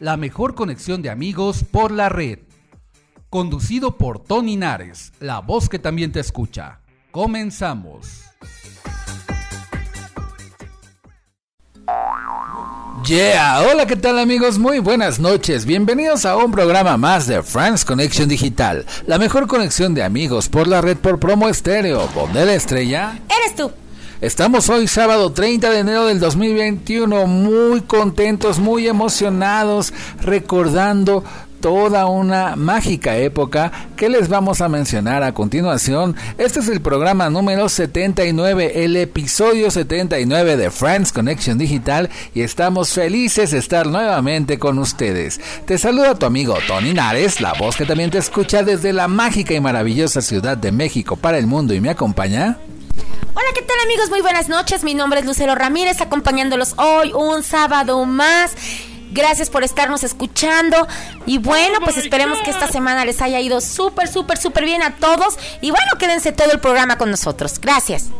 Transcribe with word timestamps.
la 0.00 0.16
mejor 0.16 0.54
conexión 0.54 1.02
de 1.02 1.10
amigos 1.10 1.62
por 1.70 1.92
la 1.92 2.08
red. 2.08 2.40
Conducido 3.28 3.96
por 3.96 4.18
Tony 4.18 4.56
Nares, 4.56 5.12
la 5.20 5.40
voz 5.40 5.68
que 5.68 5.78
también 5.78 6.10
te 6.10 6.18
escucha. 6.18 6.80
Comenzamos. 7.12 8.22
Yeah, 13.06 13.62
hola, 13.62 13.86
¿qué 13.86 13.96
tal 13.96 14.18
amigos? 14.18 14.58
Muy 14.58 14.78
buenas 14.78 15.20
noches. 15.20 15.64
Bienvenidos 15.64 16.24
a 16.24 16.36
un 16.36 16.50
programa 16.50 16.96
más 16.96 17.26
de 17.26 17.42
Friends 17.42 17.84
Connection 17.84 18.28
Digital, 18.28 18.86
la 19.06 19.18
mejor 19.18 19.46
conexión 19.46 19.94
de 19.94 20.02
amigos 20.02 20.48
por 20.48 20.66
la 20.66 20.80
red 20.80 20.96
por 20.96 21.18
promo 21.18 21.48
estéreo. 21.48 22.08
¿Dónde 22.14 22.46
la 22.46 22.54
estrella? 22.54 23.18
Eres 23.28 23.56
tú. 23.56 23.70
Estamos 24.20 24.68
hoy 24.68 24.86
sábado 24.86 25.32
30 25.32 25.70
de 25.70 25.78
enero 25.78 26.04
del 26.04 26.20
2021 26.20 27.26
muy 27.26 27.80
contentos, 27.80 28.58
muy 28.58 28.86
emocionados, 28.86 29.94
recordando 30.20 31.24
toda 31.62 32.04
una 32.04 32.54
mágica 32.54 33.16
época 33.16 33.72
que 33.96 34.10
les 34.10 34.28
vamos 34.28 34.60
a 34.60 34.68
mencionar 34.68 35.22
a 35.22 35.32
continuación. 35.32 36.16
Este 36.36 36.60
es 36.60 36.68
el 36.68 36.82
programa 36.82 37.30
número 37.30 37.70
79, 37.70 38.84
el 38.84 38.94
episodio 38.96 39.70
79 39.70 40.58
de 40.58 40.70
Friends 40.70 41.12
Connection 41.12 41.56
Digital 41.56 42.10
y 42.34 42.42
estamos 42.42 42.90
felices 42.90 43.52
de 43.52 43.58
estar 43.58 43.86
nuevamente 43.86 44.58
con 44.58 44.78
ustedes. 44.78 45.40
Te 45.64 45.78
saluda 45.78 46.14
tu 46.14 46.26
amigo 46.26 46.58
Tony 46.68 46.92
Nares, 46.92 47.40
la 47.40 47.54
voz 47.54 47.74
que 47.74 47.86
también 47.86 48.10
te 48.10 48.18
escucha 48.18 48.62
desde 48.62 48.92
la 48.92 49.08
mágica 49.08 49.54
y 49.54 49.60
maravillosa 49.60 50.20
Ciudad 50.20 50.58
de 50.58 50.72
México 50.72 51.16
para 51.16 51.38
el 51.38 51.46
mundo 51.46 51.72
y 51.72 51.80
me 51.80 51.88
acompaña. 51.88 52.58
Hola, 53.34 53.46
¿qué 53.54 53.62
tal 53.62 53.78
amigos? 53.84 54.10
Muy 54.10 54.20
buenas 54.20 54.48
noches. 54.48 54.84
Mi 54.84 54.94
nombre 54.94 55.20
es 55.20 55.26
Lucero 55.26 55.54
Ramírez, 55.54 56.00
acompañándolos 56.00 56.74
hoy 56.78 57.12
un 57.12 57.42
sábado 57.42 58.04
más. 58.04 58.54
Gracias 59.12 59.50
por 59.50 59.64
estarnos 59.64 60.04
escuchando. 60.04 60.86
Y 61.26 61.38
bueno, 61.38 61.78
pues 61.82 61.96
esperemos 61.96 62.38
que 62.40 62.50
esta 62.50 62.68
semana 62.68 63.04
les 63.04 63.20
haya 63.20 63.40
ido 63.40 63.60
súper, 63.60 64.08
súper, 64.08 64.38
súper 64.38 64.64
bien 64.64 64.82
a 64.82 64.96
todos. 64.96 65.38
Y 65.60 65.70
bueno, 65.70 65.86
quédense 65.98 66.32
todo 66.32 66.52
el 66.52 66.60
programa 66.60 66.98
con 66.98 67.10
nosotros. 67.10 67.60
Gracias. 67.60 68.10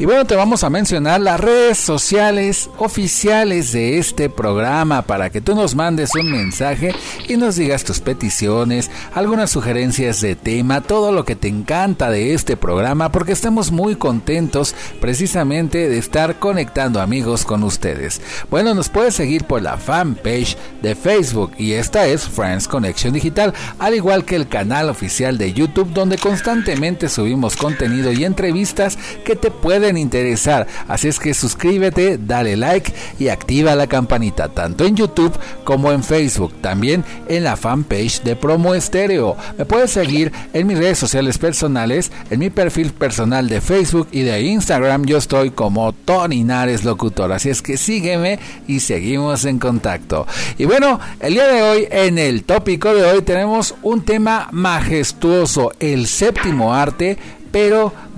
Y 0.00 0.04
bueno, 0.04 0.24
te 0.26 0.36
vamos 0.36 0.62
a 0.62 0.70
mencionar 0.70 1.20
las 1.20 1.40
redes 1.40 1.76
sociales 1.76 2.70
oficiales 2.78 3.72
de 3.72 3.98
este 3.98 4.30
programa 4.30 5.02
para 5.02 5.28
que 5.28 5.40
tú 5.40 5.56
nos 5.56 5.74
mandes 5.74 6.14
un 6.14 6.30
mensaje 6.30 6.94
y 7.26 7.36
nos 7.36 7.56
digas 7.56 7.82
tus 7.82 7.98
peticiones, 7.98 8.92
algunas 9.12 9.50
sugerencias 9.50 10.20
de 10.20 10.36
tema, 10.36 10.82
todo 10.82 11.10
lo 11.10 11.24
que 11.24 11.34
te 11.34 11.48
encanta 11.48 12.12
de 12.12 12.32
este 12.32 12.56
programa, 12.56 13.10
porque 13.10 13.32
estamos 13.32 13.72
muy 13.72 13.96
contentos 13.96 14.72
precisamente 15.00 15.88
de 15.88 15.98
estar 15.98 16.38
conectando 16.38 17.00
amigos 17.00 17.44
con 17.44 17.64
ustedes. 17.64 18.20
Bueno, 18.50 18.74
nos 18.74 18.90
puedes 18.90 19.16
seguir 19.16 19.46
por 19.46 19.62
la 19.62 19.78
fanpage 19.78 20.56
de 20.80 20.94
Facebook 20.94 21.54
y 21.58 21.72
esta 21.72 22.06
es 22.06 22.28
Friends 22.28 22.68
Connection 22.68 23.14
Digital, 23.14 23.52
al 23.80 23.96
igual 23.96 24.24
que 24.24 24.36
el 24.36 24.46
canal 24.46 24.90
oficial 24.90 25.38
de 25.38 25.52
YouTube 25.52 25.92
donde 25.92 26.18
constantemente 26.18 27.08
subimos 27.08 27.56
contenido 27.56 28.12
y 28.12 28.24
entrevistas 28.24 28.96
que 29.24 29.34
te 29.34 29.50
pueden 29.50 29.87
interesar. 29.96 30.66
Así 30.88 31.08
es 31.08 31.18
que 31.18 31.34
suscríbete, 31.34 32.18
dale 32.18 32.56
like 32.56 32.92
y 33.18 33.28
activa 33.28 33.74
la 33.74 33.86
campanita 33.86 34.48
tanto 34.48 34.84
en 34.84 34.96
YouTube 34.96 35.32
como 35.64 35.92
en 35.92 36.02
Facebook. 36.02 36.52
También 36.60 37.04
en 37.28 37.44
la 37.44 37.56
fanpage 37.56 38.22
de 38.22 38.36
Promo 38.36 38.74
Estéreo. 38.74 39.36
Me 39.56 39.64
puedes 39.64 39.90
seguir 39.90 40.32
en 40.52 40.66
mis 40.66 40.78
redes 40.78 40.98
sociales 40.98 41.38
personales, 41.38 42.10
en 42.30 42.40
mi 42.40 42.50
perfil 42.50 42.92
personal 42.92 43.48
de 43.48 43.60
Facebook 43.60 44.08
y 44.12 44.22
de 44.22 44.42
Instagram. 44.42 45.04
Yo 45.04 45.18
estoy 45.18 45.50
como 45.50 45.92
Tony 45.92 46.44
Nares 46.44 46.84
Locutor. 46.84 47.32
Así 47.32 47.50
es 47.50 47.62
que 47.62 47.76
sígueme 47.76 48.38
y 48.66 48.80
seguimos 48.80 49.44
en 49.44 49.58
contacto. 49.58 50.26
Y 50.58 50.64
bueno, 50.64 51.00
el 51.20 51.34
día 51.34 51.46
de 51.48 51.62
hoy, 51.62 51.88
en 51.90 52.18
el 52.18 52.44
tópico 52.44 52.94
de 52.94 53.04
hoy, 53.04 53.22
tenemos 53.22 53.74
un 53.82 54.04
tema 54.04 54.48
majestuoso, 54.52 55.72
el 55.80 56.06
séptimo 56.06 56.74
arte 56.74 57.18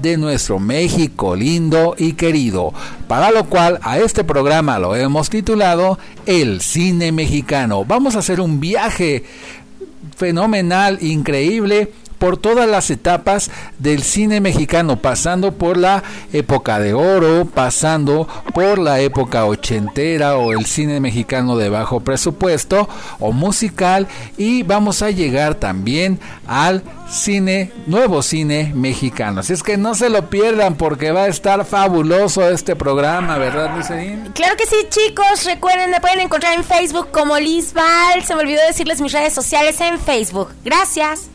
de 0.02 0.18
nuestro 0.18 0.58
México 0.58 1.34
lindo 1.34 1.94
y 1.96 2.12
querido, 2.12 2.74
para 3.08 3.30
lo 3.30 3.44
cual 3.44 3.78
a 3.82 3.98
este 3.98 4.22
programa 4.22 4.78
lo 4.78 4.94
hemos 4.94 5.30
titulado 5.30 5.98
El 6.26 6.60
cine 6.60 7.10
mexicano. 7.10 7.86
Vamos 7.86 8.16
a 8.16 8.18
hacer 8.18 8.38
un 8.38 8.60
viaje 8.60 9.24
fenomenal, 10.14 10.98
increíble 11.00 11.90
por 12.20 12.36
todas 12.36 12.68
las 12.68 12.90
etapas 12.90 13.50
del 13.78 14.02
cine 14.02 14.40
mexicano, 14.40 14.96
pasando 14.96 15.52
por 15.52 15.78
la 15.78 16.04
época 16.34 16.78
de 16.78 16.92
oro, 16.92 17.46
pasando 17.46 18.28
por 18.54 18.78
la 18.78 19.00
época 19.00 19.46
ochentera 19.46 20.36
o 20.36 20.52
el 20.52 20.66
cine 20.66 21.00
mexicano 21.00 21.56
de 21.56 21.70
bajo 21.70 22.00
presupuesto 22.00 22.88
o 23.18 23.32
musical 23.32 24.06
y 24.36 24.62
vamos 24.62 25.00
a 25.02 25.10
llegar 25.10 25.54
también 25.54 26.20
al 26.46 26.82
cine, 27.08 27.72
nuevo 27.86 28.22
cine 28.22 28.70
mexicano. 28.74 29.40
Así 29.40 29.54
es 29.54 29.62
que 29.62 29.78
no 29.78 29.94
se 29.94 30.10
lo 30.10 30.28
pierdan 30.28 30.74
porque 30.74 31.12
va 31.12 31.24
a 31.24 31.28
estar 31.28 31.64
fabuloso 31.64 32.46
este 32.50 32.76
programa, 32.76 33.38
¿verdad, 33.38 33.74
Lucerín? 33.76 34.30
Claro 34.34 34.56
que 34.56 34.66
sí, 34.66 34.76
chicos. 34.90 35.44
Recuerden, 35.46 35.90
me 35.90 36.00
pueden 36.00 36.20
encontrar 36.20 36.54
en 36.54 36.64
Facebook 36.64 37.08
como 37.12 37.38
Liz 37.38 37.72
Val. 37.72 38.22
Se 38.24 38.34
me 38.34 38.42
olvidó 38.42 38.60
decirles 38.66 39.00
mis 39.00 39.12
redes 39.12 39.32
sociales 39.32 39.80
en 39.80 39.98
Facebook. 39.98 40.50
Gracias. 40.62 41.30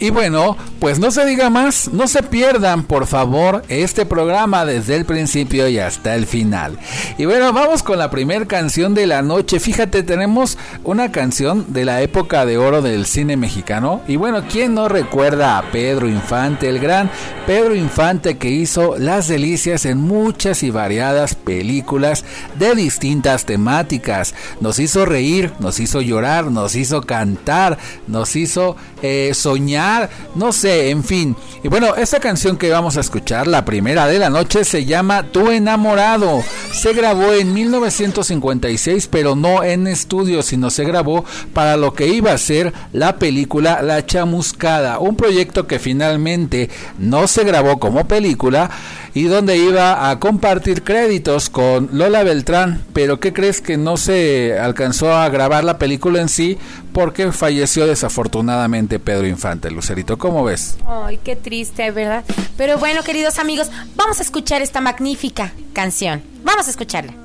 Y 0.00 0.10
bueno, 0.10 0.56
pues 0.80 0.98
no 0.98 1.10
se 1.10 1.24
diga 1.24 1.50
más, 1.50 1.88
no 1.92 2.08
se 2.08 2.22
pierdan 2.22 2.84
por 2.84 3.06
favor 3.06 3.62
este 3.68 4.04
programa 4.04 4.64
desde 4.64 4.96
el 4.96 5.04
principio 5.04 5.68
y 5.68 5.78
hasta 5.78 6.14
el 6.14 6.26
final. 6.26 6.78
Y 7.16 7.24
bueno, 7.26 7.52
vamos 7.52 7.82
con 7.82 7.98
la 7.98 8.10
primera 8.10 8.44
canción 8.46 8.94
de 8.94 9.06
la 9.06 9.22
noche. 9.22 9.60
Fíjate, 9.60 10.02
tenemos 10.02 10.58
una 10.82 11.12
canción 11.12 11.72
de 11.72 11.84
la 11.84 12.02
época 12.02 12.44
de 12.44 12.58
oro 12.58 12.82
del 12.82 13.06
cine 13.06 13.36
mexicano. 13.36 14.02
Y 14.08 14.16
bueno, 14.16 14.44
¿quién 14.50 14.74
no 14.74 14.88
recuerda 14.88 15.58
a 15.58 15.70
Pedro 15.70 16.08
Infante, 16.08 16.68
el 16.68 16.80
gran 16.80 17.10
Pedro 17.46 17.74
Infante 17.74 18.36
que 18.36 18.50
hizo 18.50 18.98
las 18.98 19.28
delicias 19.28 19.86
en 19.86 19.98
muchas 19.98 20.62
y 20.62 20.70
variadas 20.70 21.34
películas 21.34 22.24
de 22.58 22.74
distintas 22.74 23.44
temáticas? 23.44 24.34
Nos 24.60 24.78
hizo 24.80 25.06
reír, 25.06 25.52
nos 25.60 25.78
hizo 25.78 26.00
llorar, 26.00 26.50
nos 26.50 26.74
hizo 26.74 27.02
cantar, 27.02 27.78
nos 28.06 28.34
hizo 28.36 28.76
eh, 29.06 29.34
soñar 29.34 30.08
no 30.34 30.52
sé, 30.52 30.90
en 30.90 31.04
fin. 31.04 31.36
Y 31.62 31.68
bueno, 31.68 31.94
esta 31.94 32.20
canción 32.20 32.56
que 32.56 32.70
vamos 32.70 32.96
a 32.96 33.00
escuchar, 33.00 33.46
la 33.46 33.64
primera 33.64 34.06
de 34.06 34.18
la 34.18 34.30
noche, 34.30 34.64
se 34.64 34.84
llama 34.84 35.24
Tu 35.24 35.50
enamorado. 35.50 36.42
Se 36.72 36.92
grabó 36.92 37.32
en 37.32 37.52
1956, 37.52 39.08
pero 39.08 39.36
no 39.36 39.62
en 39.62 39.86
estudio, 39.86 40.42
sino 40.42 40.70
se 40.70 40.84
grabó 40.84 41.24
para 41.52 41.76
lo 41.76 41.94
que 41.94 42.08
iba 42.08 42.32
a 42.32 42.38
ser 42.38 42.72
la 42.92 43.16
película 43.18 43.82
La 43.82 44.04
Chamuscada, 44.04 44.98
un 44.98 45.16
proyecto 45.16 45.66
que 45.66 45.78
finalmente 45.78 46.70
no 46.98 47.28
se 47.28 47.44
grabó 47.44 47.78
como 47.78 48.08
película 48.08 48.70
y 49.14 49.24
donde 49.24 49.56
iba 49.56 50.10
a 50.10 50.18
compartir 50.18 50.82
créditos 50.82 51.48
con 51.48 51.88
Lola 51.92 52.24
Beltrán, 52.24 52.82
pero 52.92 53.20
¿qué 53.20 53.32
crees 53.32 53.60
que 53.60 53.76
no 53.76 53.96
se 53.96 54.58
alcanzó 54.58 55.14
a 55.14 55.28
grabar 55.28 55.62
la 55.62 55.78
película 55.78 56.20
en 56.20 56.28
sí 56.28 56.58
porque 56.94 57.32
falleció 57.32 57.86
desafortunadamente 57.86 59.00
Pedro 59.00 59.26
Infante, 59.26 59.70
Lucerito, 59.70 60.16
¿cómo 60.16 60.44
ves? 60.44 60.78
Ay, 60.86 61.18
qué 61.22 61.34
triste, 61.34 61.90
¿verdad? 61.90 62.24
Pero 62.56 62.78
bueno, 62.78 63.02
queridos 63.02 63.38
amigos, 63.38 63.68
vamos 63.96 64.20
a 64.20 64.22
escuchar 64.22 64.62
esta 64.62 64.80
magnífica 64.80 65.52
canción. 65.74 66.22
Vamos 66.44 66.68
a 66.68 66.70
escucharla. 66.70 67.23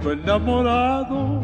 Tu 0.00 0.10
enamorado 0.10 1.42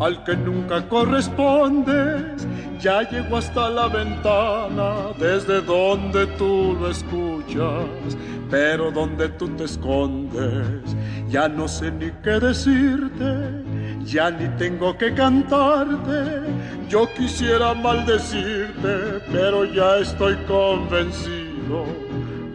al 0.00 0.22
que 0.24 0.36
nunca 0.36 0.86
correspondes, 0.88 2.46
ya 2.80 3.02
llegó 3.08 3.38
hasta 3.38 3.68
la 3.68 3.88
ventana 3.88 5.12
desde 5.18 5.60
donde 5.60 6.26
tú 6.38 6.76
lo 6.80 6.90
escuchas, 6.90 8.16
pero 8.50 8.90
donde 8.90 9.28
tú 9.30 9.48
te 9.56 9.64
escondes, 9.64 10.96
ya 11.28 11.48
no 11.48 11.66
sé 11.66 11.90
ni 11.90 12.10
qué 12.22 12.38
decirte, 12.38 13.64
ya 14.04 14.30
ni 14.30 14.48
tengo 14.56 14.96
que 14.96 15.12
cantarte, 15.14 16.42
yo 16.88 17.12
quisiera 17.14 17.74
maldecirte, 17.74 19.20
pero 19.32 19.64
ya 19.64 19.98
estoy 19.98 20.36
convencido 20.46 21.84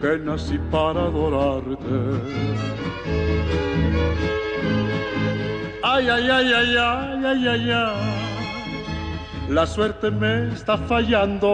que 0.00 0.18
nací 0.18 0.58
para 0.70 1.02
adorarte. 1.02 1.84
Ay, 5.94 6.08
ay, 6.08 6.28
ay, 6.28 6.52
ay, 6.52 6.76
ay, 6.76 7.24
ay, 7.24 7.48
ay, 7.54 7.70
ay. 7.70 7.94
La 9.48 9.64
suerte 9.64 10.10
me 10.10 10.52
está 10.52 10.76
fallando. 10.76 11.52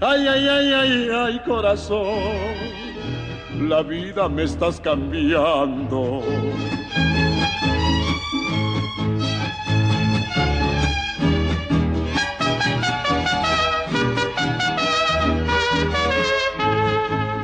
Ay, 0.00 0.26
ay, 0.26 0.48
ay, 0.48 0.72
ay, 0.72 1.08
ay, 1.14 1.38
corazón. 1.44 2.54
La 3.68 3.82
vida 3.82 4.30
me 4.30 4.44
estás 4.44 4.80
cambiando. 4.80 6.22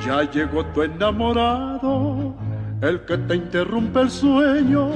Ya 0.06 0.22
llegó 0.32 0.64
tu 0.72 0.82
enamorado 0.82 2.49
el 2.82 3.00
que 3.04 3.18
te 3.18 3.36
interrumpe 3.36 4.00
el 4.00 4.10
sueño, 4.10 4.90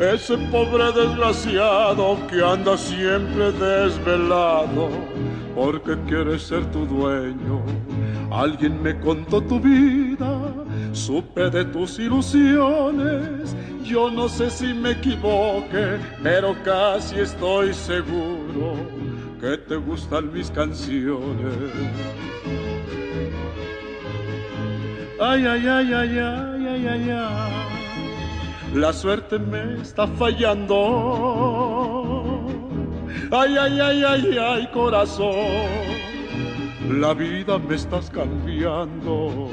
ese 0.00 0.38
pobre 0.50 0.92
desgraciado 0.92 2.16
que 2.28 2.42
anda 2.42 2.76
siempre 2.76 3.52
desvelado, 3.52 4.88
porque 5.54 5.96
quiere 6.06 6.38
ser 6.38 6.64
tu 6.70 6.86
dueño. 6.86 7.62
Alguien 8.30 8.82
me 8.82 8.98
contó 9.00 9.42
tu 9.42 9.60
vida, 9.60 10.40
supe 10.92 11.50
de 11.50 11.64
tus 11.66 11.98
ilusiones, 11.98 13.54
yo 13.84 14.10
no 14.10 14.28
sé 14.28 14.50
si 14.50 14.72
me 14.72 14.92
equivoque, 14.92 15.98
pero 16.22 16.54
casi 16.64 17.20
estoy 17.20 17.74
seguro 17.74 18.74
que 19.40 19.56
te 19.56 19.76
gustan 19.76 20.32
mis 20.32 20.50
canciones. 20.50 21.54
Ay, 25.20 25.44
ay, 25.46 25.66
ay, 25.66 25.92
ay, 25.92 26.18
ay, 26.18 26.66
ay, 26.68 26.86
ay, 26.86 27.10
ay. 27.10 27.68
La 28.72 28.92
suerte 28.92 29.36
me 29.38 29.82
está 29.82 30.06
fallando. 30.06 30.76
Ay, 33.32 33.56
ay, 33.56 33.80
ay, 33.80 34.04
ay, 34.04 34.38
ay, 34.38 34.68
corazón. 34.72 35.34
La 36.88 37.14
vida 37.14 37.58
me 37.58 37.74
estás 37.74 38.08
cambiando. 38.10 39.50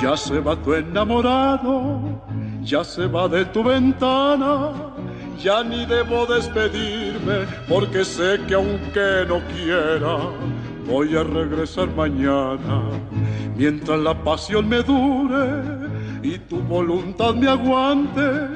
Ya 0.00 0.16
se 0.16 0.38
va 0.38 0.54
tu 0.54 0.74
enamorado 0.74 2.00
ya 2.64 2.82
se 2.82 3.06
va 3.06 3.28
de 3.28 3.44
tu 3.44 3.62
ventana, 3.62 4.72
ya 5.38 5.62
ni 5.62 5.84
debo 5.84 6.26
despedirme, 6.26 7.46
porque 7.68 8.04
sé 8.04 8.40
que 8.48 8.54
aunque 8.54 9.26
no 9.28 9.40
quiera, 9.52 10.16
voy 10.86 11.16
a 11.16 11.22
regresar 11.22 11.88
mañana. 11.94 12.82
Mientras 13.56 14.00
la 14.00 14.14
pasión 14.14 14.68
me 14.68 14.82
dure 14.82 15.62
y 16.22 16.38
tu 16.38 16.60
voluntad 16.60 17.34
me 17.34 17.48
aguante, 17.48 18.48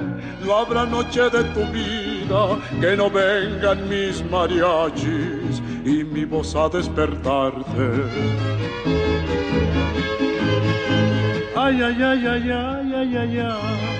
no 0.45 0.57
habrá 0.57 0.87
noche 0.87 1.23
de 1.29 1.45
tu 1.55 1.65
vida 1.67 2.59
que 2.81 2.97
no 2.97 3.11
vengan 3.11 3.89
mis 3.89 4.25
mariachis 4.31 5.63
y 5.85 6.03
mi 6.03 6.25
voz 6.25 6.57
a 6.57 6.69
despertarte. 6.69 7.89
Ay, 11.69 11.83
ay, 11.83 12.03
ay, 12.03 12.27
ay, 12.27 12.51
ay, 12.51 12.95
ay, 12.95 13.17
ay, 13.17 13.39
ay 13.41 13.99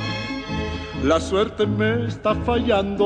la 1.05 1.21
suerte 1.21 1.67
me 1.67 2.07
está 2.07 2.35
fallando. 2.35 3.05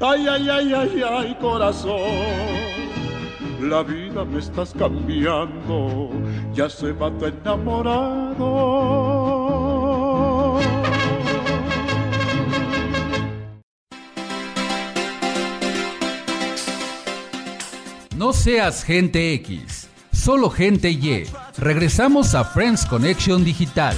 Ay, 0.00 0.26
ay, 0.26 0.48
ay, 0.48 0.72
ay, 0.74 1.02
ay, 1.08 1.36
corazón, 1.40 2.00
la 3.60 3.84
vida 3.84 4.24
me 4.24 4.40
estás 4.40 4.74
cambiando, 4.76 6.10
ya 6.52 6.68
se 6.68 6.90
va 6.90 7.16
tu 7.16 7.26
enamorado. 7.26 8.50
No 18.16 18.32
seas 18.32 18.82
gente 18.82 19.32
X, 19.34 19.79
solo 20.20 20.50
gente 20.50 20.90
Y. 20.90 21.24
Regresamos 21.56 22.34
a 22.34 22.44
Friends 22.44 22.84
Connection 22.84 23.42
Digital. 23.42 23.96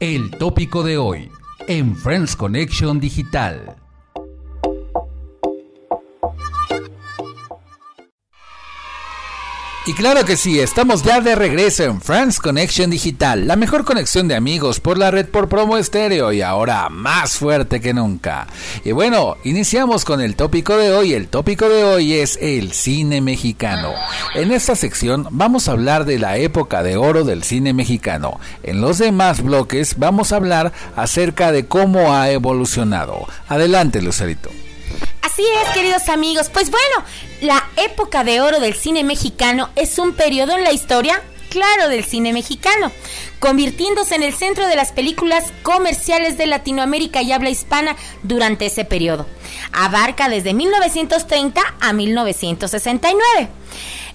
El 0.00 0.30
tópico 0.30 0.82
de 0.82 0.96
hoy 0.96 1.30
en 1.66 1.96
Friends 1.96 2.34
Connection 2.34 2.98
Digital. 2.98 3.76
Y 9.88 9.94
claro 9.94 10.22
que 10.26 10.36
sí, 10.36 10.60
estamos 10.60 11.02
ya 11.02 11.22
de 11.22 11.34
regreso 11.34 11.84
en 11.84 12.02
Friends 12.02 12.40
Connection 12.40 12.90
Digital, 12.90 13.46
la 13.46 13.56
mejor 13.56 13.86
conexión 13.86 14.28
de 14.28 14.34
amigos 14.34 14.80
por 14.80 14.98
la 14.98 15.10
red 15.10 15.24
por 15.24 15.48
promo 15.48 15.78
estéreo 15.78 16.30
y 16.30 16.42
ahora 16.42 16.90
más 16.90 17.38
fuerte 17.38 17.80
que 17.80 17.94
nunca. 17.94 18.48
Y 18.84 18.92
bueno, 18.92 19.38
iniciamos 19.44 20.04
con 20.04 20.20
el 20.20 20.36
tópico 20.36 20.76
de 20.76 20.92
hoy. 20.92 21.14
El 21.14 21.28
tópico 21.28 21.70
de 21.70 21.84
hoy 21.84 22.12
es 22.12 22.38
el 22.42 22.72
cine 22.72 23.22
mexicano. 23.22 23.94
En 24.34 24.52
esta 24.52 24.76
sección 24.76 25.26
vamos 25.30 25.68
a 25.68 25.72
hablar 25.72 26.04
de 26.04 26.18
la 26.18 26.36
época 26.36 26.82
de 26.82 26.98
oro 26.98 27.24
del 27.24 27.42
cine 27.42 27.72
mexicano. 27.72 28.38
En 28.64 28.82
los 28.82 28.98
demás 28.98 29.42
bloques 29.42 29.94
vamos 29.96 30.32
a 30.32 30.36
hablar 30.36 30.70
acerca 30.96 31.50
de 31.50 31.64
cómo 31.64 32.12
ha 32.12 32.30
evolucionado. 32.30 33.26
Adelante, 33.48 34.02
Lucerito. 34.02 34.50
Así 35.30 35.42
es, 35.62 35.74
queridos 35.74 36.08
amigos. 36.08 36.48
Pues 36.48 36.70
bueno, 36.70 37.06
la 37.42 37.62
época 37.76 38.24
de 38.24 38.40
oro 38.40 38.60
del 38.60 38.72
cine 38.72 39.04
mexicano 39.04 39.68
es 39.76 39.98
un 39.98 40.14
periodo 40.14 40.56
en 40.56 40.64
la 40.64 40.72
historia, 40.72 41.22
claro, 41.50 41.90
del 41.90 42.02
cine 42.02 42.32
mexicano, 42.32 42.90
convirtiéndose 43.38 44.14
en 44.14 44.22
el 44.22 44.32
centro 44.32 44.66
de 44.66 44.74
las 44.74 44.92
películas 44.92 45.52
comerciales 45.62 46.38
de 46.38 46.46
Latinoamérica 46.46 47.20
y 47.20 47.32
habla 47.32 47.50
hispana 47.50 47.94
durante 48.22 48.64
ese 48.64 48.86
periodo. 48.86 49.26
Abarca 49.72 50.28
desde 50.28 50.54
1930 50.54 51.60
a 51.80 51.92
1969. 51.92 53.48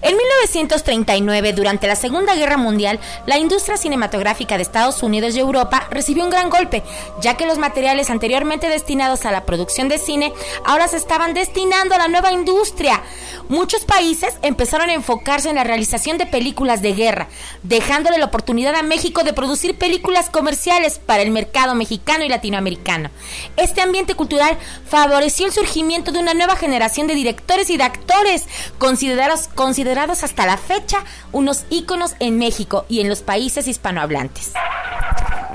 En 0.04 0.18
1939, 0.18 1.54
durante 1.54 1.86
la 1.86 1.96
Segunda 1.96 2.34
Guerra 2.34 2.58
Mundial, 2.58 3.00
la 3.24 3.38
industria 3.38 3.78
cinematográfica 3.78 4.56
de 4.56 4.62
Estados 4.62 5.02
Unidos 5.02 5.34
y 5.34 5.38
Europa 5.38 5.86
recibió 5.90 6.24
un 6.24 6.30
gran 6.30 6.50
golpe, 6.50 6.82
ya 7.22 7.38
que 7.38 7.46
los 7.46 7.56
materiales 7.56 8.10
anteriormente 8.10 8.68
destinados 8.68 9.24
a 9.24 9.32
la 9.32 9.46
producción 9.46 9.88
de 9.88 9.96
cine 9.96 10.34
ahora 10.66 10.88
se 10.88 10.98
estaban 10.98 11.32
destinando 11.32 11.94
a 11.94 11.98
la 11.98 12.08
nueva 12.08 12.32
industria. 12.32 13.02
Muchos 13.48 13.86
países 13.86 14.34
empezaron 14.42 14.90
a 14.90 14.94
enfocarse 14.94 15.48
en 15.48 15.56
la 15.56 15.64
realización 15.64 16.18
de 16.18 16.26
películas 16.26 16.82
de 16.82 16.92
guerra, 16.92 17.28
dejándole 17.62 18.18
la 18.18 18.26
oportunidad 18.26 18.74
a 18.74 18.82
México 18.82 19.24
de 19.24 19.32
producir 19.32 19.78
películas 19.78 20.28
comerciales 20.28 20.98
para 20.98 21.22
el 21.22 21.30
mercado 21.30 21.74
mexicano 21.74 22.24
y 22.24 22.28
latinoamericano. 22.28 23.08
Este 23.56 23.80
ambiente 23.80 24.14
cultural 24.14 24.58
favoreció 24.86 25.23
el 25.24 25.52
surgimiento 25.52 26.12
de 26.12 26.18
una 26.18 26.34
nueva 26.34 26.56
generación 26.56 27.06
de 27.06 27.14
directores 27.14 27.70
y 27.70 27.76
de 27.76 27.84
actores 27.84 28.44
considerados, 28.78 29.48
considerados 29.54 30.22
hasta 30.22 30.46
la 30.46 30.56
fecha 30.56 31.04
unos 31.32 31.64
íconos 31.70 32.14
en 32.20 32.38
México 32.38 32.84
y 32.88 33.00
en 33.00 33.08
los 33.08 33.22
países 33.22 33.66
hispanohablantes. 33.66 34.52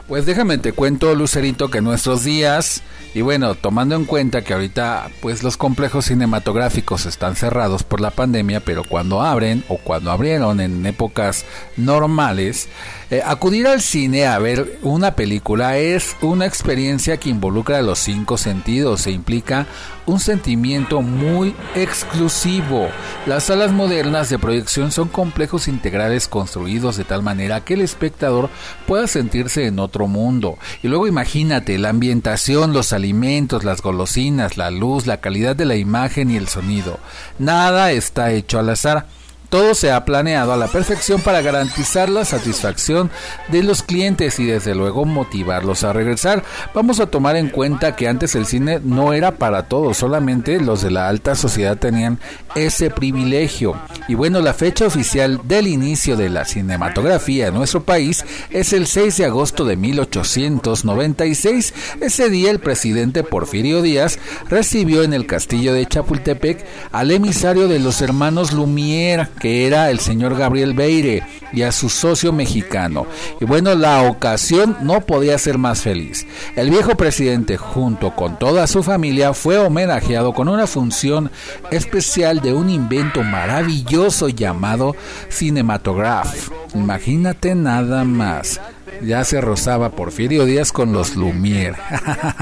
Pues 0.08 0.26
déjame 0.26 0.58
te 0.58 0.74
cuento, 0.74 1.14
Lucerito, 1.14 1.70
que 1.70 1.82
nuestros 1.82 2.24
días, 2.24 2.82
y 3.14 3.22
bueno, 3.22 3.54
tomando 3.54 3.96
en 3.96 4.06
cuenta 4.06 4.44
que 4.44 4.54
ahorita 4.54 5.12
pues 5.22 5.44
los 5.44 5.56
complejos 5.56 6.06
cinematográficos 6.06 7.06
están 7.06 7.36
cerrados 7.36 7.84
por 7.84 8.02
la 8.02 8.10
pandemia, 8.10 8.60
pero 8.60 8.84
cuando 8.84 9.22
abren 9.22 9.64
o 9.68 9.78
cuando 9.78 10.12
abrieron 10.12 10.62
en 10.62 10.84
épocas 10.88 11.46
normales, 11.78 12.70
Eh, 13.12 13.24
acudir 13.26 13.66
al 13.66 13.82
cine 13.82 14.28
a 14.28 14.38
ver 14.38 14.78
una 14.84 15.16
película 15.16 15.80
es 15.80 16.16
una 16.22 16.46
experiencia 16.46 17.18
que 17.18 17.30
involucra 17.30 17.82
los 17.82 17.98
cinco 17.98 18.38
sentidos 18.38 19.08
e 19.08 19.12
implica 19.12 19.66
un 20.06 20.20
sentimiento 20.20 21.02
muy 21.02 21.56
exclusivo. 21.74 22.90
Las 23.26 23.46
salas 23.46 23.72
modernas 23.72 24.30
de 24.30 24.38
proyección 24.38 24.92
son 24.92 25.08
complejos 25.08 25.68
integrales 25.68 26.28
construidos 26.28 26.98
de 26.98 27.04
tal 27.04 27.24
manera 27.24 27.62
que 27.62 27.74
el 27.74 27.82
espectador 27.82 28.52
pueda 28.86 29.08
sentirse 29.08 29.66
en 29.66 29.80
otro 29.80 30.08
mundo. 30.08 30.60
Y 30.84 30.88
luego 30.88 31.08
imagínate 31.08 31.80
la 31.80 31.90
ambientación, 31.90 32.74
los 32.74 32.94
alimentos, 32.94 33.64
las 33.64 33.82
golosinas, 33.82 34.56
la 34.56 34.70
luz, 34.70 35.08
la 35.08 35.20
calidad 35.20 35.56
de 35.56 35.66
la 35.66 35.76
imagen 35.76 36.30
y 36.30 36.38
el 36.38 36.48
sonido. 36.48 37.00
Nada 37.40 37.92
está 37.92 38.32
hecho 38.32 38.60
al 38.60 38.70
azar. 38.70 39.08
Todo 39.50 39.74
se 39.74 39.92
ha 39.92 40.06
planeado 40.06 40.54
a 40.54 40.58
la 40.58 40.68
perfección 40.68 41.22
para 41.22 41.42
garantizar 41.42 42.08
la 42.08 42.24
satisfacción 42.24 43.10
de 43.48 43.64
los 43.64 43.82
clientes 43.82 44.40
y 44.40 44.46
desde 44.46 44.76
luego 44.76 45.06
motivarlos 45.06 45.84
a 45.84 45.92
regresar. 45.92 46.44
Vamos 46.74 47.00
a 47.00 47.08
tomar 47.08 47.36
en 47.36 47.50
cuenta 47.50 47.96
que 47.96 48.08
antes 48.08 48.36
el 48.36 48.46
cine 48.46 48.80
no 48.84 49.14
era 49.14 49.38
para 49.38 49.64
todos, 49.64 49.98
solamente 49.98 50.60
los 50.60 50.82
de 50.82 50.92
la 50.92 51.10
alta 51.10 51.34
sociedad 51.34 51.78
tenían 51.78 52.20
ese 52.56 52.92
privilegio. 52.92 53.76
Y 54.08 54.16
bueno, 54.16 54.40
la 54.42 54.54
fecha 54.54 54.86
oficial 54.86 55.42
del 55.46 55.68
inicio 55.68 56.16
de 56.16 56.30
la 56.30 56.46
cinematografía 56.46 57.48
en 57.48 57.56
nuestro 57.56 57.84
país 57.84 58.26
es 58.52 58.74
el 58.74 58.86
6 58.86 59.18
de 59.18 59.26
agosto 59.26 59.66
de 59.66 59.76
1896. 59.76 61.74
Ese 62.02 62.30
día 62.30 62.52
el 62.52 62.60
presidente 62.60 63.24
Porfirio 63.24 63.82
Díaz 63.82 64.20
recibió 64.48 65.04
en 65.04 65.14
el 65.14 65.26
castillo 65.26 65.74
de 65.74 65.88
Chapultepec 65.88 66.66
al 66.92 67.12
emisario 67.12 67.68
de 67.68 67.80
los 67.80 68.02
hermanos 68.02 68.54
Lumière 68.54 69.28
que 69.40 69.66
era 69.66 69.90
el 69.90 70.00
señor 70.00 70.36
Gabriel 70.36 70.74
Beire, 70.74 71.24
y 71.52 71.64
a 71.64 71.72
su 71.72 71.90
socio 71.90 72.32
mexicano. 72.32 73.08
Y 73.40 73.46
bueno, 73.46 73.74
la 73.76 74.04
ocasión 74.04 74.78
no 74.82 75.02
podía 75.02 75.38
ser 75.38 75.58
más 75.58 75.82
feliz. 75.82 76.28
El 76.56 76.70
viejo 76.70 76.96
presidente, 76.96 77.58
junto 77.58 78.16
con 78.16 78.38
toda 78.38 78.68
su 78.68 78.84
familia, 78.84 79.34
fue 79.34 79.58
homenajeado 79.58 80.34
con 80.34 80.48
una 80.50 80.68
función 80.68 81.32
especial 81.72 82.42
de 82.42 82.54
un 82.54 82.70
invento 82.70 83.24
maravilloso 83.24 84.30
llamado 84.30 84.96
Cinematograph. 85.30 86.50
Imagínate 86.76 87.56
nada 87.56 88.04
más 88.04 88.60
ya 89.02 89.24
se 89.24 89.42
rozaba 89.42 89.92
Porfirio 89.92 90.46
Díaz 90.46 90.72
con 90.72 90.94
los 90.94 91.16
Lumière. 91.16 91.78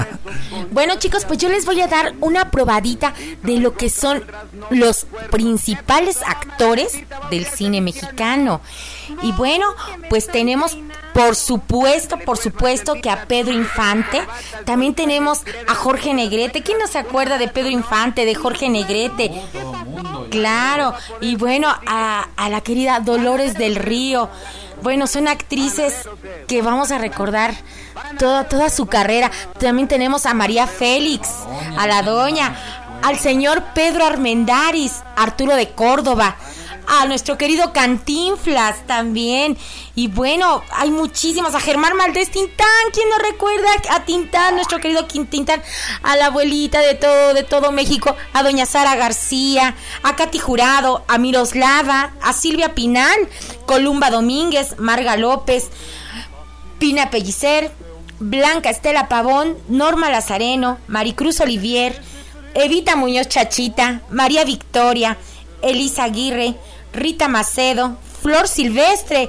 bueno 0.72 0.94
chicos, 0.98 1.24
pues 1.24 1.38
yo 1.38 1.48
les 1.48 1.64
voy 1.66 1.80
a 1.80 1.86
dar 1.86 2.14
una 2.20 2.50
probadita 2.50 3.14
de 3.42 3.58
lo 3.58 3.74
que 3.74 3.90
son 3.90 4.24
los 4.70 5.06
principales 5.30 6.20
actores 6.26 7.02
del 7.30 7.46
cine 7.46 7.80
mexicano. 7.80 8.60
Y 9.22 9.32
bueno, 9.32 9.74
pues 10.08 10.26
tenemos 10.26 10.76
por 11.18 11.34
supuesto, 11.34 12.16
por 12.18 12.38
supuesto 12.38 12.94
que 12.94 13.10
a 13.10 13.24
Pedro 13.24 13.52
Infante. 13.52 14.22
También 14.64 14.94
tenemos 14.94 15.40
a 15.66 15.74
Jorge 15.74 16.14
Negrete. 16.14 16.62
¿Quién 16.62 16.78
no 16.78 16.86
se 16.86 16.98
acuerda 16.98 17.38
de 17.38 17.48
Pedro 17.48 17.70
Infante, 17.70 18.24
de 18.24 18.36
Jorge 18.36 18.68
Negrete? 18.68 19.30
Claro. 20.30 20.94
Y 21.20 21.34
bueno, 21.34 21.68
a, 21.86 22.28
a 22.36 22.48
la 22.48 22.60
querida 22.60 23.00
Dolores 23.00 23.54
del 23.54 23.74
Río. 23.74 24.28
Bueno, 24.82 25.08
son 25.08 25.26
actrices 25.26 26.08
que 26.46 26.62
vamos 26.62 26.92
a 26.92 26.98
recordar 26.98 27.52
toda, 28.18 28.44
toda 28.44 28.70
su 28.70 28.86
carrera. 28.86 29.30
También 29.58 29.88
tenemos 29.88 30.24
a 30.24 30.34
María 30.34 30.68
Félix, 30.68 31.28
a 31.76 31.86
la 31.88 32.02
doña, 32.02 32.54
al 33.02 33.18
señor 33.18 33.62
Pedro 33.74 34.04
Armendaris, 34.04 35.02
Arturo 35.16 35.56
de 35.56 35.70
Córdoba, 35.70 36.36
a 36.88 37.06
nuestro 37.06 37.36
querido 37.36 37.72
Cantinflas 37.72 38.86
también. 38.86 39.56
Y 39.94 40.08
bueno, 40.08 40.62
hay 40.72 40.90
muchísimas. 40.90 41.54
A 41.54 41.60
Germán 41.60 41.96
Maldés 41.96 42.30
Tintán, 42.30 42.66
¿quién 42.92 43.08
no 43.10 43.18
recuerda 43.18 43.68
a 43.90 44.04
Tintán, 44.04 44.54
nuestro 44.54 44.80
querido 44.80 45.04
Tintán? 45.04 45.62
A 46.02 46.16
la 46.16 46.26
abuelita 46.26 46.80
de 46.80 46.94
todo, 46.94 47.34
de 47.34 47.42
todo 47.42 47.72
México, 47.72 48.16
a 48.32 48.42
doña 48.42 48.66
Sara 48.66 48.96
García, 48.96 49.74
a 50.02 50.16
Katy 50.16 50.38
Jurado, 50.38 51.04
a 51.08 51.18
Miroslava, 51.18 52.12
a 52.22 52.32
Silvia 52.32 52.74
Pinal, 52.74 53.28
Columba 53.66 54.10
Domínguez, 54.10 54.78
Marga 54.78 55.16
López, 55.16 55.68
Pina 56.78 57.10
Pellicer, 57.10 57.70
Blanca 58.20 58.70
Estela 58.70 59.08
Pavón, 59.08 59.56
Norma 59.68 60.10
Lazareno, 60.10 60.78
Maricruz 60.88 61.40
Olivier, 61.40 62.00
Evita 62.54 62.96
Muñoz 62.96 63.28
Chachita, 63.28 64.00
María 64.10 64.44
Victoria, 64.44 65.18
Elisa 65.62 66.04
Aguirre, 66.04 66.54
Rita 66.92 67.28
Macedo, 67.28 67.96
Flor 68.22 68.48
Silvestre, 68.48 69.28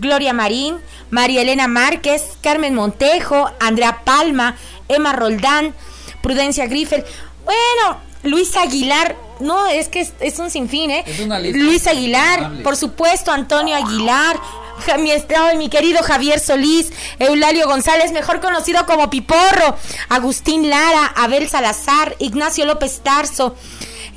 Gloria 0.00 0.32
Marín, 0.32 0.76
María 1.10 1.42
Elena 1.42 1.68
Márquez, 1.68 2.22
Carmen 2.42 2.74
Montejo, 2.74 3.50
Andrea 3.60 4.02
Palma, 4.04 4.56
Emma 4.88 5.12
Roldán, 5.12 5.74
Prudencia 6.22 6.66
Griffel. 6.66 7.04
Bueno, 7.44 8.00
Luis 8.22 8.56
Aguilar, 8.56 9.16
no, 9.40 9.66
es 9.68 9.88
que 9.88 10.06
es, 10.20 10.38
un 10.38 10.50
sinfín, 10.50 10.90
¿eh? 10.90 11.04
Luis 11.54 11.86
Aguilar, 11.86 12.62
por 12.62 12.76
supuesto, 12.76 13.32
Antonio 13.32 13.76
Aguilar, 13.76 14.38
mi, 14.98 15.12
mi 15.56 15.68
querido 15.68 16.02
Javier 16.02 16.40
Solís, 16.40 16.92
Eulalio 17.18 17.66
González, 17.66 18.12
mejor 18.12 18.40
conocido 18.40 18.84
como 18.86 19.10
Piporro, 19.10 19.76
Agustín 20.08 20.68
Lara, 20.68 21.06
Abel 21.16 21.48
Salazar, 21.48 22.16
Ignacio 22.18 22.64
López 22.64 23.00
Tarso, 23.02 23.54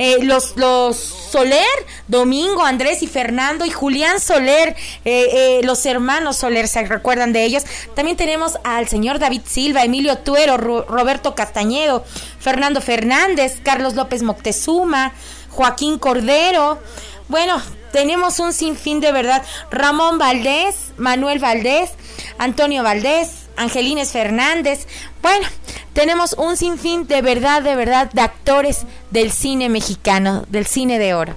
eh, 0.03 0.17
los, 0.23 0.57
los 0.57 0.97
Soler, 0.97 1.61
Domingo, 2.07 2.65
Andrés 2.65 3.03
y 3.03 3.07
Fernando 3.07 3.67
y 3.67 3.69
Julián 3.69 4.19
Soler, 4.19 4.75
eh, 5.05 5.59
eh, 5.59 5.61
los 5.63 5.85
hermanos 5.85 6.37
Soler, 6.37 6.67
¿se 6.67 6.83
recuerdan 6.85 7.33
de 7.33 7.45
ellos? 7.45 7.65
También 7.93 8.17
tenemos 8.17 8.57
al 8.63 8.87
señor 8.87 9.19
David 9.19 9.41
Silva, 9.45 9.83
Emilio 9.83 10.17
Tuero, 10.17 10.57
Roberto 10.57 11.35
Castañedo, 11.35 12.03
Fernando 12.39 12.81
Fernández, 12.81 13.59
Carlos 13.61 13.93
López 13.93 14.23
Moctezuma, 14.23 15.13
Joaquín 15.51 15.99
Cordero. 15.99 16.79
Bueno, 17.27 17.61
tenemos 17.91 18.39
un 18.39 18.53
sinfín 18.53 19.01
de 19.01 19.11
verdad. 19.11 19.43
Ramón 19.69 20.17
Valdés, 20.17 20.93
Manuel 20.97 21.37
Valdés, 21.37 21.91
Antonio 22.39 22.81
Valdés, 22.81 23.40
Angelines 23.57 24.11
Fernández. 24.11 24.87
Bueno, 25.21 25.47
tenemos 25.93 26.33
un 26.33 26.57
sinfín 26.57 27.07
de 27.07 27.21
verdad, 27.21 27.61
de 27.61 27.75
verdad, 27.75 28.11
de 28.11 28.21
actores 28.21 28.85
del 29.11 29.31
cine 29.31 29.69
mexicano, 29.69 30.45
del 30.49 30.65
cine 30.65 30.99
de 30.99 31.13
oro. 31.13 31.35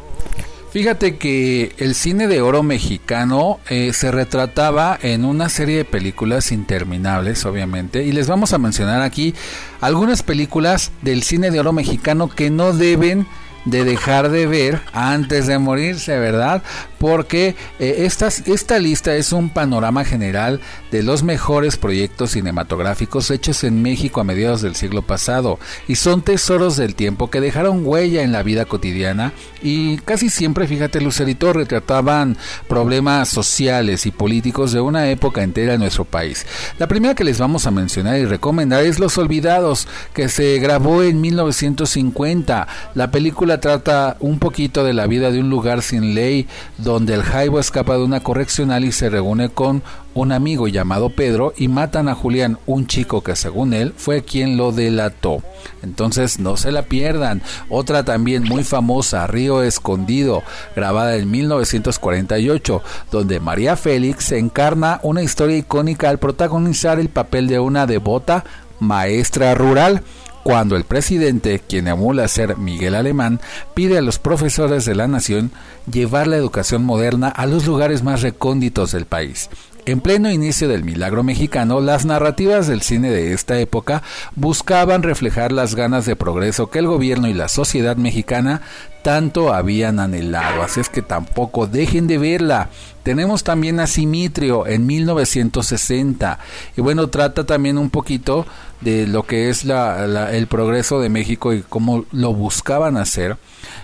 Fíjate 0.74 1.18
que 1.18 1.72
el 1.78 1.94
cine 1.94 2.26
de 2.26 2.40
oro 2.40 2.64
mexicano 2.64 3.60
eh, 3.70 3.92
se 3.92 4.10
retrataba 4.10 4.98
en 5.00 5.24
una 5.24 5.48
serie 5.48 5.76
de 5.76 5.84
películas 5.84 6.50
interminables, 6.50 7.44
obviamente, 7.44 8.02
y 8.02 8.10
les 8.10 8.26
vamos 8.26 8.52
a 8.52 8.58
mencionar 8.58 9.00
aquí 9.00 9.36
algunas 9.80 10.24
películas 10.24 10.90
del 11.00 11.22
cine 11.22 11.52
de 11.52 11.60
oro 11.60 11.72
mexicano 11.72 12.28
que 12.28 12.50
no 12.50 12.72
deben 12.72 13.28
de 13.64 13.84
dejar 13.84 14.30
de 14.30 14.46
ver 14.46 14.80
antes 14.92 15.46
de 15.46 15.58
morirse, 15.58 16.18
¿verdad? 16.18 16.62
Porque 16.98 17.56
eh, 17.78 17.96
esta, 18.00 18.28
esta 18.28 18.78
lista 18.78 19.14
es 19.16 19.32
un 19.32 19.50
panorama 19.50 20.04
general 20.04 20.60
de 20.90 21.02
los 21.02 21.22
mejores 21.22 21.76
proyectos 21.76 22.32
cinematográficos 22.32 23.30
hechos 23.30 23.64
en 23.64 23.82
México 23.82 24.20
a 24.20 24.24
mediados 24.24 24.62
del 24.62 24.76
siglo 24.76 25.02
pasado 25.02 25.58
y 25.88 25.96
son 25.96 26.22
tesoros 26.22 26.76
del 26.76 26.94
tiempo 26.94 27.30
que 27.30 27.40
dejaron 27.40 27.86
huella 27.86 28.22
en 28.22 28.32
la 28.32 28.42
vida 28.42 28.64
cotidiana 28.64 29.32
y 29.62 29.98
casi 29.98 30.30
siempre, 30.30 30.66
fíjate 30.66 31.00
Lucerito, 31.00 31.52
retrataban 31.52 32.36
problemas 32.68 33.28
sociales 33.28 34.06
y 34.06 34.10
políticos 34.10 34.72
de 34.72 34.80
una 34.80 35.10
época 35.10 35.42
entera 35.42 35.74
en 35.74 35.80
nuestro 35.80 36.04
país. 36.04 36.46
La 36.78 36.88
primera 36.88 37.14
que 37.14 37.24
les 37.24 37.38
vamos 37.38 37.66
a 37.66 37.70
mencionar 37.70 38.18
y 38.18 38.24
recomendar 38.24 38.84
es 38.84 38.98
Los 38.98 39.18
Olvidados, 39.18 39.88
que 40.12 40.28
se 40.28 40.58
grabó 40.58 41.02
en 41.02 41.20
1950. 41.20 42.68
La 42.94 43.10
película 43.10 43.53
trata 43.60 44.16
un 44.20 44.38
poquito 44.38 44.84
de 44.84 44.92
la 44.92 45.06
vida 45.06 45.30
de 45.30 45.40
un 45.40 45.50
lugar 45.50 45.82
sin 45.82 46.14
ley 46.14 46.46
donde 46.78 47.14
el 47.14 47.22
Jaibo 47.22 47.58
escapa 47.58 47.96
de 47.96 48.04
una 48.04 48.20
correccional 48.20 48.84
y 48.84 48.92
se 48.92 49.10
reúne 49.10 49.48
con 49.48 49.82
un 50.14 50.32
amigo 50.32 50.68
llamado 50.68 51.10
Pedro 51.10 51.52
y 51.56 51.68
matan 51.68 52.08
a 52.08 52.14
Julián, 52.14 52.58
un 52.66 52.86
chico 52.86 53.22
que 53.22 53.36
según 53.36 53.74
él 53.74 53.92
fue 53.96 54.22
quien 54.22 54.56
lo 54.56 54.72
delató. 54.72 55.42
Entonces 55.82 56.38
no 56.38 56.56
se 56.56 56.72
la 56.72 56.82
pierdan. 56.82 57.42
Otra 57.68 58.04
también 58.04 58.44
muy 58.44 58.64
famosa, 58.64 59.26
Río 59.26 59.62
Escondido, 59.62 60.42
grabada 60.76 61.16
en 61.16 61.30
1948, 61.30 62.82
donde 63.10 63.40
María 63.40 63.76
Félix 63.76 64.32
encarna 64.32 65.00
una 65.02 65.22
historia 65.22 65.56
icónica 65.56 66.08
al 66.08 66.18
protagonizar 66.18 67.00
el 67.00 67.08
papel 67.08 67.48
de 67.48 67.58
una 67.58 67.86
devota 67.86 68.44
maestra 68.80 69.54
rural 69.54 70.02
cuando 70.44 70.76
el 70.76 70.84
presidente, 70.84 71.60
quien 71.66 71.88
emula 71.88 72.28
ser 72.28 72.58
Miguel 72.58 72.94
Alemán, 72.94 73.40
pide 73.72 73.96
a 73.96 74.02
los 74.02 74.18
profesores 74.18 74.84
de 74.84 74.94
la 74.94 75.08
nación 75.08 75.50
llevar 75.90 76.26
la 76.26 76.36
educación 76.36 76.84
moderna 76.84 77.28
a 77.28 77.46
los 77.46 77.66
lugares 77.66 78.02
más 78.02 78.20
recónditos 78.20 78.92
del 78.92 79.06
país. 79.06 79.48
En 79.86 80.00
pleno 80.00 80.30
inicio 80.30 80.66
del 80.68 80.84
milagro 80.84 81.22
mexicano, 81.22 81.80
las 81.80 82.06
narrativas 82.06 82.66
del 82.66 82.80
cine 82.80 83.10
de 83.10 83.34
esta 83.34 83.58
época 83.58 84.02
buscaban 84.34 85.02
reflejar 85.02 85.52
las 85.52 85.74
ganas 85.74 86.06
de 86.06 86.16
progreso 86.16 86.70
que 86.70 86.78
el 86.78 86.86
gobierno 86.86 87.28
y 87.28 87.34
la 87.34 87.48
sociedad 87.48 87.96
mexicana 87.96 88.62
tanto 89.02 89.52
habían 89.52 90.00
anhelado. 90.00 90.62
Así 90.62 90.80
es 90.80 90.88
que 90.88 91.02
tampoco 91.02 91.66
dejen 91.66 92.06
de 92.06 92.16
verla. 92.16 92.70
Tenemos 93.02 93.44
también 93.44 93.78
a 93.78 93.86
Simitrio 93.86 94.66
en 94.66 94.86
1960 94.86 96.38
y 96.78 96.80
bueno, 96.80 97.08
trata 97.08 97.44
también 97.44 97.76
un 97.76 97.90
poquito 97.90 98.46
de 98.84 99.06
lo 99.06 99.24
que 99.24 99.48
es 99.48 99.64
el 99.64 100.46
progreso 100.46 101.00
de 101.00 101.08
México 101.08 101.52
y 101.52 101.62
cómo 101.62 102.04
lo 102.12 102.34
buscaban 102.34 102.96
hacer. 102.96 103.38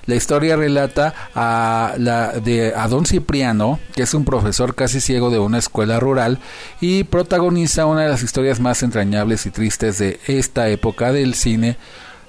La 0.07 0.15
historia 0.15 0.57
relata 0.57 1.15
a, 1.35 1.95
la, 1.99 2.33
de, 2.33 2.75
a 2.77 2.87
don 2.87 3.07
Cipriano, 3.07 3.81
que 3.95 4.03
es 4.03 4.15
un 4.15 4.25
profesor 4.25 4.75
casi 4.75 5.01
ciego 5.01 5.31
de 5.31 5.39
una 5.39 5.59
escuela 5.59 5.99
rural, 5.99 6.39
y 6.81 7.05
protagoniza 7.05 7.87
una 7.87 8.03
de 8.03 8.11
las 8.11 8.23
historias 8.23 8.61
más 8.61 8.83
entrañables 8.83 9.47
y 9.47 9.51
tristes 9.51 9.99
de 9.99 10.21
esta 10.27 10.69
época 10.69 11.13
del 11.13 11.35
cine 11.35 11.77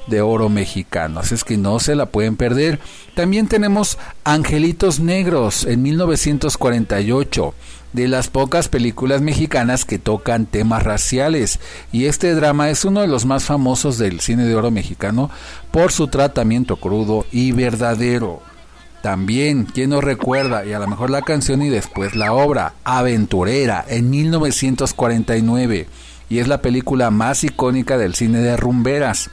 de 0.08 0.22
oro 0.22 0.50
mexicano. 0.50 1.20
Así 1.20 1.36
es 1.36 1.44
que 1.44 1.58
no 1.58 1.80
se 1.80 1.96
la 1.96 2.08
pueden 2.08 2.36
perder. 2.36 2.80
También 3.16 3.48
tenemos 3.48 3.98
Angelitos 4.24 5.00
Negros 5.00 5.66
en 5.66 5.82
1948, 5.82 7.54
de 7.94 8.08
las 8.08 8.30
pocas 8.30 8.70
películas 8.70 9.22
mexicanas 9.22 9.86
que 9.86 10.00
tocan 10.00 10.46
temas 10.46 10.84
raciales. 10.84 11.60
Y 11.92 12.06
este 12.06 12.34
drama 12.34 12.70
es 12.70 12.86
uno 12.86 13.02
de 13.02 13.08
los 13.08 13.26
más 13.26 13.46
famosos 13.46 13.98
del 13.98 14.20
cine 14.20 14.46
de 14.46 14.56
oro 14.56 14.72
mexicano 14.72 15.30
por 15.72 15.92
su 15.92 16.08
tratamiento 16.08 16.78
crudo 16.78 17.26
y 17.32 17.52
verdadero. 17.52 18.42
También, 19.02 19.66
¿quién 19.66 19.90
nos 19.90 20.04
recuerda? 20.04 20.66
Y 20.66 20.74
a 20.74 20.80
lo 20.80 20.88
mejor 20.88 21.10
la 21.10 21.24
canción 21.24 21.62
y 21.62 21.70
después 21.70 22.16
la 22.16 22.34
obra, 22.34 22.74
Aventurera, 22.84 23.84
en 23.88 24.10
1949. 24.12 25.88
Y 26.30 26.40
es 26.40 26.48
la 26.48 26.62
película 26.62 27.10
más 27.10 27.44
icónica 27.44 27.98
del 27.98 28.14
cine 28.16 28.40
de 28.40 28.56
rumberas 28.58 29.32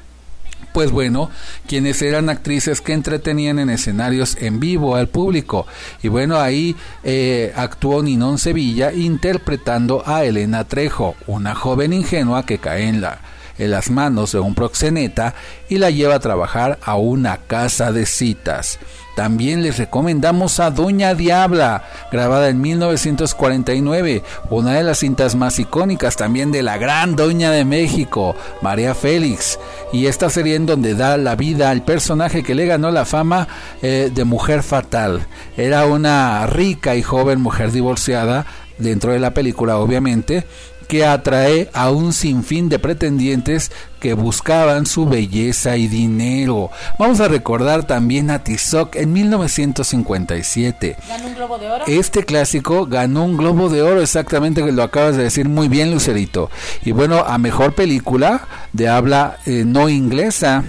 pues 0.79 0.93
bueno, 0.93 1.29
quienes 1.67 2.01
eran 2.03 2.29
actrices 2.29 2.81
que 2.81 2.93
entretenían 2.93 3.59
en 3.59 3.69
escenarios 3.69 4.37
en 4.41 4.61
vivo 4.61 4.95
al 4.95 5.09
público. 5.09 5.67
Y 6.05 6.07
bueno, 6.07 6.39
ahí 6.39 6.77
eh, 7.03 7.53
actuó 7.57 8.01
Ninón 8.01 8.39
Sevilla 8.39 8.93
interpretando 8.93 10.05
a 10.07 10.23
Elena 10.23 10.63
Trejo, 10.63 11.17
una 11.27 11.57
joven 11.57 11.93
ingenua 11.93 12.47
que 12.47 12.59
cae 12.59 12.87
en 12.87 13.01
la 13.01 13.19
en 13.59 13.71
las 13.71 13.91
manos 13.91 14.33
de 14.33 14.41
un 14.41 14.55
proxeneta 14.55 15.35
y 15.69 15.79
la 15.79 15.91
lleva 15.91 16.17
a 16.17 16.21
trabajar 16.21 16.79
a 16.83 16.97
una 16.97 17.39
casa 17.39 17.93
de 17.93 18.07
citas. 18.07 18.79
También 19.19 19.65
les 19.65 19.79
recomendamos 19.79 20.61
a 20.61 20.71
Doña 20.71 21.13
Diabla, 21.13 21.83
grabada 22.13 22.51
en 22.51 22.61
1949, 22.61 24.23
una 24.49 24.75
de 24.75 24.85
las 24.85 24.99
cintas 24.99 25.35
más 25.35 25.59
icónicas 25.59 26.15
también 26.15 26.53
de 26.53 26.63
la 26.63 26.79
gran 26.79 27.17
Doña 27.17 27.51
de 27.51 27.65
México, 27.65 28.37
María 28.63 28.95
Félix. 28.95 29.59
Y 29.93 30.07
esta 30.07 30.31
serie 30.31 30.55
en 30.55 30.67
donde 30.67 30.95
da 30.95 31.17
la 31.17 31.35
vida 31.35 31.71
al 31.71 31.83
personaje 31.83 32.45
que 32.45 32.55
le 32.55 32.67
ganó 32.67 32.93
la 32.93 33.05
fama 33.05 33.49
eh, 33.83 34.13
de 34.15 34.25
mujer 34.25 34.63
fatal. 34.63 35.27
Era 35.57 35.85
una 35.87 36.47
rica 36.47 36.95
y 36.95 37.03
joven 37.03 37.41
mujer 37.41 37.73
divorciada 37.73 38.47
dentro 38.79 39.11
de 39.11 39.19
la 39.19 39.35
película 39.35 39.79
obviamente, 39.79 40.45
que 40.89 41.05
atrae 41.05 41.71
a 41.75 41.91
un 41.91 42.13
sinfín 42.13 42.69
de 42.69 42.79
pretendientes 42.79 43.71
que 44.01 44.15
buscaban 44.15 44.87
su 44.87 45.07
belleza 45.07 45.77
y 45.77 45.87
dinero. 45.87 46.71
Vamos 46.99 47.21
a 47.21 47.29
recordar 47.29 47.87
también 47.87 48.31
a 48.31 48.43
Tizoc 48.43 48.97
en 48.97 49.13
1957. 49.13 50.97
¿Ganó 51.09 51.27
un 51.27 51.35
globo 51.35 51.59
de 51.59 51.71
oro? 51.71 51.85
Este 51.87 52.25
clásico 52.25 52.87
ganó 52.87 53.25
un 53.25 53.37
globo 53.37 53.69
de 53.69 53.83
oro, 53.83 54.01
exactamente, 54.01 54.65
que 54.65 54.73
lo 54.73 54.83
acabas 54.83 55.17
de 55.17 55.25
decir 55.25 55.49
muy 55.49 55.69
bien, 55.69 55.91
Lucerito. 55.91 56.51
Y 56.85 56.93
bueno, 56.93 57.19
a 57.19 57.37
mejor 57.39 57.75
película 57.75 58.49
de 58.73 58.89
habla 58.89 59.39
eh, 59.47 59.65
no 59.67 59.89
inglesa. 59.89 60.65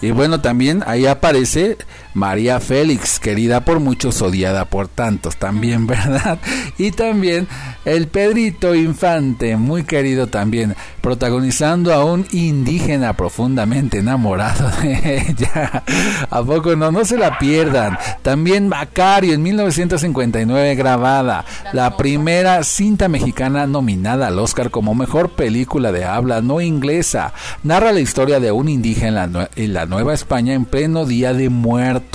Y 0.00 0.10
bueno, 0.12 0.40
también 0.40 0.84
ahí 0.86 1.06
aparece 1.06 1.78
María 2.16 2.60
Félix, 2.60 3.20
querida 3.20 3.66
por 3.66 3.78
muchos, 3.78 4.22
odiada 4.22 4.64
por 4.64 4.88
tantos 4.88 5.36
también, 5.36 5.86
¿verdad? 5.86 6.38
Y 6.78 6.90
también 6.90 7.46
el 7.84 8.08
Pedrito 8.08 8.74
Infante, 8.74 9.58
muy 9.58 9.84
querido 9.84 10.26
también, 10.26 10.74
protagonizando 11.02 11.92
a 11.92 12.06
un 12.06 12.26
indígena 12.32 13.12
profundamente 13.12 13.98
enamorado 13.98 14.70
de 14.80 15.26
ella. 15.28 15.84
¿A 16.30 16.42
poco 16.42 16.74
no? 16.74 16.90
No 16.90 17.04
se 17.04 17.18
la 17.18 17.38
pierdan. 17.38 17.98
También 18.22 18.66
Macario 18.66 19.34
en 19.34 19.42
1959 19.42 20.74
grabada, 20.74 21.44
la 21.74 21.98
primera 21.98 22.64
cinta 22.64 23.08
mexicana 23.08 23.66
nominada 23.66 24.28
al 24.28 24.38
Oscar 24.38 24.70
como 24.70 24.94
mejor 24.94 25.32
película 25.32 25.92
de 25.92 26.06
habla 26.06 26.40
no 26.40 26.62
inglesa. 26.62 27.34
Narra 27.62 27.92
la 27.92 28.00
historia 28.00 28.40
de 28.40 28.52
un 28.52 28.70
indígena 28.70 29.28
en 29.54 29.72
la 29.74 29.84
Nueva 29.84 30.14
España 30.14 30.54
en 30.54 30.64
pleno 30.64 31.04
día 31.04 31.34
de 31.34 31.50
muerte 31.50 32.05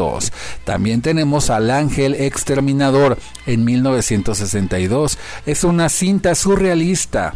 también 0.63 1.01
tenemos 1.01 1.49
al 1.49 1.71
Ángel 1.71 2.15
Exterminador 2.15 3.17
en 3.45 3.63
1962. 3.65 5.17
Es 5.45 5.63
una 5.63 5.89
cinta 5.89 6.35
surrealista 6.35 7.35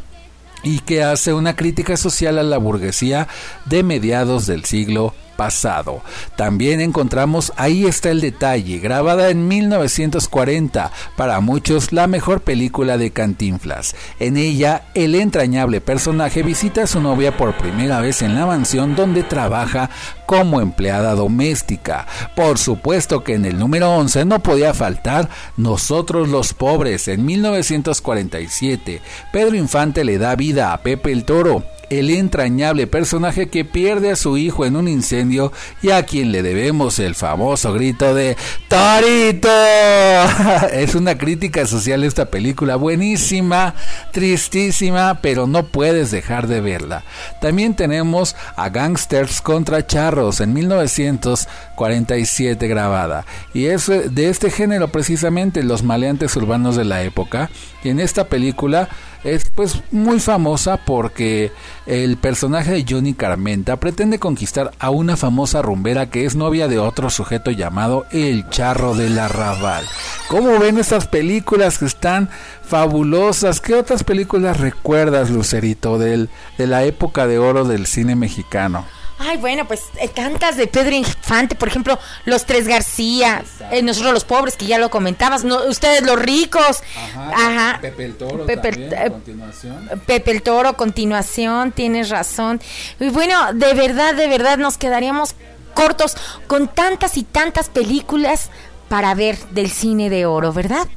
y 0.64 0.80
que 0.80 1.04
hace 1.04 1.34
una 1.34 1.56
crítica 1.56 1.96
social 1.98 2.40
a 2.40 2.44
la 2.44 2.58
burguesía 2.58 3.28
de 3.66 3.84
mediados 3.84 4.48
del 4.48 4.66
siglo 4.66 5.14
pasado. 5.36 6.02
También 6.36 6.82
encontramos 6.82 7.54
Ahí 7.56 7.86
está 7.86 8.12
el 8.12 8.22
detalle, 8.22 8.80
grabada 8.80 9.30
en 9.30 9.48
1940, 9.48 10.92
para 11.16 11.40
muchos 11.40 11.92
la 11.92 12.08
mejor 12.08 12.42
película 12.42 12.98
de 12.98 13.12
Cantinflas. 13.12 13.96
En 14.20 14.38
ella, 14.38 14.84
el 14.94 15.16
entrañable 15.16 15.82
personaje 15.82 16.44
visita 16.44 16.84
a 16.84 16.88
su 16.88 17.02
novia 17.02 17.38
por 17.38 17.58
primera 17.58 18.02
vez 18.02 18.22
en 18.22 18.36
la 18.36 18.46
mansión 18.46 18.96
donde 18.96 19.24
trabaja 19.24 19.90
como 20.26 20.62
empleada 20.62 21.16
doméstica. 21.16 22.08
Por 22.36 22.58
supuesto 22.58 23.24
que 23.24 23.36
en 23.36 23.46
el 23.46 23.60
número 23.60 23.92
11 23.92 24.26
no 24.26 24.40
podía 24.40 24.74
faltar 24.74 25.30
Nosotros 25.58 26.30
los 26.30 26.54
pobres 26.54 27.08
en 27.08 27.26
1947. 27.26 29.02
Pedro 29.32 29.56
Infante 29.56 30.04
le 30.04 30.18
da 30.18 30.36
vida 30.36 30.74
a 30.74 30.78
Pepe 30.80 31.12
el 31.12 31.26
Toro 31.26 31.64
el 31.90 32.10
entrañable 32.10 32.88
personaje 32.88 33.48
que 33.48 33.66
pierde 33.66 34.12
a 34.12 34.16
su 34.16 34.38
hijo 34.38 34.66
en 34.66 34.76
un 34.76 34.88
incendio 34.88 35.52
y 35.82 35.92
a 35.92 36.04
quien 36.04 36.32
le 36.32 36.42
debemos 36.42 37.00
el 37.00 37.16
famoso 37.16 37.74
grito 37.74 38.14
de 38.14 38.38
Torito. 38.68 39.50
es 40.74 40.96
una 40.96 41.18
crítica 41.18 41.66
social 41.66 42.04
esta 42.04 42.26
película, 42.26 42.76
buenísima, 42.76 43.76
tristísima, 44.12 45.20
pero 45.22 45.48
no 45.48 45.68
puedes 45.68 46.12
dejar 46.12 46.48
de 46.48 46.62
verla. 46.62 47.04
También 47.42 47.76
tenemos 47.76 48.36
a 48.56 48.70
Gangsters 48.70 49.42
contra 49.42 49.86
Charros 49.86 50.42
en 50.42 50.54
1947 50.54 52.68
grabada 52.68 53.26
y 53.54 53.66
es 53.66 53.88
de 53.88 54.30
este 54.30 54.50
género 54.50 54.88
precisamente 54.90 55.64
los 55.64 55.84
maleantes 55.84 56.36
urbanos 56.36 56.76
de 56.76 56.86
la 56.86 57.04
época 57.04 57.50
y 57.84 57.90
en 57.90 58.00
esta 58.00 58.26
película 58.26 58.90
es 59.26 59.50
pues 59.50 59.82
muy 59.92 60.20
famosa 60.20 60.78
porque 60.78 61.52
el 61.88 62.16
personaje 62.18 62.72
de 62.72 62.86
Johnny 62.88 63.16
Carmenta 63.16 63.78
pretende 63.78 64.20
conquistar 64.20 64.72
a 64.80 64.92
una 64.92 65.18
famosa 65.18 65.64
rumbera 65.64 66.10
que 66.12 66.26
es 66.26 66.36
novia 66.36 66.68
de 66.68 66.78
otro 66.78 67.10
sujeto 67.10 67.50
llamado 67.50 68.06
el 68.12 68.48
Charro 68.50 68.94
del 68.94 69.18
Arrabal. 69.18 69.84
¿Cómo 70.28 70.60
ven 70.60 70.78
estas 70.78 71.08
películas 71.08 71.80
que 71.80 71.86
están 71.86 72.30
fabulosas? 72.64 73.62
¿Qué 73.62 73.74
otras 73.74 74.04
películas 74.04 74.60
recuerdas, 74.60 75.32
Lucerito, 75.32 75.98
del, 75.98 76.30
de 76.60 76.68
la 76.68 76.84
época 76.84 77.26
de 77.26 77.40
oro 77.40 77.66
del 77.66 77.88
cine 77.88 78.16
mexicano? 78.16 78.86
Ay, 79.18 79.38
bueno, 79.38 79.66
pues 79.66 79.84
eh, 80.02 80.10
tantas 80.10 80.58
de 80.58 80.68
Pedro 80.68 80.94
Infante, 80.94 81.56
por 81.56 81.70
ejemplo, 81.70 81.98
Los 82.26 82.46
Tres 82.46 82.68
García, 82.68 83.44
eh, 83.72 83.82
nosotros 83.82 84.14
los 84.14 84.26
pobres, 84.26 84.58
que 84.58 84.66
ya 84.66 84.78
lo 84.78 84.90
comentabas, 84.90 85.46
no, 85.46 85.66
ustedes 85.68 86.04
los 86.04 86.20
ricos. 86.20 86.84
Ajá, 87.16 87.80
Pepe 87.82 88.06
el 88.06 88.16
Toro 88.16 88.46
Pepe, 88.46 88.72
también, 88.72 89.12
continuación. 89.12 89.90
Pepe 90.06 90.32
el 90.32 90.42
Toro, 90.42 90.76
continuación, 90.76 91.72
tienes 91.72 92.10
razón. 92.10 92.60
Y 93.00 93.10
bueno, 93.10 93.54
de 93.54 93.74
verdad, 93.74 94.16
de 94.16 94.28
verdad, 94.28 94.58
nos 94.58 94.78
quedaríamos 94.78 95.36
cortos 95.74 96.18
con 96.48 96.68
tantas 96.68 97.18
y 97.18 97.24
tantas 97.24 97.70
películas 97.70 98.50
para 98.90 99.14
ver 99.16 99.38
del 99.52 99.72
cine 99.72 100.10
de 100.10 100.26
oro, 100.26 100.52
¿verdad? 100.52 100.88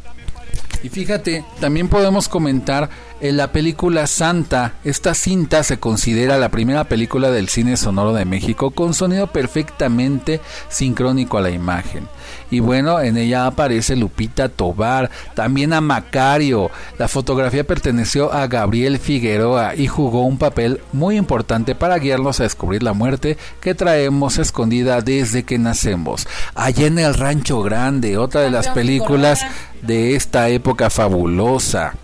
Y 0.82 0.88
fíjate, 0.88 1.44
también 1.60 1.88
podemos 1.88 2.28
comentar 2.28 2.88
en 3.20 3.36
la 3.36 3.52
película 3.52 4.06
Santa, 4.06 4.74
esta 4.84 5.14
cinta 5.14 5.62
se 5.64 5.78
considera 5.78 6.38
la 6.38 6.50
primera 6.50 6.84
película 6.84 7.30
del 7.30 7.48
cine 7.48 7.76
sonoro 7.76 8.12
de 8.12 8.24
México 8.24 8.70
con 8.70 8.94
sonido 8.94 9.26
perfectamente 9.28 10.40
sincrónico 10.68 11.38
a 11.38 11.40
la 11.40 11.50
imagen. 11.50 12.08
Y 12.50 12.60
bueno, 12.60 13.00
en 13.00 13.16
ella 13.16 13.46
aparece 13.46 13.96
Lupita 13.96 14.48
Tobar, 14.48 15.10
también 15.34 15.72
a 15.72 15.80
Macario. 15.80 16.70
La 16.98 17.08
fotografía 17.08 17.64
perteneció 17.64 18.32
a 18.32 18.46
Gabriel 18.46 18.98
Figueroa 18.98 19.74
y 19.74 19.86
jugó 19.86 20.22
un 20.22 20.38
papel 20.38 20.80
muy 20.92 21.16
importante 21.16 21.74
para 21.74 21.98
guiarnos 21.98 22.40
a 22.40 22.44
descubrir 22.44 22.82
la 22.82 22.92
muerte 22.92 23.36
que 23.60 23.74
traemos 23.74 24.38
escondida 24.38 25.00
desde 25.00 25.42
que 25.42 25.58
nacemos. 25.58 26.26
Allá 26.54 26.86
en 26.86 26.98
el 26.98 27.14
Rancho 27.14 27.62
Grande, 27.62 28.16
otra 28.16 28.42
de 28.42 28.50
las 28.50 28.68
películas 28.68 29.44
de 29.82 30.14
esta 30.14 30.48
época 30.48 30.90
fabulosa. 30.90 31.94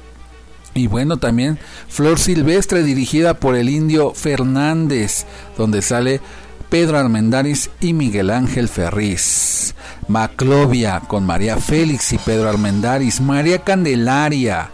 Y 0.75 0.89
bueno, 0.89 1.19
también 1.19 1.59
Flor 1.89 2.19
Silvestre 2.19 2.83
dirigida 2.83 3.35
por 3.35 3.55
el 3.55 3.69
indio 3.69 4.13
Fernández, 4.13 5.25
donde 5.57 5.83
sale 5.83 6.21
Pedro 6.69 6.99
Armendáriz 6.99 7.71
y 7.81 7.93
Miguel 7.93 8.31
Ángel 8.31 8.69
Ferriz. 8.69 9.75
Maclovia 10.09 11.01
con 11.01 11.25
María 11.25 11.57
Félix 11.57 12.13
y 12.13 12.19
Pedro 12.19 12.49
Armendáriz. 12.49 13.21
María 13.21 13.61
Candelaria. 13.61 14.71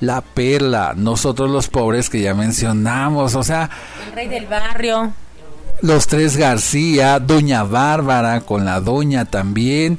La 0.00 0.20
Perla, 0.20 0.94
nosotros 0.96 1.50
los 1.50 1.68
pobres 1.68 2.10
que 2.10 2.20
ya 2.20 2.34
mencionamos, 2.34 3.36
o 3.36 3.44
sea... 3.44 3.70
El 4.08 4.12
rey 4.12 4.28
del 4.28 4.46
barrio. 4.46 5.12
Los 5.80 6.08
tres 6.08 6.36
García, 6.36 7.20
Doña 7.20 7.62
Bárbara 7.62 8.40
con 8.40 8.64
la 8.64 8.80
Doña 8.80 9.24
también, 9.24 9.98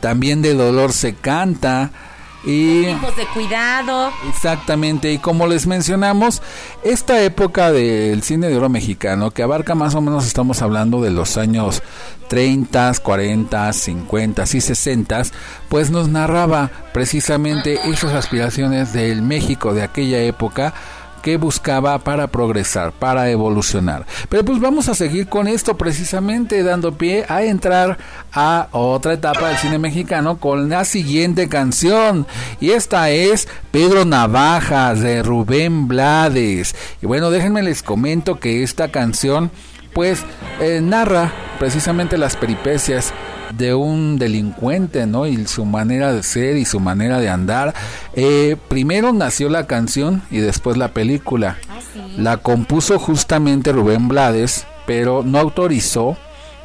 también 0.00 0.42
de 0.42 0.52
Dolor 0.52 0.92
se 0.92 1.14
canta, 1.14 1.90
y 2.44 2.82
de 2.82 3.26
cuidado. 3.34 4.12
Exactamente, 4.28 5.12
y 5.12 5.18
como 5.18 5.46
les 5.46 5.66
mencionamos, 5.66 6.42
esta 6.82 7.22
época 7.22 7.72
del 7.72 8.22
cine 8.22 8.48
de 8.48 8.56
oro 8.56 8.68
mexicano, 8.68 9.30
que 9.30 9.42
abarca 9.42 9.74
más 9.74 9.94
o 9.94 10.00
menos, 10.00 10.26
estamos 10.26 10.62
hablando 10.62 11.00
de 11.00 11.10
los 11.10 11.36
años 11.36 11.82
30, 12.28 12.92
40, 13.02 13.72
50 13.72 14.42
y 14.42 14.60
60, 14.60 15.22
pues 15.68 15.90
nos 15.90 16.08
narraba 16.08 16.70
precisamente 16.92 17.78
esas 17.90 18.12
aspiraciones 18.12 18.92
del 18.92 19.22
México 19.22 19.74
de 19.74 19.82
aquella 19.82 20.20
época 20.20 20.74
buscaba 21.36 21.98
para 21.98 22.26
progresar, 22.28 22.92
para 22.92 23.30
evolucionar. 23.30 24.06
Pero 24.28 24.44
pues 24.44 24.60
vamos 24.60 24.88
a 24.88 24.94
seguir 24.94 25.28
con 25.28 25.48
esto 25.48 25.76
precisamente 25.76 26.62
dando 26.62 26.96
pie 26.96 27.24
a 27.28 27.42
entrar 27.44 27.98
a 28.32 28.68
otra 28.72 29.14
etapa 29.14 29.48
del 29.48 29.58
cine 29.58 29.78
mexicano 29.78 30.38
con 30.38 30.68
la 30.68 30.84
siguiente 30.84 31.48
canción 31.48 32.26
y 32.60 32.70
esta 32.70 33.10
es 33.10 33.48
Pedro 33.70 34.04
Navajas 34.04 35.00
de 35.00 35.22
Rubén 35.22 35.88
Blades. 35.88 36.74
Y 37.02 37.06
bueno, 37.06 37.30
déjenme 37.30 37.62
les 37.62 37.82
comento 37.82 38.38
que 38.38 38.62
esta 38.62 38.90
canción 38.90 39.50
pues 39.92 40.24
eh, 40.60 40.80
narra 40.82 41.32
precisamente 41.58 42.18
las 42.18 42.36
peripecias 42.36 43.12
de 43.56 43.74
un 43.74 44.18
delincuente, 44.18 45.06
¿no? 45.06 45.26
Y 45.26 45.46
su 45.46 45.64
manera 45.64 46.12
de 46.12 46.22
ser 46.22 46.56
y 46.56 46.64
su 46.64 46.80
manera 46.80 47.18
de 47.18 47.28
andar. 47.28 47.74
Eh, 48.14 48.56
primero 48.68 49.12
nació 49.12 49.48
la 49.48 49.66
canción 49.66 50.22
y 50.30 50.38
después 50.38 50.76
la 50.76 50.88
película. 50.88 51.58
Ah, 51.68 51.80
la 52.16 52.36
compuso 52.38 52.98
justamente 52.98 53.72
Rubén 53.72 54.08
Blades, 54.08 54.66
pero 54.86 55.22
no 55.24 55.38
autorizó 55.38 56.16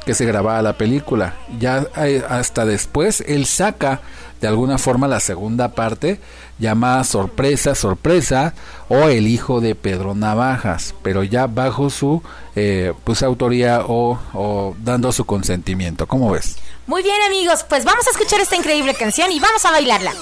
que 0.04 0.14
se 0.14 0.26
grabara 0.26 0.62
la 0.62 0.76
película. 0.76 1.34
Ya 1.58 1.86
eh, 1.96 2.22
hasta 2.28 2.66
después 2.66 3.22
él 3.26 3.46
saca 3.46 4.00
de 4.40 4.48
alguna 4.48 4.76
forma 4.76 5.08
la 5.08 5.20
segunda 5.20 5.68
parte 5.72 6.20
llamada 6.58 7.04
Sorpresa, 7.04 7.74
Sorpresa 7.74 8.54
o 8.88 9.08
El 9.08 9.26
hijo 9.26 9.60
de 9.60 9.74
Pedro 9.74 10.14
Navajas, 10.14 10.94
pero 11.02 11.24
ya 11.24 11.46
bajo 11.46 11.90
su 11.90 12.22
eh, 12.54 12.92
pues 13.04 13.22
autoría 13.22 13.82
o, 13.86 14.18
o 14.32 14.74
dando 14.78 15.12
su 15.12 15.24
consentimiento. 15.24 16.06
¿Cómo 16.06 16.30
ves? 16.30 16.56
Muy 16.86 17.02
bien 17.02 17.20
amigos, 17.26 17.64
pues 17.68 17.84
vamos 17.84 18.06
a 18.06 18.10
escuchar 18.10 18.40
esta 18.40 18.56
increíble 18.56 18.94
canción 18.94 19.32
y 19.32 19.40
vamos 19.40 19.64
a 19.64 19.70
bailarla. 19.70 20.12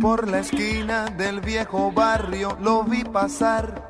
Por 0.00 0.28
la 0.28 0.38
esquina 0.38 1.10
del 1.10 1.40
viejo 1.40 1.92
barrio 1.92 2.56
lo 2.62 2.84
vi 2.84 3.04
pasar 3.04 3.89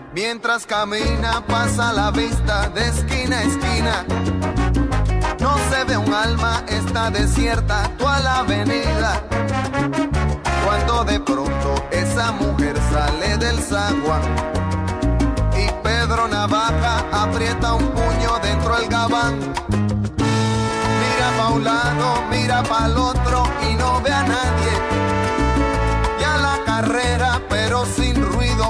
Mientras 0.13 0.65
camina 0.65 1.45
pasa 1.47 1.93
la 1.93 2.11
vista 2.11 2.69
de 2.69 2.87
esquina 2.87 3.37
a 3.37 3.43
esquina. 3.43 4.05
No 5.39 5.57
se 5.69 5.83
ve 5.85 5.97
un 5.97 6.13
alma, 6.13 6.63
está 6.67 7.09
desierta 7.09 7.89
toda 7.97 8.19
la 8.19 8.39
avenida 8.39 9.23
cuando 10.65 11.03
de 11.05 11.19
pronto 11.19 11.85
esa 11.91 12.31
mujer 12.33 12.75
sale 12.91 13.37
del 13.37 13.57
zaguán 13.59 14.21
y 15.57 15.69
Pedro 15.83 16.27
Navaja 16.27 17.03
aprieta 17.11 17.73
un 17.73 17.87
puño 17.89 18.39
dentro 18.41 18.75
del 18.77 18.87
gabán. 18.87 19.39
Mira 21.01 21.27
pa' 21.37 21.49
un 21.49 21.63
lado, 21.63 22.23
mira 22.29 22.63
pa' 22.63 22.85
el 22.87 22.97
otro 22.97 23.43
y 23.69 23.73
no 23.75 24.01
ve 24.01 24.11
a 24.11 24.23
nadie. 24.23 24.73
Ya 26.19 26.37
la 26.37 26.63
carrera, 26.65 27.30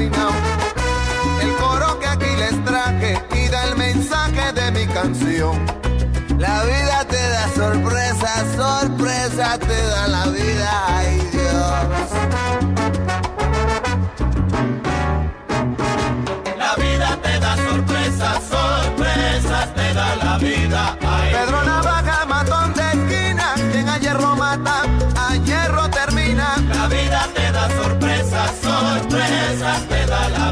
El 0.00 1.52
coro 1.56 1.98
que 1.98 2.06
aquí 2.06 2.36
les 2.38 2.64
traje 2.64 3.20
y 3.34 3.48
da 3.48 3.64
el 3.64 3.76
mensaje 3.76 4.52
de 4.52 4.70
mi 4.70 4.86
canción. 4.92 5.66
La 6.38 6.62
vida 6.62 7.04
te 7.08 7.16
da 7.16 7.48
sorpresa, 7.54 8.44
sorpresa 8.56 9.58
te 9.58 9.82
da 9.82 10.06
la 10.06 10.26
vida, 10.26 10.70
ay 10.88 11.18
Dios. 11.32 12.67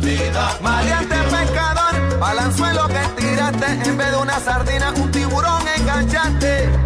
Vida. 0.07 0.57
Maleante 0.63 1.17
pescador, 1.17 2.19
balanzuelo 2.19 2.87
que 2.87 3.21
tiraste, 3.21 3.67
en 3.89 3.99
vez 3.99 4.11
de 4.11 4.17
una 4.17 4.39
sardina, 4.39 4.93
un 4.93 5.11
tiburón 5.11 5.63
enganchaste. 5.77 6.86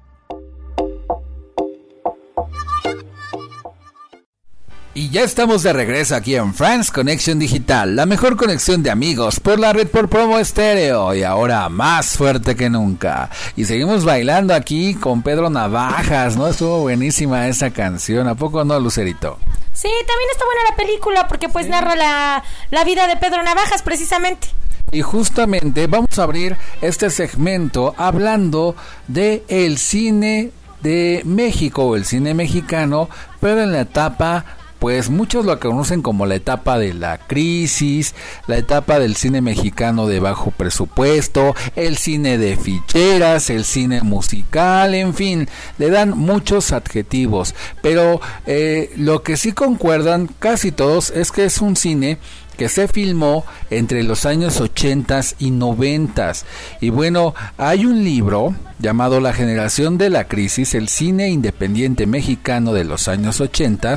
Y 4.93 5.09
ya 5.09 5.23
estamos 5.23 5.63
de 5.63 5.71
regreso 5.71 6.17
aquí 6.17 6.35
en 6.35 6.53
Friends 6.53 6.91
Connection 6.91 7.39
Digital, 7.39 7.95
la 7.95 8.05
mejor 8.05 8.35
conexión 8.35 8.83
de 8.83 8.91
amigos 8.91 9.39
por 9.39 9.57
la 9.57 9.71
red 9.71 9.87
por 9.87 10.09
promo 10.09 10.37
estéreo 10.37 11.15
y 11.15 11.23
ahora 11.23 11.69
más 11.69 12.17
fuerte 12.17 12.57
que 12.57 12.69
nunca. 12.69 13.29
Y 13.55 13.63
seguimos 13.63 14.03
bailando 14.03 14.53
aquí 14.53 14.95
con 14.95 15.21
Pedro 15.21 15.49
Navajas, 15.49 16.35
¿no? 16.35 16.45
Estuvo 16.45 16.81
buenísima 16.81 17.47
esa 17.47 17.69
canción, 17.69 18.27
¿a 18.27 18.35
poco 18.35 18.65
no, 18.65 18.77
Lucerito? 18.81 19.39
Sí, 19.71 19.87
también 20.05 20.29
está 20.29 20.43
buena 20.43 20.61
la 20.69 20.75
película 20.75 21.27
porque 21.29 21.47
pues 21.47 21.69
narra 21.69 21.95
la, 21.95 22.43
la 22.69 22.83
vida 22.83 23.07
de 23.07 23.15
Pedro 23.15 23.43
Navajas 23.43 23.83
precisamente. 23.83 24.49
Y 24.91 25.03
justamente 25.03 25.87
vamos 25.87 26.19
a 26.19 26.23
abrir 26.23 26.57
este 26.81 27.09
segmento 27.11 27.95
hablando 27.95 28.75
de 29.07 29.45
el 29.47 29.77
cine 29.77 30.51
de 30.83 31.21
México 31.23 31.83
o 31.85 31.95
el 31.95 32.03
cine 32.03 32.33
mexicano, 32.33 33.07
pero 33.39 33.61
en 33.61 33.71
la 33.71 33.81
etapa 33.81 34.57
pues 34.81 35.11
muchos 35.11 35.45
lo 35.45 35.59
conocen 35.59 36.01
como 36.01 36.25
la 36.25 36.33
etapa 36.33 36.79
de 36.79 36.95
la 36.95 37.19
crisis, 37.19 38.15
la 38.47 38.57
etapa 38.57 38.97
del 38.97 39.15
cine 39.15 39.39
mexicano 39.39 40.07
de 40.07 40.19
bajo 40.19 40.49
presupuesto, 40.49 41.53
el 41.75 41.97
cine 41.97 42.39
de 42.39 42.57
ficheras, 42.57 43.51
el 43.51 43.63
cine 43.63 44.01
musical, 44.01 44.95
en 44.95 45.13
fin, 45.13 45.47
le 45.77 45.91
dan 45.91 46.17
muchos 46.17 46.71
adjetivos, 46.71 47.53
pero 47.83 48.21
eh, 48.47 48.91
lo 48.97 49.21
que 49.21 49.37
sí 49.37 49.51
concuerdan 49.51 50.27
casi 50.39 50.71
todos 50.71 51.11
es 51.11 51.31
que 51.31 51.45
es 51.45 51.61
un 51.61 51.75
cine 51.75 52.17
que 52.61 52.69
se 52.69 52.87
filmó 52.87 53.43
entre 53.71 54.03
los 54.03 54.27
años 54.27 54.61
80 54.61 55.21
y 55.39 55.49
90. 55.49 56.33
Y 56.79 56.89
bueno, 56.89 57.33
hay 57.57 57.87
un 57.87 58.03
libro 58.03 58.53
llamado 58.77 59.19
La 59.19 59.33
generación 59.33 59.97
de 59.97 60.11
la 60.11 60.27
crisis, 60.27 60.75
el 60.75 60.87
cine 60.87 61.29
independiente 61.29 62.05
mexicano 62.05 62.73
de 62.73 62.83
los 62.83 63.07
años 63.07 63.41
80. 63.41 63.95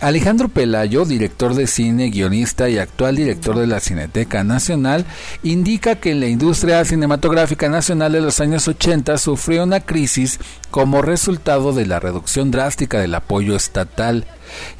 Alejandro 0.00 0.48
Pelayo, 0.48 1.04
director 1.04 1.54
de 1.54 1.66
cine, 1.66 2.10
guionista 2.10 2.68
y 2.68 2.78
actual 2.78 3.16
director 3.16 3.58
de 3.58 3.66
la 3.66 3.80
Cineteca 3.80 4.44
Nacional, 4.44 5.04
indica 5.42 5.96
que 5.96 6.14
la 6.14 6.28
industria 6.28 6.84
cinematográfica 6.84 7.68
nacional 7.68 8.12
de 8.12 8.20
los 8.20 8.38
años 8.38 8.68
80 8.68 9.18
sufrió 9.18 9.64
una 9.64 9.80
crisis 9.80 10.38
como 10.70 11.02
resultado 11.02 11.72
de 11.72 11.86
la 11.86 11.98
reducción 11.98 12.52
drástica 12.52 13.00
del 13.00 13.14
apoyo 13.14 13.56
estatal. 13.56 14.24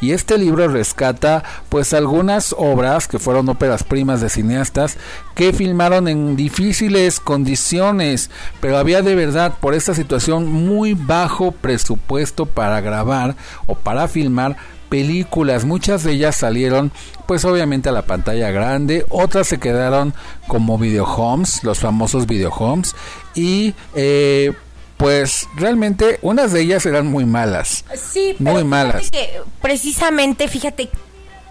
Y 0.00 0.12
este 0.12 0.38
libro 0.38 0.68
rescata 0.68 1.42
pues 1.68 1.92
algunas 1.92 2.54
obras 2.56 3.08
que 3.08 3.18
fueron 3.18 3.48
óperas 3.48 3.82
primas 3.82 4.20
de 4.20 4.28
cineastas 4.28 4.96
que 5.38 5.52
filmaron 5.52 6.08
en 6.08 6.34
difíciles 6.34 7.20
condiciones, 7.20 8.28
pero 8.60 8.76
había 8.76 9.02
de 9.02 9.14
verdad 9.14 9.54
por 9.60 9.72
esta 9.72 9.94
situación 9.94 10.48
muy 10.48 10.94
bajo 10.94 11.52
presupuesto 11.52 12.44
para 12.44 12.80
grabar 12.80 13.36
o 13.66 13.76
para 13.76 14.08
filmar 14.08 14.56
películas, 14.88 15.64
muchas 15.64 16.02
de 16.02 16.10
ellas 16.14 16.34
salieron 16.34 16.90
pues 17.26 17.44
obviamente 17.44 17.88
a 17.88 17.92
la 17.92 18.02
pantalla 18.02 18.50
grande, 18.50 19.06
otras 19.10 19.46
se 19.46 19.60
quedaron 19.60 20.12
como 20.48 20.76
videohomes, 20.76 21.62
los 21.62 21.78
famosos 21.78 22.26
videohomes 22.26 22.96
y 23.36 23.74
eh, 23.94 24.54
pues 24.96 25.46
realmente 25.54 26.18
unas 26.20 26.50
de 26.50 26.62
ellas 26.62 26.84
eran 26.84 27.06
muy 27.06 27.26
malas. 27.26 27.84
Sí, 27.94 28.34
Muy 28.40 28.54
pero 28.54 28.64
malas. 28.66 29.08
que 29.12 29.40
precisamente, 29.62 30.48
fíjate 30.48 30.88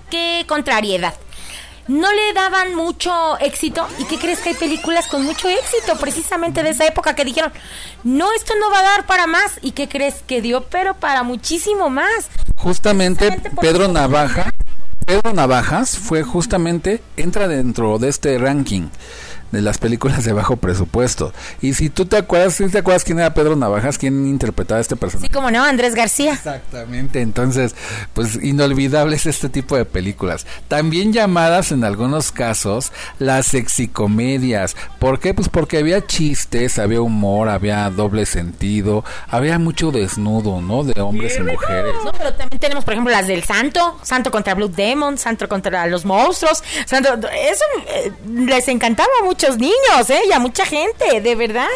qué 0.10 0.44
contrariedad. 0.46 1.14
No 1.88 2.12
le 2.12 2.34
daban 2.34 2.76
mucho 2.76 3.38
éxito. 3.40 3.88
¿Y 4.00 4.06
qué 4.06 4.18
crees 4.18 4.40
que 4.40 4.50
hay 4.50 4.56
películas 4.56 5.08
con 5.08 5.24
mucho 5.24 5.48
éxito? 5.48 5.98
Precisamente 6.00 6.64
de 6.64 6.72
esa 6.72 6.86
época 6.86 7.16
que 7.16 7.24
dijeron, 7.26 7.52
no, 8.04 8.32
esto 8.34 8.54
no 8.60 8.70
va 8.70 8.80
a 8.80 8.84
dar 8.84 9.06
para 9.06 9.28
más. 9.28 9.60
¿Y 9.62 9.72
qué 9.72 9.88
crees 9.88 10.16
que 10.28 10.42
dio? 10.42 10.66
Pero 10.66 10.96
para 10.96 11.24
muchísimo 11.24 11.90
más. 11.90 12.30
Justamente 12.56 13.32
por 13.32 13.66
Pedro 13.66 13.88
Navaja, 13.88 14.52
Pedro 15.06 15.34
Navajas 15.34 15.98
fue 15.98 16.24
justamente 16.24 17.02
entra 17.16 17.48
dentro 17.48 17.98
de 18.00 18.10
este 18.10 18.38
ranking 18.38 18.90
de 19.52 19.62
las 19.62 19.78
películas 19.78 20.24
de 20.26 20.34
bajo 20.34 20.58
presupuesto. 20.58 21.34
Y 21.62 21.74
si 21.74 21.90
tú 21.90 22.06
te 22.06 22.18
acuerdas, 22.18 22.56
¿sí 22.56 22.68
te 22.68 22.80
acuerdas 22.80 23.04
quién 23.04 23.20
era 23.20 23.34
Pedro 23.34 23.56
Navajas, 23.56 23.98
quién 23.98 24.28
interpretaba 24.28 24.80
a 24.80 24.82
este 24.82 24.96
personaje? 24.96 25.28
Sí, 25.28 25.34
como 25.34 25.52
no, 25.52 25.64
Andrés 25.64 25.96
García. 25.96 26.34
Exactamente, 26.34 27.22
entonces, 27.22 27.76
pues 28.14 28.36
inolvidables 28.42 29.26
este 29.26 29.50
tipo 29.50 29.78
de 29.78 29.86
películas. 29.86 30.46
También 30.68 31.14
llamadas 31.14 31.72
en 31.72 31.84
algunos 31.84 32.32
casos 32.32 32.92
las 33.20 33.48
sexicomedias. 33.48 34.76
¿Por 35.00 35.20
qué? 35.20 35.34
Pues 35.34 35.50
porque 35.50 35.78
había 35.78 36.06
chistes, 36.06 36.80
había 36.80 37.02
humor, 37.02 37.50
había 37.50 37.90
doble 37.90 38.26
sentido, 38.26 39.04
había 39.30 39.60
mucho 39.60 39.92
desnudo, 39.92 40.62
¿no? 40.62 40.84
De 40.84 41.00
hombres 41.02 41.38
y 41.38 41.42
mujeres. 41.42 41.94
No, 42.04 42.12
pero 42.12 42.34
también 42.34 42.60
tenemos, 42.60 42.84
por 42.84 42.94
ejemplo, 42.94 43.12
las 43.12 43.28
del 43.28 43.44
Santo, 43.44 43.98
Santo 44.04 44.32
contra 44.32 44.54
Blue 44.56 44.68
Demon, 44.68 45.18
Santo 45.18 45.48
contra 45.48 45.86
los 45.88 46.06
monstruos, 46.06 46.64
Santo, 46.86 47.10
eso 47.16 47.64
eh, 47.90 48.12
les 48.26 48.68
encantaba 48.68 49.10
a 49.22 49.26
muchos 49.38 49.60
niños, 49.60 50.10
¿eh? 50.10 50.22
Y 50.28 50.34
a 50.34 50.40
mucha 50.40 50.66
gente, 50.66 51.22
de 51.22 51.36
verdad. 51.36 51.68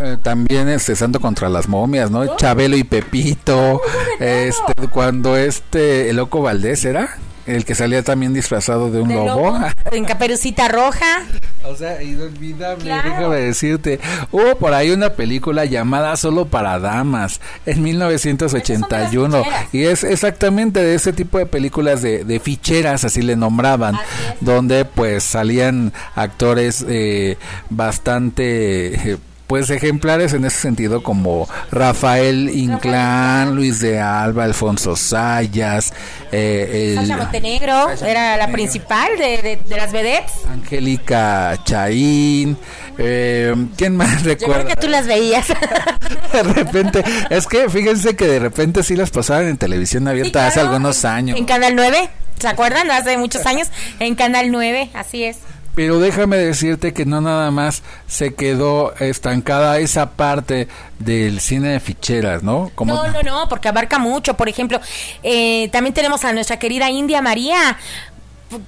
Eh, 0.00 0.18
también 0.22 0.68
este 0.68 0.94
Santo 0.94 1.18
contra 1.18 1.48
las 1.48 1.66
momias, 1.66 2.12
¿no? 2.12 2.36
Chabelo 2.36 2.76
y 2.76 2.84
Pepito. 2.84 3.82
Este, 4.20 4.86
cuando 4.88 5.36
este, 5.36 6.10
el 6.10 6.16
loco 6.16 6.42
Valdés 6.42 6.84
era 6.84 7.18
el 7.48 7.64
que 7.64 7.74
salía 7.74 8.02
también 8.02 8.32
disfrazado 8.34 8.90
de 8.90 9.00
un 9.00 9.08
De 9.08 9.14
lobo. 9.14 9.52
lobo, 9.52 9.58
en 9.92 10.04
Caperucita 10.04 10.68
Roja. 10.68 11.22
O 11.64 11.74
sea, 11.74 12.02
inolvidable, 12.02 12.84
Claro. 12.84 13.10
déjame 13.10 13.36
decirte. 13.36 14.00
Hubo 14.30 14.56
por 14.56 14.72
ahí 14.74 14.90
una 14.90 15.10
película 15.14 15.64
llamada 15.64 16.16
Solo 16.16 16.46
para 16.46 16.78
Damas 16.78 17.40
en 17.66 17.82
1981 17.82 19.38
Esas 19.38 19.44
son 19.44 19.52
las 19.52 19.74
y 19.74 19.84
es 19.84 20.04
exactamente 20.04 20.80
de 20.80 20.94
ese 20.94 21.12
tipo 21.12 21.38
de 21.38 21.46
películas 21.46 22.00
de, 22.02 22.24
de 22.24 22.40
ficheras, 22.40 23.04
así 23.04 23.22
le 23.22 23.36
nombraban, 23.36 23.98
donde 24.40 24.84
pues 24.84 25.24
salían 25.24 25.92
actores 26.14 26.84
eh, 26.88 27.36
bastante... 27.70 29.18
pues 29.48 29.70
ejemplares 29.70 30.34
en 30.34 30.44
ese 30.44 30.60
sentido 30.60 31.02
como 31.02 31.48
Rafael 31.72 32.50
Inclán, 32.50 33.56
Luis 33.56 33.80
de 33.80 33.98
Alba, 33.98 34.44
Alfonso 34.44 34.94
Sayas, 34.94 35.94
eh, 36.30 36.92
Sasha 36.94 37.16
Montenegro 37.16 37.88
era 38.06 38.36
la 38.36 38.52
principal 38.52 39.08
de, 39.16 39.58
de, 39.66 39.76
las 39.76 39.90
vedettes. 39.90 40.32
Angélica 40.52 41.58
Chaín, 41.64 42.58
eh, 42.98 43.54
¿quién 43.78 43.96
más 43.96 44.22
recuerda? 44.22 44.58
Yo 44.58 44.64
creo 44.64 44.76
que 44.76 44.80
tú 44.82 44.88
las 44.88 45.06
veías. 45.06 45.48
de 46.32 46.42
repente, 46.42 47.02
es 47.30 47.46
que 47.46 47.70
fíjense 47.70 48.16
que 48.16 48.26
de 48.26 48.40
repente 48.40 48.82
sí 48.82 48.96
las 48.96 49.08
pasaban 49.08 49.46
en 49.46 49.56
televisión 49.56 50.06
abierta 50.08 50.46
hace 50.46 50.60
algunos 50.60 51.06
años. 51.06 51.38
En 51.38 51.46
Canal 51.46 51.74
9, 51.74 52.10
¿se 52.38 52.48
acuerdan? 52.48 52.90
Hace 52.90 53.16
muchos 53.16 53.46
años, 53.46 53.68
en 53.98 54.14
Canal 54.14 54.50
9, 54.50 54.90
así 54.92 55.24
es. 55.24 55.38
Pero 55.74 56.00
déjame 56.00 56.36
decirte 56.38 56.92
que 56.92 57.04
no 57.04 57.20
nada 57.20 57.50
más 57.50 57.82
se 58.08 58.34
quedó 58.34 58.94
estancada 58.96 59.78
esa 59.78 60.10
parte 60.10 60.66
del 60.98 61.40
cine 61.40 61.68
de 61.68 61.80
ficheras, 61.80 62.42
¿no? 62.42 62.72
Como... 62.74 62.94
No, 62.94 63.08
no, 63.08 63.22
no, 63.22 63.48
porque 63.48 63.68
abarca 63.68 63.98
mucho. 63.98 64.34
Por 64.34 64.48
ejemplo, 64.48 64.80
eh, 65.22 65.68
también 65.70 65.94
tenemos 65.94 66.24
a 66.24 66.32
nuestra 66.32 66.58
querida 66.58 66.90
India 66.90 67.22
María. 67.22 67.78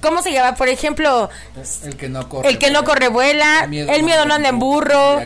¿Cómo 0.01 0.21
se 0.21 0.31
llama? 0.31 0.55
Por 0.55 0.69
ejemplo, 0.69 1.29
el 1.83 1.97
que 1.97 2.07
no 2.07 2.29
corre, 2.29 2.49
el 2.49 2.57
que 2.59 2.69
no 2.69 2.83
corre 2.83 3.07
vuela, 3.07 3.63
el 3.63 4.03
miedo, 4.03 4.25
no 4.25 4.35
anda 4.35 4.49
en 4.49 4.59
burro, 4.59 5.19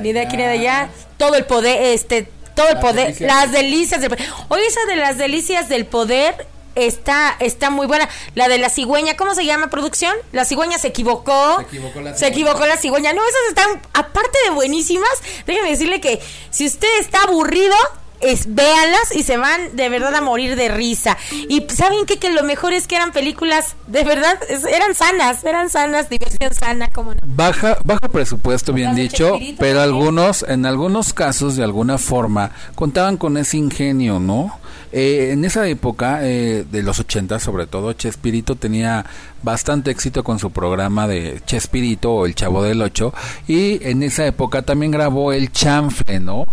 ni 0.00 0.12
de 0.12 0.20
aquí 0.20 0.36
ni 0.36 0.42
de 0.42 0.48
allá, 0.48 0.88
todo 1.16 1.36
el 1.36 1.44
poder, 1.44 1.80
este, 1.94 2.28
todo 2.56 2.68
el 2.70 2.78
poder, 2.80 3.14
las 3.20 3.52
delicias 3.52 4.00
del 4.00 4.10
poder. 4.10 4.26
Oye, 4.48 4.66
esa 4.66 4.84
de 4.88 4.96
las 4.96 5.16
delicias 5.16 5.68
del 5.68 5.86
poder 5.86 6.46
está 6.86 7.36
está 7.40 7.70
muy 7.70 7.86
buena. 7.86 8.08
La 8.34 8.48
de 8.48 8.58
la 8.58 8.70
cigüeña, 8.70 9.16
¿cómo 9.16 9.34
se 9.34 9.44
llama 9.44 9.68
producción? 9.68 10.14
La 10.32 10.44
cigüeña 10.44 10.78
se 10.78 10.88
equivocó. 10.88 11.58
Se 11.58 11.62
equivocó 11.62 12.00
la 12.00 12.14
cigüeña. 12.14 12.16
Se 12.16 12.26
equivocó 12.26 12.66
la 12.66 12.76
cigüeña. 12.76 13.12
No, 13.12 13.22
esas 13.22 13.48
están, 13.48 13.82
aparte 13.92 14.38
de 14.44 14.50
buenísimas, 14.50 15.10
déjenme 15.46 15.70
decirle 15.70 16.00
que 16.00 16.20
si 16.50 16.66
usted 16.66 16.88
está 17.00 17.22
aburrido, 17.22 17.74
es, 18.20 18.54
véanlas 18.54 19.14
y 19.14 19.22
se 19.22 19.36
van 19.36 19.76
de 19.76 19.88
verdad 19.88 20.14
a 20.14 20.20
morir 20.20 20.56
de 20.56 20.68
risa. 20.68 21.16
Y 21.48 21.66
saben 21.68 22.06
qué? 22.06 22.18
que 22.18 22.30
lo 22.30 22.42
mejor 22.42 22.72
es 22.72 22.86
que 22.86 22.96
eran 22.96 23.12
películas 23.12 23.76
de 23.86 24.04
verdad, 24.04 24.38
eran 24.70 24.94
sanas, 24.94 25.42
eran 25.44 25.70
sanas, 25.70 26.10
diversión 26.10 26.52
sana, 26.54 26.88
como 26.88 27.14
no. 27.14 27.20
Baja, 27.24 27.78
baja 27.84 28.08
presupuesto, 28.08 28.72
bien 28.72 28.94
dicho, 28.94 29.38
pero 29.58 29.80
algunos, 29.80 30.44
en 30.46 30.66
algunos 30.66 31.12
casos, 31.12 31.56
de 31.56 31.64
alguna 31.64 31.98
forma, 31.98 32.52
contaban 32.74 33.16
con 33.16 33.36
ese 33.36 33.56
ingenio, 33.56 34.20
¿no? 34.20 34.58
Eh, 34.92 35.30
en 35.32 35.44
esa 35.44 35.68
época, 35.68 36.20
eh, 36.22 36.64
de 36.70 36.82
los 36.82 36.98
80 36.98 37.38
sobre 37.38 37.66
todo, 37.66 37.92
Chespirito 37.92 38.56
tenía 38.56 39.06
bastante 39.42 39.90
éxito 39.90 40.24
con 40.24 40.38
su 40.38 40.50
programa 40.50 41.06
de 41.06 41.40
Chespirito 41.46 42.12
o 42.12 42.26
El 42.26 42.34
Chavo 42.34 42.62
del 42.62 42.82
Ocho 42.82 43.14
y 43.46 43.84
en 43.88 44.02
esa 44.02 44.26
época 44.26 44.62
también 44.62 44.90
grabó 44.90 45.32
El 45.32 45.52
Chanfle, 45.52 46.18
¿no? 46.20 46.44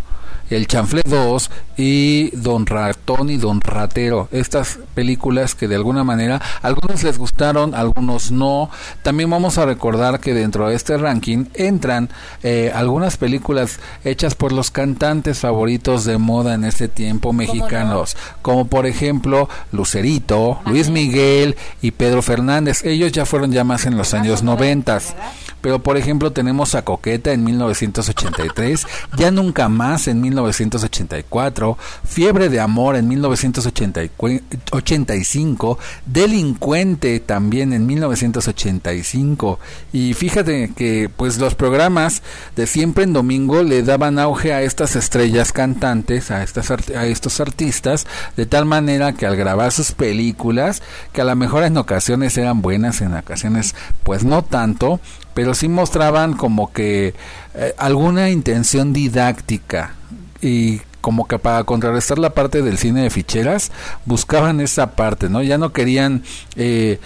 El 0.49 0.67
Chanfle 0.67 1.01
2 1.05 1.51
y 1.77 2.35
Don 2.35 2.65
Ratón 2.65 3.29
y 3.29 3.37
Don 3.37 3.61
Ratero. 3.61 4.29
Estas 4.31 4.79
películas 4.93 5.55
que 5.55 5.67
de 5.67 5.75
alguna 5.75 6.03
manera 6.03 6.41
algunos 6.61 7.03
les 7.03 7.17
gustaron, 7.17 7.75
algunos 7.75 8.31
no. 8.31 8.69
También 9.03 9.29
vamos 9.29 9.57
a 9.57 9.65
recordar 9.65 10.19
que 10.19 10.33
dentro 10.33 10.69
de 10.69 10.75
este 10.75 10.97
ranking 10.97 11.45
entran 11.53 12.09
eh, 12.43 12.71
algunas 12.73 13.17
películas 13.17 13.79
hechas 14.03 14.35
por 14.35 14.51
los 14.51 14.71
cantantes 14.71 15.39
favoritos 15.39 16.05
de 16.05 16.17
moda 16.17 16.53
en 16.53 16.63
este 16.63 16.87
tiempo 16.87 17.33
mexicanos, 17.33 18.17
como 18.41 18.67
por 18.67 18.85
ejemplo 18.85 19.49
Lucerito, 19.71 20.59
Luis 20.65 20.89
Miguel 20.89 21.55
y 21.81 21.91
Pedro 21.91 22.21
Fernández. 22.21 22.83
Ellos 22.83 23.11
ya 23.11 23.25
fueron 23.25 23.51
ya 23.51 23.63
más 23.63 23.85
en 23.85 23.97
los 23.97 24.13
años 24.13 24.43
noventas. 24.43 25.15
Pero 25.61 25.81
por 25.81 25.97
ejemplo 25.97 26.31
tenemos 26.31 26.75
a 26.75 26.83
Coqueta 26.83 27.33
en 27.33 27.43
1983, 27.43 28.85
Ya 29.17 29.31
Nunca 29.31 29.69
Más 29.69 30.07
en 30.07 30.21
1984, 30.21 31.77
Fiebre 32.05 32.49
de 32.49 32.59
Amor 32.59 32.95
en 32.95 33.07
1985, 33.07 35.79
Delincuente 36.05 37.19
también 37.19 37.73
en 37.73 37.85
1985. 37.85 39.59
Y 39.93 40.13
fíjate 40.13 40.71
que 40.75 41.09
pues 41.15 41.37
los 41.37 41.55
programas 41.55 42.21
de 42.55 42.67
siempre 42.67 43.03
en 43.03 43.13
domingo 43.13 43.63
le 43.63 43.83
daban 43.83 44.19
auge 44.19 44.53
a 44.53 44.61
estas 44.61 44.95
estrellas 44.95 45.51
cantantes, 45.51 46.31
a, 46.31 46.43
estas, 46.43 46.71
a 46.71 47.05
estos 47.05 47.39
artistas, 47.39 48.07
de 48.35 48.45
tal 48.45 48.65
manera 48.65 49.13
que 49.13 49.25
al 49.25 49.35
grabar 49.35 49.71
sus 49.71 49.91
películas, 49.91 50.81
que 51.13 51.21
a 51.21 51.25
lo 51.25 51.35
mejor 51.35 51.63
en 51.63 51.77
ocasiones 51.77 52.37
eran 52.37 52.61
buenas, 52.61 53.01
en 53.01 53.13
ocasiones 53.13 53.75
pues 54.03 54.23
no 54.23 54.43
tanto, 54.43 54.99
pero 55.37 55.53
sí 55.53 55.67
mostraban 55.67 56.33
como 56.33 56.73
que 56.73 57.13
eh, 57.53 57.73
alguna 57.77 58.31
intención 58.31 58.91
didáctica 58.91 59.93
y 60.41 60.81
como 60.99 61.27
que 61.27 61.37
para 61.37 61.63
contrarrestar 61.63 62.17
la 62.17 62.31
parte 62.31 62.63
del 62.63 62.79
cine 62.79 63.03
de 63.03 63.11
ficheras 63.11 63.71
buscaban 64.05 64.61
esa 64.61 64.95
parte, 64.95 65.29
¿no? 65.29 65.43
Ya 65.43 65.59
no 65.59 65.73
querían 65.73 66.23
eh, 66.55 66.99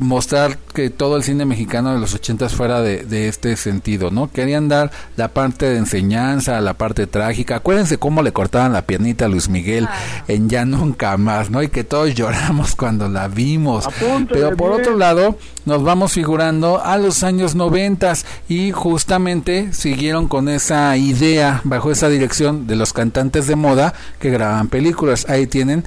mostrar 0.00 0.56
que 0.72 0.88
todo 0.88 1.16
el 1.16 1.22
cine 1.22 1.44
mexicano 1.44 1.92
de 1.92 2.00
los 2.00 2.14
ochentas 2.14 2.54
fuera 2.54 2.80
de, 2.80 3.28
este 3.28 3.56
sentido, 3.56 4.10
¿no? 4.10 4.30
Querían 4.32 4.68
dar 4.68 4.90
la 5.16 5.28
parte 5.28 5.66
de 5.66 5.76
enseñanza, 5.76 6.60
la 6.60 6.74
parte 6.74 7.06
trágica. 7.06 7.56
Acuérdense 7.56 7.98
cómo 7.98 8.22
le 8.22 8.32
cortaban 8.32 8.72
la 8.72 8.86
piernita 8.86 9.26
a 9.26 9.28
Luis 9.28 9.48
Miguel 9.48 9.88
en 10.26 10.48
Ya 10.48 10.64
Nunca 10.64 11.16
Más, 11.18 11.50
¿no? 11.50 11.62
Y 11.62 11.68
que 11.68 11.84
todos 11.84 12.14
lloramos 12.14 12.74
cuando 12.76 13.08
la 13.08 13.28
vimos. 13.28 13.88
Pero 14.30 14.56
por 14.56 14.72
otro 14.72 14.96
lado, 14.96 15.36
nos 15.66 15.82
vamos 15.82 16.12
figurando 16.12 16.82
a 16.82 16.96
los 16.96 17.22
años 17.22 17.54
noventas 17.54 18.24
y 18.48 18.70
justamente 18.70 19.72
siguieron 19.72 20.28
con 20.28 20.48
esa 20.48 20.96
idea, 20.96 21.60
bajo 21.64 21.90
esa 21.90 22.08
dirección 22.08 22.66
de 22.66 22.76
los 22.76 22.94
cantantes 22.94 23.46
de 23.46 23.56
moda 23.56 23.92
que 24.18 24.30
graban 24.30 24.68
películas. 24.68 25.26
Ahí 25.28 25.46
tienen 25.46 25.84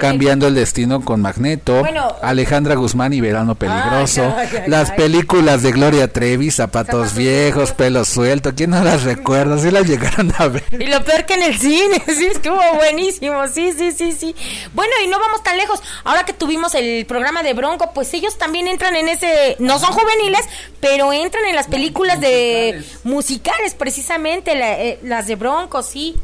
Cambiando 0.00 0.46
el 0.46 0.54
Destino 0.54 1.00
con 1.00 1.20
Magneto, 1.20 1.82
Alejandra 2.22 2.76
Guzmán 2.76 3.12
y 3.12 3.20
Verano 3.20 3.47
Peligroso, 3.54 4.34
las 4.66 4.90
películas 4.92 5.62
de 5.62 5.72
Gloria 5.72 6.12
Trevi, 6.12 6.50
Zapatos, 6.50 7.14
Viejos, 7.14 7.72
Pelo 7.72 8.04
Suelto, 8.04 8.54
¿quién 8.54 8.70
no 8.70 8.82
las 8.82 9.02
recuerda? 9.04 9.58
Sí 9.58 9.70
las 9.70 9.86
llegaron 9.86 10.32
a 10.38 10.48
ver. 10.48 10.64
Y 10.72 10.86
lo 10.86 11.02
peor 11.04 11.26
que 11.26 11.34
en 11.34 11.42
el 11.42 11.58
cine, 11.58 12.02
sí, 12.06 12.26
estuvo 12.26 12.60
buenísimo, 12.74 13.46
sí, 13.48 13.72
sí, 13.76 13.92
sí, 13.92 14.12
sí. 14.12 14.34
Bueno, 14.74 14.92
y 15.04 15.08
no 15.08 15.18
vamos 15.18 15.42
tan 15.42 15.56
lejos, 15.56 15.82
ahora 16.04 16.24
que 16.24 16.32
tuvimos 16.32 16.74
el 16.74 17.06
programa 17.06 17.42
de 17.42 17.54
Bronco, 17.54 17.92
pues 17.94 18.12
ellos 18.14 18.38
también 18.38 18.68
entran 18.68 18.96
en 18.96 19.08
ese, 19.08 19.56
no 19.58 19.78
son 19.78 19.92
juveniles, 19.92 20.44
pero 20.80 21.12
entran 21.12 21.44
en 21.46 21.56
las 21.56 21.66
películas 21.66 22.20
de 22.20 22.82
musicales, 23.04 23.74
precisamente, 23.74 24.52
eh, 24.54 24.98
las 25.02 25.26
de 25.26 25.36
Bronco, 25.36 25.82
sí. 25.82 26.16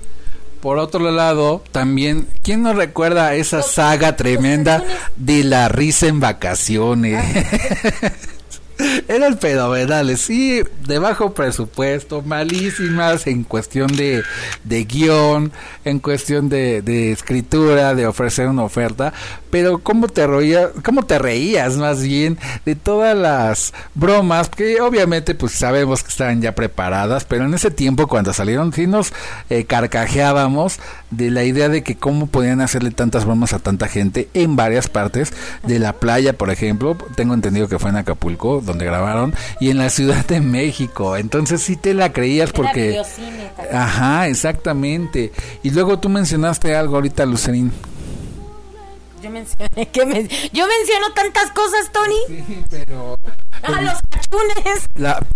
Por 0.65 0.79
otro 0.79 1.11
lado, 1.11 1.63
también, 1.73 2.27
¿quién 2.43 2.63
no 2.63 2.73
recuerda 2.73 3.35
esa 3.35 3.61
saga 3.61 4.17
tremenda 4.17 4.83
de 5.15 5.45
la 5.45 5.69
risa 5.69 6.07
en 6.07 6.21
vacaciones? 6.21 7.23
Eran 9.09 9.39
fenomenales, 9.39 10.21
sí, 10.21 10.63
de 10.87 10.99
bajo 10.99 11.33
presupuesto, 11.33 12.23
malísimas 12.23 13.27
en 13.27 13.45
cuestión 13.45 13.89
de, 13.89 14.23
de 14.65 14.85
guion, 14.85 15.53
en 15.85 15.99
cuestión 15.99 16.49
de, 16.49 16.83
de, 16.83 17.13
escritura, 17.13 17.95
de 17.95 18.07
ofrecer 18.07 18.49
una 18.49 18.65
oferta, 18.65 19.13
pero 19.51 19.79
¿cómo 19.79 20.09
te, 20.09 20.27
reías, 20.27 20.71
¿cómo 20.85 21.05
te 21.05 21.19
reías 21.19 21.77
más 21.77 22.03
bien 22.03 22.39
de 22.65 22.75
todas 22.75 23.17
las 23.17 23.73
bromas 23.95 24.49
que 24.49 24.81
obviamente 24.81 25.35
pues 25.35 25.53
sabemos 25.53 26.03
que 26.03 26.09
estaban 26.09 26.43
ya 26.43 26.55
preparadas, 26.55 27.25
pero 27.25 27.45
en 27.45 27.55
ese 27.55 27.71
tiempo 27.71 28.09
cuando 28.09 28.33
salieron 28.33 28.73
sí 28.73 28.87
nos 28.87 29.13
eh, 29.51 29.65
carcajeábamos 29.65 30.81
de 31.11 31.31
la 31.31 31.45
idea 31.45 31.69
de 31.69 31.83
que 31.83 31.97
cómo 31.97 32.27
podían 32.27 32.61
hacerle 32.61 32.91
tantas 32.91 33.25
bromas 33.25 33.53
a 33.53 33.59
tanta 33.61 33.89
gente 33.89 34.29
en 34.35 34.57
varias 34.57 34.89
partes 34.89 35.33
de 35.63 35.79
la 35.79 35.93
playa, 35.93 36.33
por 36.33 36.51
ejemplo, 36.51 36.97
tengo 37.15 37.35
entendido 37.35 37.69
que 37.69 37.79
fue 37.79 37.91
en 37.91 37.97
Acapulco, 37.97 38.61
donde 38.65 38.85
grabaron, 38.85 39.35
y 39.61 39.71
en 39.71 39.79
la 39.79 39.91
Ciudad 39.91 40.25
de 40.27 40.41
México. 40.41 41.17
Entonces 41.17 41.63
sí 41.63 41.77
te 41.77 41.95
la 41.95 42.13
creías 42.13 42.53
porque... 42.53 43.01
Ajá, 43.73 44.29
exactamente. 44.29 45.33
Y 45.63 45.71
luego 45.71 45.99
tú 45.99 46.09
mencionaste 46.09 46.75
algo 46.75 46.97
ahorita, 46.97 47.27
Lucerín. 47.27 47.73
Yo 49.23 49.31
mencioné 49.31 49.89
que 49.89 50.01
yo 50.53 50.67
menciono 50.67 51.13
tantas 51.15 51.51
cosas, 51.53 51.91
Tony. 51.93 52.15
Sí, 52.29 52.65
pero 52.69 53.19
a 53.63 53.81
los 53.81 53.95
cachunes. 54.35 54.89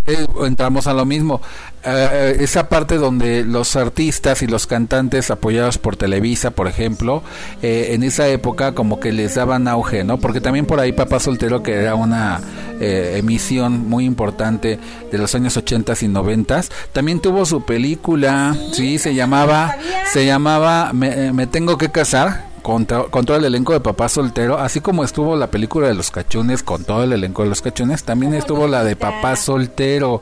Eh, 0.06 0.26
entramos 0.46 0.86
a 0.86 0.94
lo 0.94 1.04
mismo. 1.04 1.40
Eh, 1.84 2.08
eh, 2.12 2.36
esa 2.40 2.68
parte 2.68 2.96
donde 2.96 3.44
los 3.44 3.76
artistas 3.76 4.42
y 4.42 4.46
los 4.46 4.66
cantantes 4.66 5.30
apoyados 5.30 5.78
por 5.78 5.96
Televisa, 5.96 6.50
por 6.50 6.66
ejemplo, 6.68 7.22
en 7.62 8.02
esa 8.02 8.28
época 8.28 8.74
como 8.74 9.00
que 9.00 9.12
les 9.12 9.36
daban 9.36 9.68
auge, 9.68 10.04
¿no? 10.04 10.18
Porque 10.18 10.40
también 10.40 10.66
por 10.66 10.80
ahí 10.80 10.92
Papá 10.92 11.20
Soltero, 11.20 11.62
que 11.62 11.74
era 11.74 11.94
una 11.94 12.40
emisión 12.80 13.88
muy 13.88 14.04
importante 14.04 14.78
de 15.10 15.18
los 15.18 15.34
años 15.34 15.56
80 15.56 15.94
y 16.00 16.08
90, 16.08 16.62
también 16.92 17.20
tuvo 17.20 17.44
su 17.44 17.64
película, 17.64 18.56
sí, 18.72 18.98
se 18.98 19.14
llamaba, 19.14 19.76
se 20.12 20.26
llamaba 20.26 20.92
me, 20.92 21.32
me 21.32 21.46
tengo 21.46 21.78
que 21.78 21.90
casar 21.90 22.47
con, 22.68 22.84
con, 22.84 23.24
todo 23.24 23.38
el 23.38 23.46
elenco 23.46 23.72
de 23.72 23.80
Papá 23.80 24.10
Soltero, 24.10 24.58
así 24.58 24.82
como 24.82 25.02
estuvo 25.02 25.36
la 25.36 25.50
película 25.50 25.88
de 25.88 25.94
los 25.94 26.10
cachones 26.10 26.62
con 26.62 26.84
todo 26.84 27.02
el 27.02 27.14
elenco 27.14 27.42
de 27.42 27.48
los 27.48 27.62
cachones, 27.62 28.04
también 28.04 28.34
estuvo 28.34 28.68
la 28.68 28.84
de 28.84 28.94
Papá 28.94 29.36
Soltero 29.36 30.20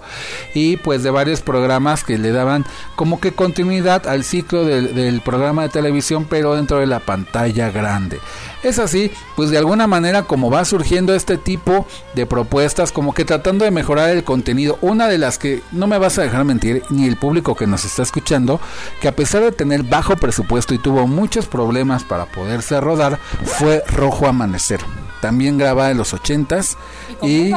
y 0.54 0.76
pues 0.76 1.02
de 1.02 1.10
varios 1.10 1.40
programas 1.40 2.04
que 2.04 2.18
le 2.18 2.30
daban 2.30 2.64
como 2.94 3.18
que 3.18 3.32
continuidad 3.32 4.06
al 4.06 4.22
ciclo 4.22 4.64
del, 4.64 4.94
del 4.94 5.22
programa 5.22 5.62
de 5.62 5.70
televisión, 5.70 6.24
pero 6.30 6.54
dentro 6.54 6.78
de 6.78 6.86
la 6.86 7.00
pantalla 7.00 7.72
grande. 7.72 8.20
Es 8.66 8.80
así, 8.80 9.12
pues 9.36 9.50
de 9.50 9.58
alguna 9.58 9.86
manera 9.86 10.24
como 10.24 10.50
va 10.50 10.64
surgiendo 10.64 11.14
este 11.14 11.38
tipo 11.38 11.86
de 12.16 12.26
propuestas, 12.26 12.90
como 12.90 13.14
que 13.14 13.24
tratando 13.24 13.64
de 13.64 13.70
mejorar 13.70 14.10
el 14.10 14.24
contenido. 14.24 14.76
Una 14.80 15.06
de 15.06 15.18
las 15.18 15.38
que 15.38 15.62
no 15.70 15.86
me 15.86 15.98
vas 15.98 16.18
a 16.18 16.22
dejar 16.22 16.44
mentir, 16.44 16.82
ni 16.90 17.06
el 17.06 17.16
público 17.16 17.54
que 17.54 17.68
nos 17.68 17.84
está 17.84 18.02
escuchando, 18.02 18.60
que 19.00 19.06
a 19.06 19.14
pesar 19.14 19.44
de 19.44 19.52
tener 19.52 19.84
bajo 19.84 20.16
presupuesto 20.16 20.74
y 20.74 20.78
tuvo 20.78 21.06
muchos 21.06 21.46
problemas 21.46 22.02
para 22.02 22.26
poderse 22.26 22.80
rodar, 22.80 23.20
fue 23.44 23.84
Rojo 23.86 24.26
Amanecer 24.26 24.80
también 25.20 25.58
grabada 25.58 25.90
en 25.90 25.98
los 25.98 26.14
ochentas 26.14 26.76
y, 27.22 27.52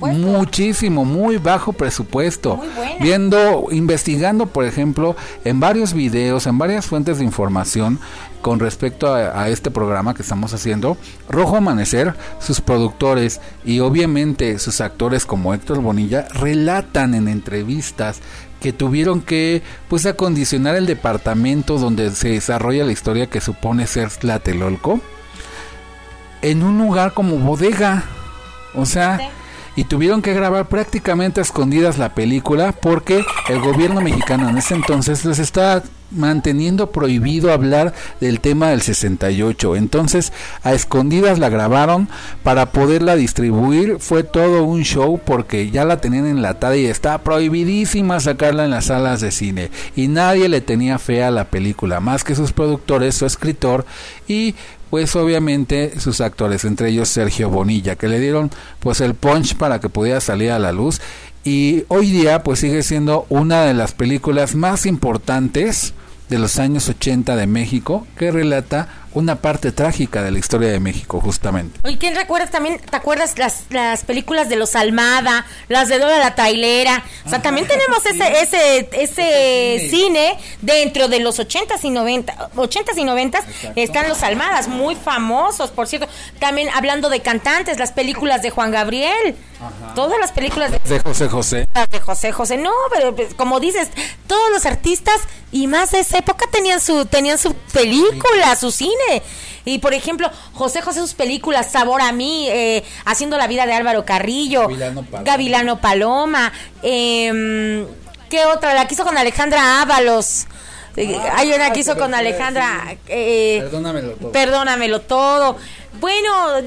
muchísimo, 0.00 1.04
muy 1.04 1.36
bajo 1.36 1.72
presupuesto. 1.72 2.58
Viendo, 3.00 3.68
investigando, 3.70 4.46
por 4.46 4.64
ejemplo, 4.64 5.14
en 5.44 5.60
varios 5.60 5.92
videos, 5.92 6.46
en 6.46 6.58
varias 6.58 6.86
fuentes 6.86 7.18
de 7.18 7.24
información 7.24 8.00
con 8.42 8.60
respecto 8.60 9.14
a, 9.14 9.48
este 9.48 9.70
programa 9.70 10.14
que 10.14 10.22
estamos 10.22 10.52
haciendo, 10.52 10.98
Rojo 11.28 11.56
Amanecer, 11.56 12.14
sus 12.40 12.60
productores 12.60 13.40
y 13.64 13.80
obviamente 13.80 14.58
sus 14.58 14.80
actores 14.80 15.24
como 15.24 15.54
Héctor 15.54 15.80
Bonilla 15.80 16.26
relatan 16.34 17.14
en 17.14 17.28
entrevistas 17.28 18.20
que 18.60 18.72
tuvieron 18.72 19.22
que 19.22 19.62
pues 19.88 20.06
acondicionar 20.06 20.76
el 20.76 20.86
departamento 20.86 21.78
donde 21.78 22.10
se 22.10 22.30
desarrolla 22.30 22.84
la 22.84 22.92
historia 22.92 23.30
que 23.30 23.40
supone 23.40 23.86
ser 23.86 24.10
Tlatelolco 24.10 25.00
en 26.42 26.62
un 26.62 26.78
lugar 26.78 27.14
como 27.14 27.36
bodega. 27.38 28.04
O 28.74 28.84
sea, 28.84 29.30
y 29.76 29.84
tuvieron 29.84 30.22
que 30.22 30.34
grabar 30.34 30.68
prácticamente 30.68 31.40
a 31.40 31.42
escondidas 31.42 31.98
la 31.98 32.14
película 32.14 32.72
porque 32.72 33.24
el 33.48 33.60
gobierno 33.60 34.00
mexicano 34.00 34.48
en 34.48 34.58
ese 34.58 34.74
entonces 34.74 35.24
les 35.24 35.38
estaba 35.38 35.82
manteniendo 36.14 36.90
prohibido 36.90 37.52
hablar 37.52 37.92
del 38.20 38.40
tema 38.40 38.70
del 38.70 38.82
68. 38.82 39.76
Entonces, 39.76 40.32
a 40.62 40.72
escondidas 40.72 41.38
la 41.38 41.48
grabaron 41.48 42.08
para 42.42 42.72
poderla 42.72 43.16
distribuir. 43.16 43.98
Fue 43.98 44.22
todo 44.24 44.64
un 44.64 44.82
show 44.82 45.20
porque 45.24 45.70
ya 45.70 45.84
la 45.84 46.00
tenían 46.00 46.26
enlatada 46.26 46.76
y 46.76 46.86
estaba 46.86 47.18
prohibidísima 47.18 48.20
sacarla 48.20 48.64
en 48.64 48.70
las 48.70 48.86
salas 48.86 49.20
de 49.20 49.30
cine. 49.30 49.70
Y 49.96 50.08
nadie 50.08 50.48
le 50.48 50.60
tenía 50.60 50.98
fe 50.98 51.22
a 51.22 51.30
la 51.30 51.44
película, 51.44 52.00
más 52.00 52.24
que 52.24 52.34
sus 52.34 52.52
productores, 52.52 53.14
su 53.14 53.26
escritor 53.26 53.84
y 54.28 54.54
pues 54.90 55.16
obviamente 55.16 55.98
sus 55.98 56.20
actores, 56.20 56.66
entre 56.66 56.90
ellos 56.90 57.08
Sergio 57.08 57.48
Bonilla, 57.48 57.96
que 57.96 58.08
le 58.08 58.20
dieron 58.20 58.50
pues 58.78 59.00
el 59.00 59.14
punch 59.14 59.56
para 59.56 59.80
que 59.80 59.88
pudiera 59.88 60.20
salir 60.20 60.50
a 60.50 60.58
la 60.58 60.70
luz 60.70 61.00
y 61.44 61.84
hoy 61.88 62.10
día 62.10 62.42
pues 62.42 62.60
sigue 62.60 62.82
siendo 62.82 63.26
una 63.28 63.64
de 63.64 63.74
las 63.74 63.94
películas 63.94 64.54
más 64.54 64.86
importantes 64.86 65.94
de 66.32 66.38
los 66.38 66.58
años 66.58 66.88
80 66.88 67.36
de 67.36 67.46
México 67.46 68.06
que 68.16 68.30
relata 68.30 68.88
una 69.14 69.36
parte 69.36 69.72
trágica 69.72 70.22
de 70.22 70.30
la 70.30 70.38
historia 70.38 70.70
de 70.70 70.80
México, 70.80 71.20
justamente. 71.20 71.80
Oye, 71.84 71.98
¿quién 71.98 72.14
recuerdas 72.14 72.50
también? 72.50 72.78
¿Te 72.78 72.96
acuerdas 72.96 73.38
las, 73.38 73.64
las 73.70 74.04
películas 74.04 74.48
de 74.48 74.56
los 74.56 74.74
Almada, 74.74 75.46
las 75.68 75.88
de 75.88 75.98
Dora 75.98 76.18
la 76.18 76.34
Tailera? 76.34 77.04
O 77.26 77.28
sea, 77.28 77.42
también 77.42 77.66
tenemos 77.66 78.04
ese 78.06 78.40
ese 78.40 78.88
ese 78.92 79.88
cine 79.90 80.38
dentro 80.60 81.08
de 81.08 81.20
los 81.20 81.38
80s 81.38 81.82
y 81.82 81.90
90 81.90 82.50
80s 82.54 82.96
y 82.96 83.04
90s 83.04 83.44
están 83.76 84.08
los 84.08 84.22
Almadas, 84.22 84.68
muy 84.68 84.96
famosos, 84.96 85.70
por 85.70 85.86
cierto. 85.86 86.08
También 86.38 86.68
hablando 86.74 87.08
de 87.08 87.20
cantantes, 87.20 87.78
las 87.78 87.92
películas 87.92 88.42
de 88.42 88.50
Juan 88.50 88.70
Gabriel. 88.70 89.36
Todas 89.94 90.18
las 90.18 90.32
películas 90.32 90.72
de, 90.72 91.00
José 91.00 91.28
José. 91.28 91.68
De 91.90 92.00
José 92.00 92.32
José. 92.32 92.56
No, 92.56 92.72
pero 92.92 93.14
pues, 93.14 93.34
como 93.34 93.60
dices, 93.60 93.88
todos 94.26 94.50
los 94.50 94.66
artistas 94.66 95.20
y 95.52 95.66
más 95.66 95.92
de 95.92 96.00
esa 96.00 96.18
época 96.18 96.46
tenían 96.50 96.80
su 96.80 97.04
tenían 97.06 97.38
su 97.38 97.54
película, 97.54 98.56
su 98.56 98.72
cine. 98.72 98.92
Y 99.64 99.78
por 99.78 99.94
ejemplo, 99.94 100.30
José 100.54 100.82
José, 100.82 101.00
sus 101.00 101.14
películas, 101.14 101.70
Sabor 101.70 102.02
a 102.02 102.12
mí, 102.12 102.48
eh, 102.50 102.82
Haciendo 103.04 103.38
la 103.38 103.46
vida 103.46 103.66
de 103.66 103.72
Álvaro 103.72 104.04
Carrillo, 104.04 104.68
Gavilano 105.24 105.80
Paloma, 105.80 106.52
eh, 106.82 107.86
¿qué 108.28 108.44
otra? 108.46 108.74
La 108.74 108.86
quiso 108.86 109.04
con 109.04 109.16
Alejandra 109.16 109.82
Ábalos. 109.82 110.46
Eh, 110.96 111.18
hay 111.34 111.52
una 111.52 111.72
que 111.72 111.80
hizo 111.80 111.96
con 111.96 112.14
Alejandra. 112.14 112.96
Eh, 113.08 113.58
perdónamelo 113.62 114.12
todo. 114.12 114.32
Perdónamelo 114.32 115.00
todo. 115.00 115.56
Bueno, 115.94 116.62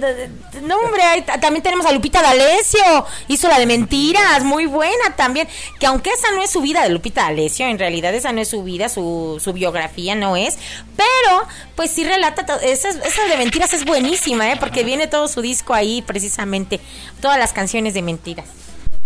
no 0.61 0.77
hombre, 0.77 1.03
también 1.41 1.63
tenemos 1.63 1.85
a 1.87 1.91
Lupita 1.91 2.21
D'Alessio, 2.21 3.05
hizo 3.27 3.47
la 3.47 3.57
de 3.57 3.65
mentiras, 3.65 4.43
muy 4.43 4.67
buena 4.67 5.15
también, 5.15 5.47
que 5.79 5.87
aunque 5.87 6.11
esa 6.11 6.31
no 6.31 6.43
es 6.43 6.51
su 6.51 6.61
vida 6.61 6.83
de 6.83 6.89
Lupita 6.89 7.23
D'Alessio, 7.23 7.65
en 7.65 7.79
realidad 7.79 8.13
esa 8.13 8.31
no 8.31 8.41
es 8.41 8.49
su 8.49 8.63
vida, 8.63 8.87
su, 8.87 9.41
su 9.43 9.51
biografía 9.51 10.13
no 10.13 10.37
es, 10.37 10.57
pero 10.95 11.47
pues 11.75 11.89
sí 11.89 12.03
relata, 12.03 12.45
esa, 12.63 12.89
esa 12.89 13.25
de 13.27 13.37
mentiras 13.37 13.73
es 13.73 13.83
buenísima, 13.83 14.51
¿eh? 14.51 14.57
porque 14.59 14.83
viene 14.83 15.07
todo 15.07 15.27
su 15.27 15.41
disco 15.41 15.73
ahí 15.73 16.03
precisamente, 16.03 16.79
todas 17.19 17.39
las 17.39 17.51
canciones 17.51 17.95
de 17.95 18.03
mentiras. 18.03 18.45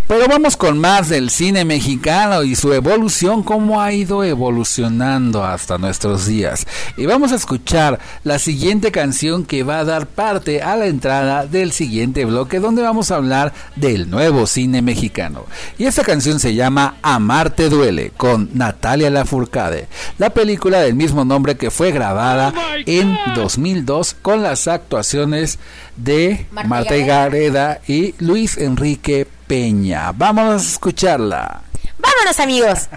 Pero 0.09 0.27
vamos 0.27 0.57
con 0.57 0.79
más 0.79 1.07
del 1.07 1.29
cine 1.29 1.65
mexicano 1.65 2.41
y 2.41 2.55
su 2.55 2.73
evolución, 2.73 3.43
cómo 3.43 3.79
ha 3.79 3.93
ido 3.93 4.23
evolucionando 4.23 5.43
hasta 5.43 5.77
nuestros 5.77 6.25
días. 6.25 6.65
Y 6.97 7.05
vamos 7.05 7.31
a 7.31 7.35
escuchar 7.35 7.99
la 8.23 8.39
siguiente 8.39 8.91
canción 8.91 9.45
que 9.45 9.61
va 9.61 9.77
a 9.77 9.85
dar 9.85 10.07
parte 10.07 10.63
a 10.63 10.75
la 10.77 10.87
entrada 10.87 11.45
del 11.45 11.71
siguiente 11.71 12.25
bloque 12.25 12.59
donde 12.59 12.81
vamos 12.81 13.11
a 13.11 13.17
hablar 13.17 13.53
del 13.75 14.09
nuevo 14.09 14.47
cine 14.47 14.81
mexicano. 14.81 15.45
Y 15.77 15.85
esta 15.85 16.03
canción 16.03 16.39
se 16.39 16.55
llama 16.55 16.95
Amarte 17.03 17.69
duele 17.69 18.11
con 18.17 18.49
Natalia 18.55 19.11
Lafourcade, 19.11 19.89
la 20.17 20.31
película 20.31 20.79
del 20.79 20.95
mismo 20.95 21.23
nombre 21.23 21.55
que 21.55 21.69
fue 21.69 21.91
grabada 21.91 22.51
oh 22.57 22.77
en 22.87 23.15
2002 23.35 24.15
con 24.23 24.41
las 24.41 24.67
actuaciones 24.67 25.59
de 25.97 26.47
Marta 26.65 26.95
Gareda 26.95 27.79
y 27.87 28.15
Luis 28.17 28.57
Enrique 28.57 29.27
Peña. 29.49 30.11
Vamos 30.11 30.61
a 30.61 30.69
escucharla. 30.73 31.61
Vámonos 31.97 32.39
amigos. 32.39 32.87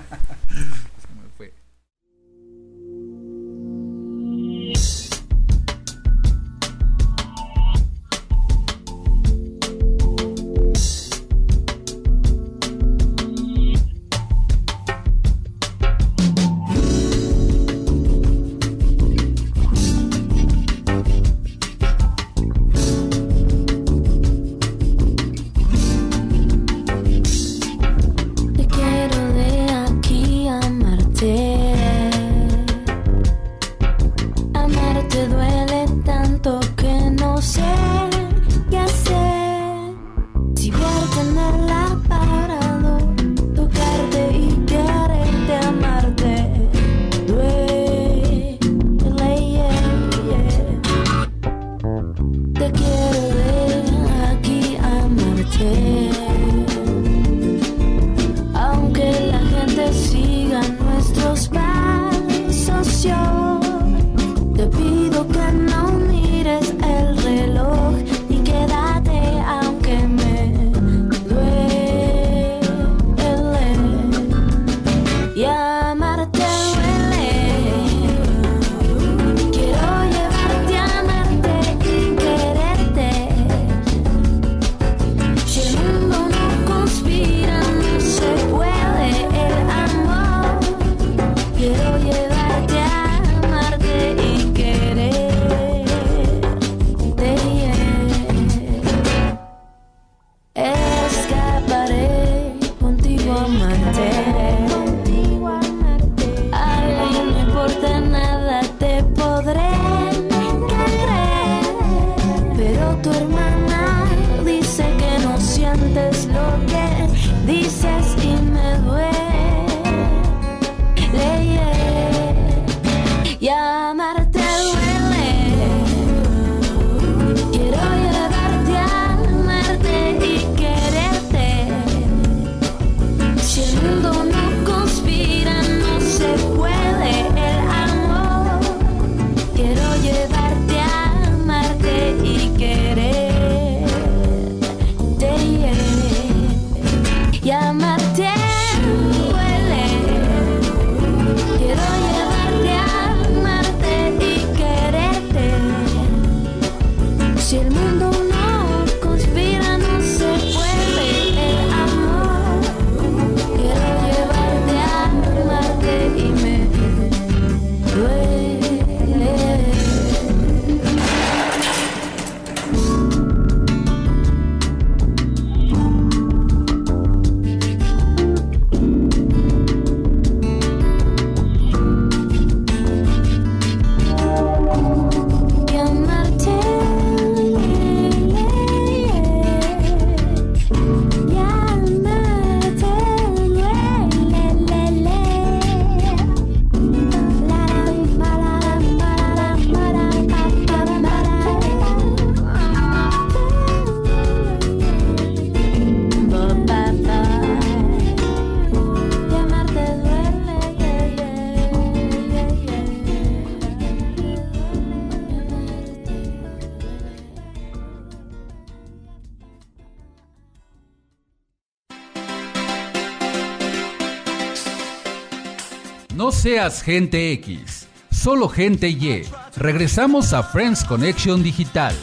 Seas 226.42 226.82
gente 226.82 227.30
X, 227.34 227.86
solo 228.10 228.48
gente 228.48 228.88
Y. 228.88 229.22
Regresamos 229.54 230.32
a 230.32 230.42
Friends 230.42 230.82
Connection 230.82 231.40
Digital. 231.40 231.94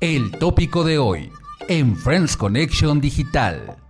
El 0.00 0.30
tópico 0.38 0.84
de 0.84 0.96
hoy 0.96 1.30
en 1.68 1.98
Friends 1.98 2.34
Connection 2.34 3.02
Digital. 3.02 3.81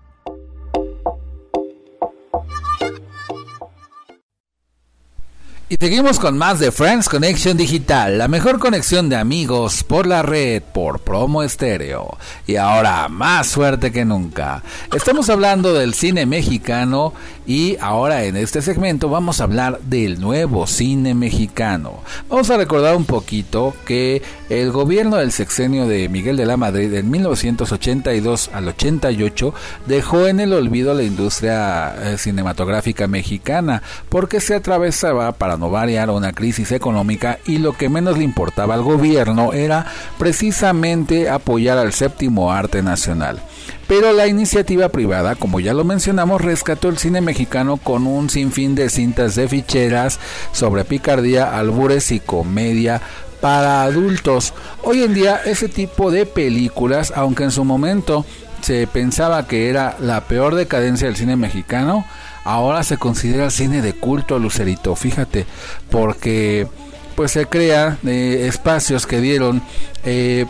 Y 5.73 5.77
seguimos 5.81 6.19
con 6.19 6.37
más 6.37 6.59
de 6.59 6.71
Friends 6.71 7.09
Connection 7.09 7.57
Digital, 7.57 8.19
la 8.19 8.29
mejor 8.29 8.59
conexión 8.59 9.09
de 9.09 9.17
amigos 9.17 9.85
por 9.85 10.07
la 10.07 10.21
red, 10.21 10.61
por 10.61 11.01
promo 11.01 11.43
estéreo. 11.43 12.19
Y 12.47 12.57
ahora 12.57 13.09
más 13.09 13.47
suerte 13.47 13.91
que 13.91 14.05
nunca. 14.05 14.63
Estamos 14.95 15.31
hablando 15.31 15.73
del 15.73 15.95
cine 15.95 16.27
mexicano 16.27 17.15
y 17.47 17.79
ahora 17.81 18.25
en 18.25 18.37
este 18.37 18.61
segmento 18.61 19.09
vamos 19.09 19.41
a 19.41 19.45
hablar 19.45 19.81
del 19.81 20.21
nuevo 20.21 20.67
cine 20.67 21.15
mexicano. 21.15 22.03
Vamos 22.29 22.51
a 22.51 22.59
recordar 22.59 22.95
un 22.95 23.07
poquito 23.07 23.75
que 23.87 24.21
el 24.61 24.71
gobierno 24.71 25.17
del 25.17 25.33
sexenio 25.33 25.87
de 25.87 26.11
Miguel 26.11 26.37
de 26.37 26.45
la 26.45 26.59
Madrid 26.59 26.93
en 26.93 27.11
1982 27.11 28.51
al 28.53 28.69
88 28.69 29.55
dejó 29.87 30.27
en 30.27 30.41
el 30.41 30.53
olvido 30.53 30.93
la 30.93 31.05
industria 31.05 31.95
eh, 31.95 32.19
cinematográfica 32.19 33.09
mexicana 33.09 33.83
porque 34.11 34.41
se 34.41 34.55
atravesaba 34.55 35.33
para 35.33 35.57
no 35.57 35.71
variar 35.71 36.11
una 36.11 36.35
crisis 36.35 36.71
económica 36.73 37.39
y 37.47 37.59
lo 37.59 37.73
que 37.73 37.89
menos 37.89 38.19
le 38.19 38.25
importaba 38.25 38.75
al 38.75 38.83
gobierno 38.83 39.55
era 39.55 39.87
precisamente 40.19 41.31
apoyar 41.31 41.79
al 41.79 41.95
séptimo 41.95 42.53
arte 42.53 42.83
nacional. 42.83 43.41
Pero 43.89 44.13
la 44.13 44.27
iniciativa 44.27 44.91
privada, 44.91 45.35
como 45.35 45.61
ya 45.61 45.73
lo 45.73 45.85
mencionamos, 45.85 46.41
rescató 46.41 46.89
el 46.89 46.99
cine 46.99 47.21
mexicano 47.21 47.79
con 47.79 48.07
un 48.07 48.29
sinfín 48.29 48.75
de 48.75 48.91
cintas 48.91 49.35
de 49.35 49.49
ficheras 49.49 50.19
sobre 50.53 50.85
picardía, 50.85 51.59
albures 51.59 52.11
y 52.13 52.21
comedia 52.21 53.01
para 53.43 53.83
adultos. 53.83 54.55
Hoy 54.85 55.03
en 55.03 55.15
día 55.15 55.41
ese 55.45 55.69
tipo 55.69 56.13
de 56.13 56.27
películas, 56.27 57.13
aunque 57.17 57.43
en 57.43 57.51
su 57.51 57.65
momento 57.65 58.25
se 58.63 58.87
pensaba 58.87 59.49
que 59.49 59.69
era 59.69 59.97
la 59.99 60.23
peor 60.23 60.55
decadencia 60.55 61.09
del 61.09 61.17
cine 61.17 61.35
mexicano, 61.35 62.07
ahora 62.45 62.85
se 62.85 62.99
considera 62.99 63.51
cine 63.51 63.83
de 63.83 63.95
culto 63.95 64.39
Lucerito, 64.39 64.95
fíjate, 64.95 65.45
porque 65.91 66.69
pues 67.17 67.33
se 67.33 67.47
crea 67.47 67.99
eh, 68.07 68.47
espacios 68.49 69.09
que 69.09 69.21
dieron 69.21 69.61
eh, 70.05 70.47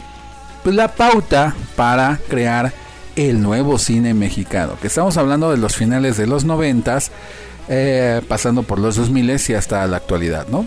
pues, 0.63 0.77
la 0.77 0.89
pauta 0.89 1.55
para 1.75 2.21
crear 2.29 2.75
el 3.17 3.41
nuevo 3.41 3.79
cine 3.79 4.13
mexicano, 4.13 4.75
que 4.79 4.89
estamos 4.89 5.17
hablando 5.17 5.51
de 5.51 5.57
los 5.57 5.77
finales 5.77 6.19
de 6.19 6.27
los 6.27 6.45
noventas, 6.45 7.11
eh, 7.69 8.21
pasando 8.29 8.65
por 8.65 8.79
los 8.79 8.97
2000 8.97 9.41
y 9.49 9.55
hasta 9.55 9.87
la 9.87 9.97
actualidad, 9.97 10.47
¿no? 10.49 10.67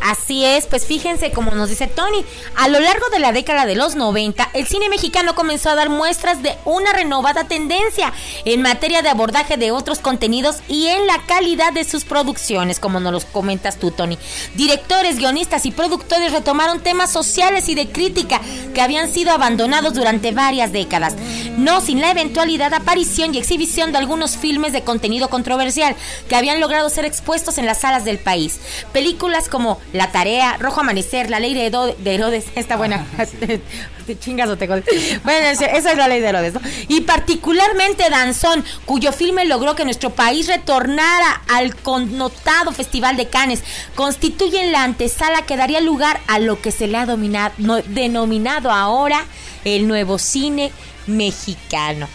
Así 0.00 0.44
es, 0.44 0.66
pues 0.66 0.86
fíjense 0.86 1.32
como 1.32 1.50
nos 1.52 1.70
dice 1.70 1.86
Tony, 1.86 2.24
a 2.56 2.68
lo 2.68 2.80
largo 2.80 3.08
de 3.10 3.18
la 3.18 3.32
década 3.32 3.66
de 3.66 3.74
los 3.74 3.94
90, 3.94 4.50
el 4.54 4.66
cine 4.66 4.88
mexicano 4.88 5.34
comenzó 5.34 5.70
a 5.70 5.74
dar 5.74 5.88
muestras 5.88 6.42
de 6.42 6.56
una 6.64 6.92
renovada 6.92 7.44
tendencia 7.44 8.12
en 8.44 8.62
materia 8.62 9.02
de 9.02 9.08
abordaje 9.08 9.56
de 9.56 9.70
otros 9.70 9.98
contenidos 9.98 10.58
y 10.68 10.88
en 10.88 11.06
la 11.06 11.18
calidad 11.26 11.72
de 11.72 11.84
sus 11.84 12.04
producciones, 12.04 12.80
como 12.80 13.00
nos 13.00 13.12
los 13.12 13.24
comentas 13.24 13.78
tú, 13.78 13.90
Tony. 13.90 14.18
Directores, 14.54 15.18
guionistas 15.18 15.66
y 15.66 15.70
productores 15.70 16.32
retomaron 16.32 16.80
temas 16.80 17.10
sociales 17.10 17.68
y 17.68 17.74
de 17.74 17.88
crítica 17.88 18.40
que 18.74 18.82
habían 18.82 19.10
sido 19.10 19.32
abandonados 19.32 19.94
durante 19.94 20.32
varias 20.32 20.72
décadas, 20.72 21.14
no 21.56 21.80
sin 21.80 22.00
la 22.00 22.10
eventualidad 22.10 22.74
aparición 22.74 23.34
y 23.34 23.38
exhibición 23.38 23.92
de 23.92 23.98
algunos 23.98 24.36
filmes 24.36 24.72
de 24.72 24.82
contenido 24.82 25.28
controversial 25.28 25.96
que 26.28 26.36
habían 26.36 26.60
logrado 26.60 26.88
ser 26.90 27.04
expuestos 27.04 27.58
en 27.58 27.66
las 27.66 27.80
salas 27.80 28.04
del 28.04 28.18
país. 28.18 28.60
Películas 28.92 29.48
como 29.48 29.78
la 29.92 30.10
Tarea, 30.10 30.56
Rojo 30.58 30.80
Amanecer, 30.80 31.30
La 31.30 31.38
Ley 31.40 31.54
de, 31.54 31.66
Herodes, 31.66 32.46
está 32.54 32.76
buena. 32.76 33.06
Chingas 34.20 34.50
o 34.50 34.56
te 34.56 34.66
Bueno, 34.66 35.46
esa 35.48 35.66
es 35.66 35.96
la 35.96 36.08
ley 36.08 36.20
de 36.20 36.28
Herodes, 36.28 36.52
¿no? 36.52 36.60
Y 36.88 37.02
particularmente 37.02 38.10
Danzón, 38.10 38.62
cuyo 38.84 39.12
filme 39.12 39.46
logró 39.46 39.74
que 39.74 39.86
nuestro 39.86 40.10
país 40.10 40.46
retornara 40.46 41.40
al 41.48 41.74
connotado 41.74 42.72
Festival 42.72 43.16
de 43.16 43.28
Cannes, 43.28 43.62
constituyen 43.94 44.72
la 44.72 44.82
antesala 44.82 45.46
que 45.46 45.56
daría 45.56 45.80
lugar 45.80 46.20
a 46.26 46.38
lo 46.38 46.60
que 46.60 46.70
se 46.70 46.86
le 46.86 46.98
ha 46.98 47.06
denominado 47.06 48.70
ahora 48.70 49.24
el 49.64 49.88
nuevo 49.88 50.18
cine 50.18 50.70
mexicano. 51.06 52.06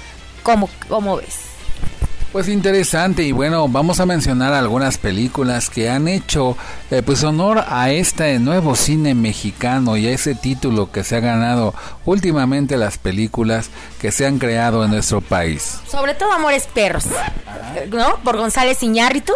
¿Cómo, 0.44 0.70
cómo 0.88 1.18
ves? 1.18 1.49
Pues 2.32 2.48
interesante 2.48 3.24
y 3.24 3.32
bueno, 3.32 3.68
vamos 3.68 4.00
a 4.00 4.06
mencionar 4.06 4.54
algunas 4.54 5.00
películas 5.00 5.72
que 5.72 5.90
han 5.90 6.08
hecho 6.08 6.56
eh, 6.92 7.02
pues 7.04 7.24
honor 7.24 7.66
a 7.68 7.90
este 7.90 8.38
nuevo 8.38 8.76
cine 8.76 9.16
mexicano 9.16 9.98
y 9.98 10.06
a 10.06 10.12
ese 10.12 10.36
título 10.36 10.92
que 10.92 11.04
se 11.04 11.16
ha 11.16 11.22
ganado 11.22 11.74
últimamente 12.06 12.78
las 12.78 13.00
películas 13.00 13.72
que 14.00 14.12
se 14.12 14.28
han 14.28 14.38
creado 14.38 14.86
en 14.86 14.92
nuestro 14.92 15.22
país. 15.22 15.80
Sobre 15.90 16.14
todo 16.14 16.32
Amores 16.32 16.68
Perros, 16.72 17.06
¿no? 17.90 18.18
Por 18.24 18.38
González 18.38 18.84
Iñárritu 18.84 19.34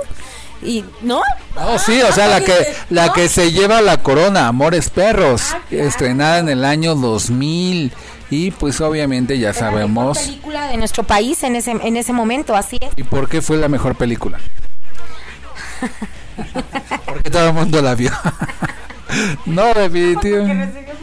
y 0.61 0.85
no 1.01 1.21
no 1.55 1.77
sí 1.77 2.01
o 2.01 2.11
sea 2.13 2.27
la 2.27 2.41
que 2.41 2.53
la 2.89 3.11
que 3.11 3.27
se 3.27 3.51
lleva 3.51 3.81
la 3.81 3.97
corona 3.97 4.47
Amores 4.47 4.89
Perros 4.89 5.41
ah, 5.53 5.59
estrenada 5.71 6.39
en 6.39 6.47
el 6.47 6.63
año 6.63 6.95
2000 6.95 7.91
y 8.29 8.51
pues 8.51 8.81
obviamente 8.81 9.37
ya 9.37 9.53
sabemos... 9.53 10.17
La 10.17 10.23
película 10.23 10.67
de 10.67 10.77
nuestro 10.77 11.03
país 11.03 11.43
en 11.43 11.55
ese, 11.55 11.71
en 11.71 11.97
ese 11.97 12.13
momento, 12.13 12.55
así 12.55 12.77
es. 12.81 12.91
¿Y 12.95 13.03
por 13.03 13.29
qué 13.29 13.41
fue 13.41 13.57
la 13.57 13.67
mejor 13.67 13.95
película? 13.95 14.39
Porque 17.05 17.29
todo 17.29 17.47
el 17.49 17.53
mundo 17.53 17.81
la 17.81 17.95
vio. 17.95 18.11
no, 19.45 19.73
definitivamente. 19.73 20.95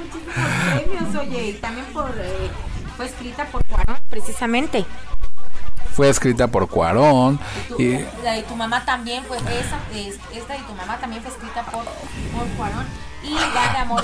Premios, 0.75 1.15
oye, 1.17 1.49
y 1.49 1.53
también 1.55 1.87
por, 1.93 2.11
eh, 2.19 2.51
fue 2.97 3.07
escrita 3.07 3.45
por 3.47 3.65
Cuarón, 3.65 3.99
precisamente. 4.09 4.85
Fue 5.95 6.09
escrita 6.09 6.47
por 6.49 6.69
Cuarón. 6.69 7.39
Y, 7.79 7.99
la 8.25 8.33
de 8.33 8.43
tu 8.43 8.55
mamá 8.57 8.85
también 8.85 9.25
fue 9.25 9.37
esa, 9.39 9.79
esta 10.35 10.55
de 10.55 10.61
tu 10.61 10.75
mamá 10.75 10.99
también 10.99 11.23
fue 11.23 11.33
escrita 11.33 11.65
por, 11.65 11.85
por 11.85 12.49
Cuarón. 12.57 12.87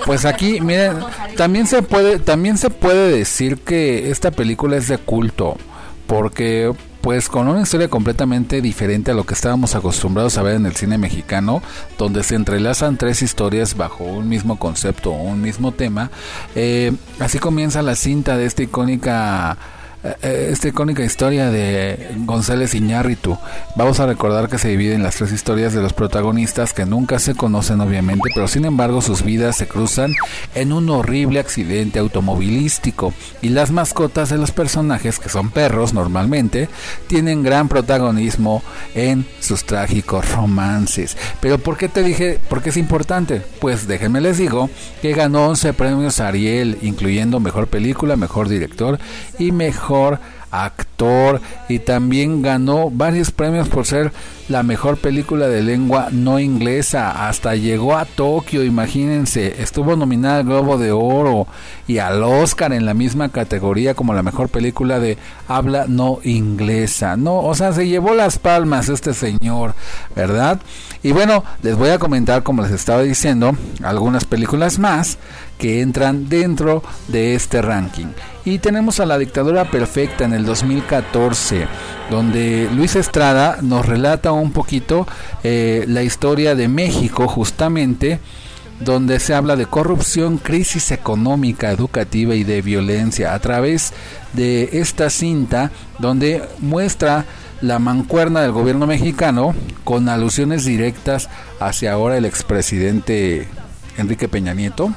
Pues 0.04 0.24
aquí, 0.24 0.60
miren, 0.60 0.98
también 1.36 1.66
se 1.66 1.82
puede, 1.82 2.18
también 2.18 2.58
se 2.58 2.70
puede 2.70 3.16
decir 3.16 3.58
que 3.58 4.10
esta 4.10 4.30
película 4.30 4.76
es 4.76 4.88
de 4.88 4.98
culto, 4.98 5.56
porque 6.06 6.72
pues 7.06 7.28
con 7.28 7.46
una 7.46 7.60
historia 7.60 7.88
completamente 7.88 8.60
diferente 8.60 9.12
a 9.12 9.14
lo 9.14 9.24
que 9.24 9.34
estábamos 9.34 9.76
acostumbrados 9.76 10.38
a 10.38 10.42
ver 10.42 10.56
en 10.56 10.66
el 10.66 10.74
cine 10.74 10.98
mexicano, 10.98 11.62
donde 11.98 12.24
se 12.24 12.34
entrelazan 12.34 12.96
tres 12.96 13.22
historias 13.22 13.76
bajo 13.76 14.02
un 14.02 14.28
mismo 14.28 14.58
concepto 14.58 15.12
un 15.12 15.40
mismo 15.40 15.70
tema. 15.70 16.10
Eh, 16.56 16.92
así 17.20 17.38
comienza 17.38 17.80
la 17.82 17.94
cinta 17.94 18.36
de 18.36 18.46
esta 18.46 18.64
icónica 18.64 19.56
esta 20.22 20.68
icónica 20.68 21.04
historia 21.04 21.50
de 21.50 22.10
González 22.18 22.74
Iñárritu. 22.74 23.38
Vamos 23.74 24.00
a 24.00 24.06
recordar 24.06 24.48
que 24.48 24.58
se 24.58 24.68
dividen 24.68 25.02
las 25.02 25.16
tres 25.16 25.32
historias 25.32 25.72
de 25.72 25.82
los 25.82 25.92
protagonistas 25.92 26.72
que 26.72 26.86
nunca 26.86 27.18
se 27.18 27.34
conocen 27.34 27.80
obviamente, 27.80 28.30
pero 28.34 28.48
sin 28.48 28.64
embargo 28.64 29.00
sus 29.00 29.22
vidas 29.22 29.56
se 29.56 29.66
cruzan 29.66 30.12
en 30.54 30.72
un 30.72 30.88
horrible 30.90 31.40
accidente 31.40 31.98
automovilístico 31.98 33.12
y 33.42 33.48
las 33.48 33.70
mascotas 33.70 34.30
de 34.30 34.38
los 34.38 34.50
personajes, 34.50 35.18
que 35.18 35.28
son 35.28 35.50
perros 35.50 35.92
normalmente, 35.92 36.68
tienen 37.06 37.42
gran 37.42 37.68
protagonismo 37.68 38.62
en 38.94 39.26
sus 39.40 39.64
trágicos 39.64 40.30
romances. 40.32 41.16
Pero 41.40 41.58
¿por 41.58 41.76
qué 41.76 41.88
te 41.88 42.02
dije 42.02 42.38
por 42.48 42.62
qué 42.62 42.70
es 42.70 42.76
importante? 42.76 43.42
Pues 43.60 43.86
déjenme 43.86 44.20
les 44.20 44.38
digo 44.38 44.70
que 45.02 45.12
ganó 45.12 45.46
11 45.48 45.72
premios 45.72 46.20
Ariel, 46.20 46.78
incluyendo 46.82 47.40
mejor 47.40 47.68
película, 47.68 48.16
mejor 48.16 48.48
director 48.48 48.98
y 49.38 49.52
mejor 49.52 49.95
actor 50.50 51.40
y 51.68 51.80
también 51.80 52.42
ganó 52.42 52.90
varios 52.90 53.30
premios 53.30 53.68
por 53.68 53.86
ser 53.86 54.12
la 54.48 54.62
mejor 54.62 54.96
película 54.98 55.48
de 55.48 55.62
lengua 55.62 56.08
no 56.12 56.38
inglesa. 56.38 57.28
Hasta 57.28 57.56
llegó 57.56 57.96
a 57.96 58.04
Tokio, 58.04 58.62
imagínense. 58.62 59.60
Estuvo 59.60 59.96
nominada 59.96 60.38
al 60.38 60.44
Globo 60.44 60.78
de 60.78 60.92
Oro 60.92 61.46
y 61.88 61.98
al 61.98 62.22
Oscar 62.22 62.72
en 62.72 62.86
la 62.86 62.94
misma 62.94 63.28
categoría 63.28 63.94
como 63.94 64.14
la 64.14 64.22
mejor 64.22 64.48
película 64.48 65.00
de 65.00 65.18
habla 65.48 65.86
no 65.88 66.20
inglesa. 66.22 67.16
No, 67.16 67.40
o 67.40 67.54
sea, 67.54 67.72
se 67.72 67.88
llevó 67.88 68.14
las 68.14 68.38
palmas 68.38 68.88
este 68.88 69.14
señor, 69.14 69.74
¿verdad? 70.14 70.60
Y 71.02 71.12
bueno, 71.12 71.44
les 71.62 71.76
voy 71.76 71.90
a 71.90 71.98
comentar, 71.98 72.42
como 72.42 72.62
les 72.62 72.72
estaba 72.72 73.02
diciendo, 73.02 73.56
algunas 73.82 74.24
películas 74.24 74.78
más 74.78 75.18
que 75.58 75.80
entran 75.80 76.28
dentro 76.28 76.82
de 77.08 77.34
este 77.34 77.62
ranking. 77.62 78.06
Y 78.44 78.58
tenemos 78.58 79.00
a 79.00 79.06
La 79.06 79.18
Dictadura 79.18 79.70
Perfecta 79.70 80.24
en 80.24 80.32
el 80.32 80.44
2014, 80.44 81.66
donde 82.10 82.68
Luis 82.74 82.96
Estrada 82.96 83.58
nos 83.62 83.86
relata 83.86 84.32
un 84.32 84.52
poquito 84.52 85.06
eh, 85.42 85.84
la 85.88 86.02
historia 86.02 86.54
de 86.54 86.68
México 86.68 87.26
justamente 87.26 88.20
donde 88.80 89.20
se 89.20 89.34
habla 89.34 89.56
de 89.56 89.66
corrupción, 89.66 90.38
crisis 90.38 90.90
económica, 90.90 91.70
educativa 91.70 92.34
y 92.34 92.44
de 92.44 92.60
violencia 92.60 93.34
a 93.34 93.38
través 93.38 93.92
de 94.34 94.68
esta 94.74 95.08
cinta 95.08 95.70
donde 95.98 96.42
muestra 96.58 97.24
la 97.62 97.78
mancuerna 97.78 98.42
del 98.42 98.52
gobierno 98.52 98.86
mexicano 98.86 99.54
con 99.84 100.08
alusiones 100.10 100.66
directas 100.66 101.30
hacia 101.58 101.92
ahora 101.92 102.18
el 102.18 102.26
expresidente 102.26 103.48
Enrique 103.96 104.28
Peña 104.28 104.52
Nieto 104.52 104.92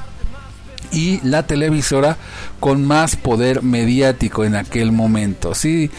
y 0.92 1.20
la 1.22 1.46
televisora 1.46 2.16
con 2.58 2.84
más 2.84 3.16
poder 3.16 3.62
mediático 3.62 4.44
en 4.44 4.56
aquel 4.56 4.92
momento. 4.92 5.54
Sí, 5.54 5.90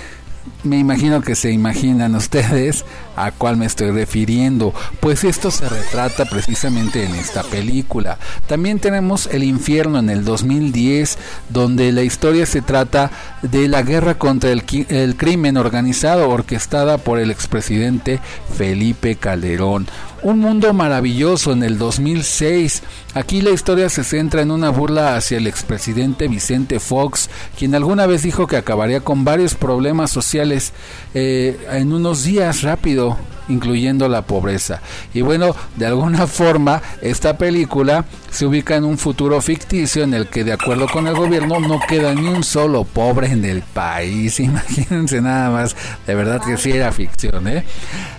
me 0.64 0.78
imagino 0.78 1.22
que 1.22 1.36
se 1.36 1.52
imaginan 1.52 2.16
ustedes 2.16 2.86
a 3.16 3.32
cuál 3.32 3.58
me 3.58 3.66
estoy 3.66 3.92
refiriendo, 3.92 4.74
pues 5.00 5.24
esto 5.24 5.52
se 5.52 5.68
retrata 5.68 6.26
precisamente 6.26 7.04
en 7.04 7.16
esta 7.16 7.44
película. 7.44 8.18
También 8.48 8.80
tenemos 8.80 9.28
El 9.28 9.44
infierno 9.44 10.00
en 10.00 10.10
el 10.10 10.24
2010, 10.24 11.18
donde 11.50 11.92
la 11.92 12.04
historia 12.04 12.46
se 12.46 12.62
trata 12.62 13.12
de 13.42 13.68
la 13.68 13.82
guerra 13.82 14.18
contra 14.18 14.52
el, 14.52 14.64
el 14.90 15.16
crimen 15.16 15.58
organizado 15.58 16.30
orquestada 16.30 16.98
por 16.98 17.20
el 17.20 17.32
expresidente 17.32 18.20
Felipe 18.56 19.16
Calderón. 19.16 19.88
Un 20.24 20.38
mundo 20.38 20.72
maravilloso 20.72 21.52
en 21.52 21.64
el 21.64 21.80
2006. 21.80 22.84
Aquí 23.16 23.42
la 23.42 23.50
historia 23.50 23.90
se 23.90 24.04
centra 24.04 24.44
en 24.44 24.52
una 24.52 24.70
burla 24.70 25.16
hacia 25.16 25.40
el 25.40 25.48
expresidente 25.48 26.28
Vicente 26.28 26.80
Fox, 26.80 27.28
quien 27.58 27.74
alguna 27.74 28.06
vez 28.06 28.22
dijo 28.22 28.46
que 28.46 28.58
acabaría 28.58 29.00
con 29.00 29.26
varios 29.26 29.56
problemas 29.56 30.12
sociales 30.12 30.74
eh, 31.16 31.60
en 31.72 31.92
unos 31.92 32.24
días 32.24 32.62
rápido 32.62 33.18
incluyendo 33.50 34.08
la 34.08 34.24
pobreza. 34.24 34.82
Y 35.14 35.22
bueno, 35.22 35.56
de 35.76 35.86
alguna 35.86 36.28
forma, 36.28 36.82
esta 37.02 37.38
película 37.38 38.06
se 38.30 38.46
ubica 38.46 38.76
en 38.76 38.86
un 38.86 38.98
futuro 38.98 39.42
ficticio 39.42 40.04
en 40.04 40.14
el 40.14 40.28
que, 40.28 40.44
de 40.44 40.54
acuerdo 40.54 40.88
con 40.88 41.08
el 41.08 41.16
gobierno, 41.16 41.60
no 41.60 41.80
queda 41.88 42.14
ni 42.16 42.28
un 42.28 42.44
solo 42.44 42.86
pobre 42.86 43.28
en 43.28 43.44
el 43.44 43.62
país. 43.62 44.40
Imagínense 44.40 45.22
nada 45.22 45.50
más, 45.50 45.76
de 46.08 46.16
verdad 46.16 46.42
que 46.42 46.58
sí 46.58 46.72
era 46.72 46.92
ficción, 46.92 47.48
¿eh? 47.48 47.64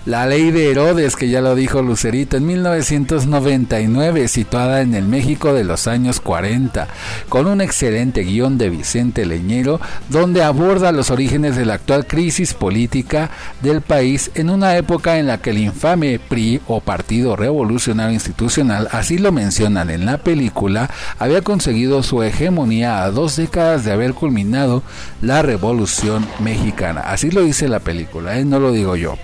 La 0.05 0.25
ley 0.27 0.51
de 0.51 0.69
Herodes, 0.69 1.15
que 1.15 1.29
ya 1.29 1.41
lo 1.41 1.55
dijo 1.55 1.81
Lucerito, 1.81 2.37
en 2.37 2.45
1999, 2.45 4.27
situada 4.27 4.81
en 4.81 4.93
el 4.93 5.05
México 5.05 5.53
de 5.53 5.63
los 5.63 5.87
años 5.87 6.19
40, 6.19 6.87
con 7.29 7.47
un 7.47 7.61
excelente 7.61 8.21
guion 8.21 8.57
de 8.57 8.69
Vicente 8.69 9.25
Leñero, 9.25 9.79
donde 10.09 10.43
aborda 10.43 10.91
los 10.91 11.09
orígenes 11.09 11.55
de 11.55 11.65
la 11.65 11.75
actual 11.75 12.05
crisis 12.05 12.53
política 12.53 13.29
del 13.61 13.81
país 13.81 14.31
en 14.35 14.49
una 14.49 14.75
época 14.77 15.17
en 15.17 15.22
la 15.27 15.39
que 15.39 15.51
el 15.51 15.57
infame 15.57 16.19
PRI 16.19 16.61
o 16.67 16.81
Partido 16.81 17.35
Revolucionario 17.35 18.13
Institucional, 18.13 18.87
así 18.91 19.17
lo 19.17 19.31
mencionan 19.31 19.89
en 19.89 20.05
la 20.05 20.17
película, 20.17 20.89
había 21.19 21.41
conseguido 21.41 22.03
su 22.03 22.23
hegemonía 22.23 23.03
a 23.03 23.11
dos 23.11 23.35
décadas 23.35 23.85
de 23.85 23.91
haber 23.91 24.13
culminado 24.13 24.83
la 25.21 25.41
Revolución 25.41 26.25
Mexicana. 26.39 27.01
Así 27.01 27.31
lo 27.31 27.41
dice 27.41 27.67
la 27.67 27.79
película, 27.79 28.37
¿eh? 28.37 28.45
no 28.45 28.59
lo 28.59 28.71
digo 28.71 28.95
yo. 28.95 29.17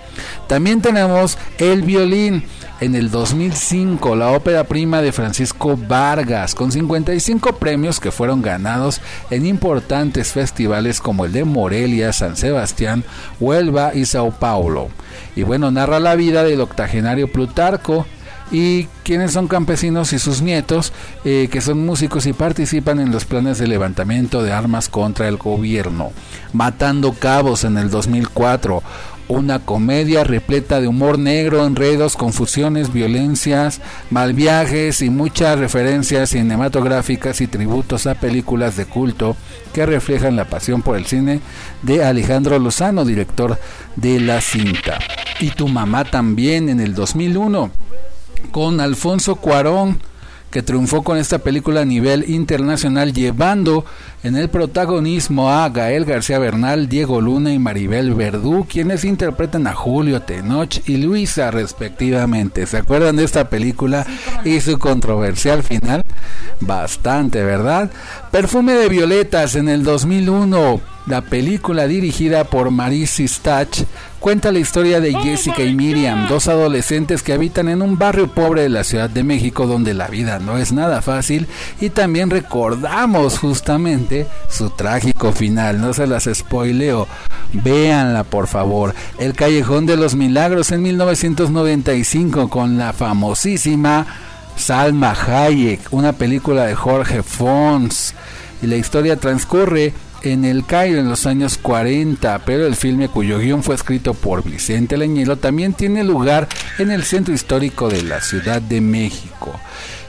También 0.46 0.80
tenemos 0.82 1.38
El 1.58 1.82
Violín 1.82 2.44
en 2.80 2.94
el 2.94 3.10
2005 3.10 4.16
la 4.16 4.30
ópera 4.30 4.64
prima 4.64 5.02
de 5.02 5.12
Francisco 5.12 5.76
Vargas, 5.76 6.54
con 6.54 6.72
55 6.72 7.56
premios 7.56 8.00
que 8.00 8.10
fueron 8.10 8.40
ganados 8.42 9.00
en 9.30 9.46
importantes 9.46 10.32
festivales 10.32 11.00
como 11.00 11.26
el 11.26 11.32
de 11.32 11.44
Morelia, 11.44 12.12
San 12.12 12.36
Sebastián, 12.36 13.04
Huelva 13.38 13.94
y 13.94 14.06
Sao 14.06 14.30
Paulo. 14.30 14.88
Y 15.36 15.42
bueno, 15.42 15.70
narra 15.70 16.00
la 16.00 16.14
vida 16.14 16.42
del 16.42 16.62
octogenario 16.62 17.30
Plutarco, 17.30 18.06
y 18.50 18.84
quienes 19.04 19.32
son 19.32 19.46
campesinos 19.46 20.12
y 20.12 20.18
sus 20.18 20.42
nietos, 20.42 20.92
eh, 21.24 21.48
que 21.50 21.60
son 21.60 21.84
músicos 21.84 22.26
y 22.26 22.32
participan 22.32 22.98
en 22.98 23.12
los 23.12 23.24
planes 23.24 23.58
de 23.58 23.68
levantamiento 23.68 24.42
de 24.42 24.52
armas 24.52 24.88
contra 24.88 25.28
el 25.28 25.36
gobierno. 25.36 26.10
Matando 26.52 27.12
Cabos 27.12 27.64
en 27.64 27.78
el 27.78 27.90
2004, 27.90 28.82
una 29.30 29.60
comedia 29.60 30.24
repleta 30.24 30.80
de 30.80 30.88
humor 30.88 31.18
negro, 31.18 31.64
enredos, 31.64 32.16
confusiones, 32.16 32.92
violencias, 32.92 33.80
mal 34.10 34.34
viajes 34.34 35.02
y 35.02 35.08
muchas 35.08 35.58
referencias 35.58 36.30
cinematográficas 36.30 37.40
y 37.40 37.46
tributos 37.46 38.08
a 38.08 38.16
películas 38.16 38.76
de 38.76 38.86
culto 38.86 39.36
que 39.72 39.86
reflejan 39.86 40.34
la 40.34 40.46
pasión 40.46 40.82
por 40.82 40.96
el 40.96 41.06
cine 41.06 41.40
de 41.82 42.04
Alejandro 42.04 42.58
Lozano, 42.58 43.04
director 43.04 43.56
de 43.94 44.18
la 44.18 44.40
cinta. 44.40 44.98
Y 45.38 45.50
tu 45.50 45.68
mamá 45.68 46.04
también 46.04 46.68
en 46.68 46.80
el 46.80 46.94
2001 46.94 47.70
con 48.50 48.80
Alfonso 48.80 49.36
Cuarón 49.36 50.00
que 50.50 50.62
triunfó 50.62 51.02
con 51.02 51.16
esta 51.16 51.38
película 51.38 51.82
a 51.82 51.84
nivel 51.84 52.28
internacional, 52.28 53.12
llevando 53.12 53.84
en 54.22 54.36
el 54.36 54.48
protagonismo 54.48 55.50
a 55.50 55.68
Gael 55.68 56.04
García 56.04 56.38
Bernal, 56.38 56.88
Diego 56.88 57.20
Luna 57.20 57.52
y 57.52 57.58
Maribel 57.58 58.14
Verdú, 58.14 58.66
quienes 58.68 59.04
interpretan 59.04 59.66
a 59.66 59.74
Julio 59.74 60.22
Tenoch 60.22 60.80
y 60.86 60.96
Luisa 60.96 61.50
respectivamente. 61.50 62.66
¿Se 62.66 62.78
acuerdan 62.78 63.16
de 63.16 63.24
esta 63.24 63.48
película 63.48 64.06
y 64.44 64.60
su 64.60 64.78
controversial 64.78 65.62
final? 65.62 66.02
Bastante, 66.60 67.42
¿verdad? 67.44 67.90
Perfume 68.30 68.74
de 68.74 68.88
Violetas 68.88 69.54
en 69.54 69.68
el 69.68 69.84
2001. 69.84 70.80
La 71.10 71.22
película 71.22 71.88
dirigida 71.88 72.44
por 72.44 72.70
Maris 72.70 73.16
Stach 73.18 73.82
cuenta 74.20 74.52
la 74.52 74.60
historia 74.60 75.00
de 75.00 75.12
Jessica 75.12 75.64
y 75.64 75.74
Miriam, 75.74 76.28
dos 76.28 76.46
adolescentes 76.46 77.24
que 77.24 77.32
habitan 77.32 77.68
en 77.68 77.82
un 77.82 77.98
barrio 77.98 78.32
pobre 78.32 78.62
de 78.62 78.68
la 78.68 78.84
Ciudad 78.84 79.10
de 79.10 79.24
México 79.24 79.66
donde 79.66 79.92
la 79.92 80.06
vida 80.06 80.38
no 80.38 80.56
es 80.56 80.70
nada 80.70 81.02
fácil 81.02 81.48
y 81.80 81.90
también 81.90 82.30
recordamos 82.30 83.40
justamente 83.40 84.28
su 84.48 84.70
trágico 84.70 85.32
final, 85.32 85.80
no 85.80 85.92
se 85.94 86.06
las 86.06 86.30
spoileo, 86.32 87.08
véanla 87.54 88.22
por 88.22 88.46
favor, 88.46 88.94
El 89.18 89.32
Callejón 89.32 89.86
de 89.86 89.96
los 89.96 90.14
Milagros 90.14 90.70
en 90.70 90.82
1995 90.82 92.48
con 92.48 92.78
la 92.78 92.92
famosísima 92.92 94.06
Salma 94.54 95.10
Hayek, 95.10 95.80
una 95.90 96.12
película 96.12 96.66
de 96.66 96.76
Jorge 96.76 97.24
Fons. 97.24 98.14
Y 98.62 98.66
la 98.66 98.76
historia 98.76 99.16
transcurre 99.16 99.94
en 100.22 100.44
el 100.44 100.64
Cairo 100.64 101.00
en 101.00 101.08
los 101.08 101.26
años 101.26 101.58
40, 101.58 102.42
pero 102.44 102.66
el 102.66 102.76
filme 102.76 103.08
cuyo 103.08 103.38
guion 103.38 103.62
fue 103.62 103.74
escrito 103.74 104.14
por 104.14 104.42
Vicente 104.44 104.96
Leñero 104.96 105.36
también 105.36 105.72
tiene 105.72 106.04
lugar 106.04 106.48
en 106.78 106.90
el 106.90 107.04
centro 107.04 107.34
histórico 107.34 107.88
de 107.88 108.02
la 108.02 108.20
Ciudad 108.20 108.60
de 108.60 108.80
México. 108.80 109.52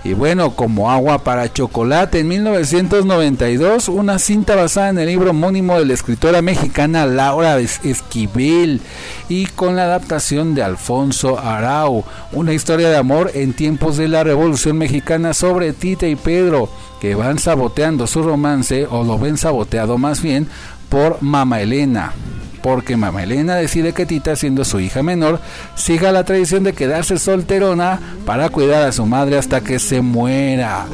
Y 0.03 0.13
bueno, 0.13 0.55
como 0.55 0.89
agua 0.89 1.23
para 1.23 1.53
chocolate, 1.53 2.19
en 2.19 2.27
1992, 2.27 3.87
una 3.87 4.17
cinta 4.17 4.55
basada 4.55 4.89
en 4.89 4.97
el 4.97 5.07
libro 5.07 5.29
homónimo 5.29 5.77
de 5.77 5.85
la 5.85 5.93
escritora 5.93 6.41
mexicana 6.41 7.05
Laura 7.05 7.59
Esquivel 7.59 8.81
y 9.29 9.45
con 9.45 9.75
la 9.75 9.83
adaptación 9.83 10.55
de 10.55 10.63
Alfonso 10.63 11.37
Arau, 11.37 12.03
una 12.31 12.53
historia 12.53 12.89
de 12.89 12.97
amor 12.97 13.29
en 13.35 13.53
tiempos 13.53 13.97
de 13.97 14.07
la 14.07 14.23
Revolución 14.23 14.79
Mexicana 14.79 15.35
sobre 15.35 15.71
Tita 15.71 16.07
y 16.07 16.15
Pedro, 16.15 16.67
que 17.01 17.15
van 17.15 17.39
saboteando 17.39 18.05
su 18.05 18.21
romance, 18.21 18.85
o 18.85 19.03
lo 19.03 19.17
ven 19.17 19.35
saboteado 19.35 19.97
más 19.97 20.21
bien, 20.21 20.47
por 20.87 21.17
Mama 21.21 21.59
Elena 21.59 22.13
porque 22.61 22.95
Mama 22.95 23.23
Elena 23.23 23.55
decide 23.55 23.91
que 23.91 24.05
Tita, 24.05 24.35
siendo 24.35 24.63
su 24.63 24.79
hija 24.79 25.01
menor, 25.01 25.39
siga 25.73 26.11
la 26.11 26.23
tradición 26.25 26.63
de 26.63 26.73
quedarse 26.73 27.17
solterona 27.17 27.99
para 28.23 28.49
cuidar 28.49 28.83
a 28.83 28.91
su 28.91 29.03
madre 29.07 29.39
hasta 29.39 29.61
que 29.61 29.79
se 29.79 30.01
muera. 30.01 30.85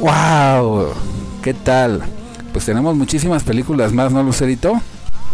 ¡Wow! 0.00 0.88
¿Qué 1.40 1.54
tal? 1.54 2.02
Pues 2.52 2.64
tenemos 2.64 2.96
muchísimas 2.96 3.44
películas 3.44 3.92
más, 3.92 4.10
¿no, 4.10 4.24
Lucerito? 4.24 4.80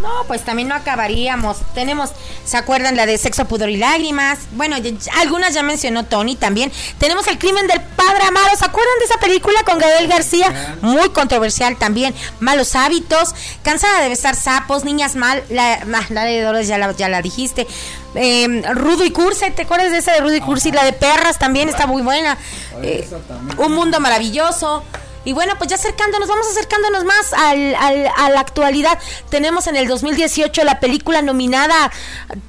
No, 0.05 0.23
pues 0.27 0.45
también 0.45 0.67
no 0.67 0.75
acabaríamos. 0.75 1.57
Tenemos, 1.73 2.11
¿se 2.45 2.57
acuerdan 2.57 2.95
la 2.95 3.07
de 3.07 3.17
Sexo, 3.17 3.45
Pudor 3.45 3.71
y 3.71 3.77
Lágrimas? 3.77 4.37
Bueno, 4.51 4.75
algunas 5.17 5.55
ya 5.55 5.63
mencionó 5.63 6.05
Tony 6.05 6.35
también. 6.35 6.71
Tenemos 6.99 7.25
El 7.25 7.39
crimen 7.39 7.65
del 7.65 7.81
padre 7.81 8.23
Amaro. 8.27 8.55
¿Se 8.55 8.65
acuerdan 8.65 8.93
de 8.99 9.05
esa 9.05 9.17
película 9.17 9.63
con 9.63 9.79
Gabriel 9.79 10.07
García? 10.07 10.77
Muy 10.81 11.09
controversial 11.09 11.77
también. 11.77 12.13
Malos 12.39 12.75
hábitos, 12.75 13.33
Cansada 13.63 14.01
de 14.01 14.09
besar 14.09 14.35
sapos, 14.35 14.83
Niñas 14.85 15.15
mal, 15.15 15.43
la, 15.49 15.79
la 16.09 16.23
de 16.23 16.39
Dolores 16.39 16.67
ya 16.67 16.77
la, 16.77 16.91
ya 16.91 17.09
la 17.09 17.23
dijiste. 17.23 17.65
Em, 18.13 18.61
Rudo 18.75 19.05
y 19.05 19.09
Curse, 19.09 19.49
¿te 19.49 19.63
acuerdas 19.63 19.91
de 19.91 19.97
esa 19.97 20.13
de 20.13 20.19
Rudo 20.21 20.35
y 20.35 20.41
Curse? 20.41 20.69
Y 20.69 20.71
la 20.71 20.85
de 20.85 20.93
Perras 20.93 21.39
también 21.39 21.67
está 21.67 21.87
muy 21.87 22.03
buena. 22.03 22.37
Eh, 22.83 23.09
un 23.57 23.71
mundo 23.71 23.99
maravilloso. 23.99 24.83
Y 25.25 25.33
bueno, 25.33 25.53
pues 25.57 25.69
ya 25.69 25.75
acercándonos, 25.75 26.27
vamos 26.29 26.47
acercándonos 26.47 27.03
más 27.03 27.33
al, 27.33 27.75
a 27.75 28.29
la 28.29 28.39
actualidad. 28.39 28.97
Tenemos 29.29 29.67
en 29.67 29.75
el 29.75 29.87
2018 29.87 30.63
la 30.63 30.79
película 30.79 31.21
nominada, 31.21 31.91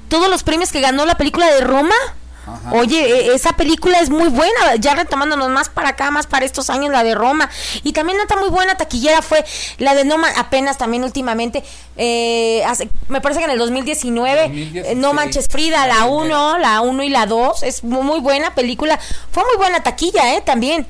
todos 0.09 0.29
los 0.29 0.43
premios 0.43 0.71
que 0.71 0.79
ganó 0.79 1.05
la 1.05 1.15
película 1.15 1.47
de 1.53 1.61
Roma. 1.61 1.95
Oye, 2.71 3.01
e- 3.01 3.35
esa 3.35 3.53
película 3.57 3.99
es 3.99 4.09
muy 4.09 4.29
buena, 4.29 4.75
ya 4.79 4.95
retomándonos 4.95 5.49
más 5.49 5.67
para 5.67 5.89
acá, 5.89 6.11
más 6.11 6.27
para 6.27 6.45
estos 6.45 6.69
años, 6.69 6.91
la 6.93 7.03
de 7.03 7.13
Roma. 7.13 7.49
Y 7.83 7.91
también 7.91 8.21
otra 8.21 8.37
muy 8.37 8.47
buena 8.49 8.75
taquillera 8.77 9.21
fue 9.21 9.43
la 9.79 9.93
de 9.95 10.05
No 10.05 10.17
Man, 10.17 10.31
apenas 10.37 10.77
también 10.77 11.03
últimamente, 11.03 11.61
eh, 11.97 12.63
hace- 12.65 12.87
me 13.09 13.19
parece 13.19 13.39
que 13.41 13.45
en 13.47 13.51
el 13.51 13.57
2019, 13.59 14.43
2016. 14.43 14.85
eh, 14.85 14.95
No 14.95 15.11
Manches 15.13 15.47
Frida, 15.49 15.87
la 15.87 16.05
1, 16.05 16.57
la 16.57 16.79
1 16.79 17.03
y 17.03 17.09
la 17.09 17.25
2, 17.25 17.63
es 17.63 17.83
mu- 17.83 18.03
muy 18.03 18.21
buena 18.21 18.55
película. 18.55 18.97
Fue 19.31 19.43
muy 19.43 19.57
buena 19.57 19.83
taquilla, 19.83 20.35
¿eh? 20.35 20.41
También. 20.41 20.87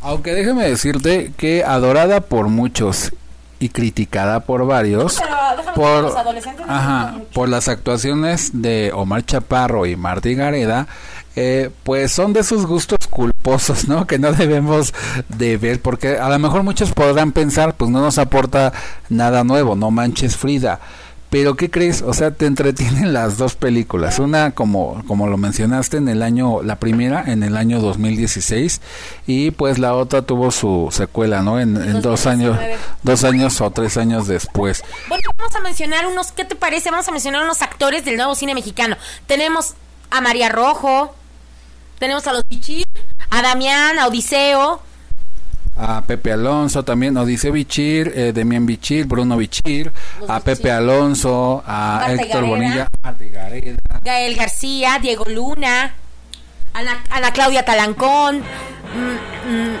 Aunque 0.00 0.32
déjame 0.32 0.68
decirte 0.68 1.32
que 1.36 1.64
adorada 1.64 2.20
por 2.20 2.48
muchos 2.48 3.12
y 3.58 3.68
criticada 3.68 4.40
por 4.40 4.66
varios 4.66 5.18
Pero 5.20 5.36
por, 5.74 6.02
los 6.02 6.16
adolescentes 6.16 6.66
ajá, 6.68 7.16
por 7.32 7.48
las 7.48 7.68
actuaciones 7.68 8.50
de 8.54 8.90
Omar 8.94 9.24
Chaparro 9.24 9.86
y 9.86 9.96
Martí 9.96 10.34
Gareda, 10.34 10.86
eh, 11.36 11.70
pues 11.82 12.12
son 12.12 12.32
de 12.32 12.42
sus 12.42 12.66
gustos 12.66 12.98
culposos, 13.08 13.88
¿no? 13.88 14.06
Que 14.12 14.18
no 14.18 14.32
debemos 14.32 14.92
de 15.28 15.56
ver, 15.56 15.80
porque 15.80 16.18
a 16.18 16.28
lo 16.28 16.38
mejor 16.38 16.62
muchos 16.62 16.92
podrán 16.92 17.32
pensar, 17.32 17.74
pues 17.74 17.90
no 17.90 18.00
nos 18.00 18.18
aporta 18.18 18.72
nada 19.08 19.44
nuevo, 19.44 19.76
no 19.76 19.90
manches 19.90 20.36
Frida. 20.36 20.80
Pero 21.32 21.56
¿qué 21.56 21.70
crees? 21.70 22.02
O 22.02 22.12
sea, 22.12 22.32
te 22.32 22.44
entretienen 22.44 23.12
las 23.14 23.38
dos 23.38 23.54
películas. 23.56 24.18
Una 24.18 24.50
como 24.50 25.02
como 25.08 25.26
lo 25.28 25.38
mencionaste 25.38 25.96
en 25.96 26.08
el 26.08 26.22
año 26.22 26.62
la 26.62 26.76
primera 26.76 27.24
en 27.26 27.42
el 27.42 27.56
año 27.56 27.80
2016 27.80 28.82
y 29.26 29.50
pues 29.50 29.78
la 29.78 29.94
otra 29.94 30.20
tuvo 30.20 30.50
su 30.50 30.90
secuela, 30.92 31.40
¿no? 31.40 31.58
En, 31.58 31.76
en 31.78 32.02
dos 32.02 32.26
años 32.26 32.56
2019. 32.56 32.78
dos 33.02 33.24
años 33.24 33.60
o 33.62 33.70
tres 33.70 33.96
años 33.96 34.26
después. 34.28 34.84
Bueno, 35.08 35.22
vamos 35.38 35.56
a 35.56 35.60
mencionar 35.60 36.06
unos, 36.06 36.32
¿qué 36.32 36.44
te 36.44 36.54
parece? 36.54 36.90
Vamos 36.90 37.08
a 37.08 37.12
mencionar 37.12 37.42
unos 37.42 37.62
actores 37.62 38.04
del 38.04 38.16
nuevo 38.16 38.34
cine 38.34 38.54
mexicano. 38.54 38.98
Tenemos 39.26 39.72
a 40.10 40.20
María 40.20 40.50
Rojo, 40.50 41.14
tenemos 41.98 42.26
a 42.26 42.34
los 42.34 42.42
Bichir, 42.46 42.86
a 43.30 43.40
Damián, 43.40 43.98
a 43.98 44.06
Odiseo, 44.06 44.82
A 45.76 46.02
Pepe 46.02 46.32
Alonso 46.32 46.84
también, 46.84 47.16
Odiseo 47.16 47.52
Bichir, 47.52 48.12
eh, 48.14 48.32
Demián 48.32 48.66
Bichir, 48.66 49.06
Bruno 49.06 49.36
Bichir, 49.36 49.90
Los 50.20 50.28
a 50.30 50.38
Bichir. 50.38 50.44
Pepe 50.56 50.70
Alonso, 50.70 51.62
a 51.66 51.98
Marta 52.00 52.12
Héctor 52.12 52.28
Gareda. 52.28 52.46
Bonilla, 52.48 52.86
Marta 53.02 53.24
Gareda. 53.24 53.76
Gael 54.04 54.36
García, 54.36 54.98
Diego 55.00 55.24
Luna, 55.24 55.94
Ana, 56.74 57.02
Ana 57.10 57.32
Claudia 57.32 57.64
Talancón, 57.64 58.38
mm, 58.38 59.50
mm, 59.50 59.76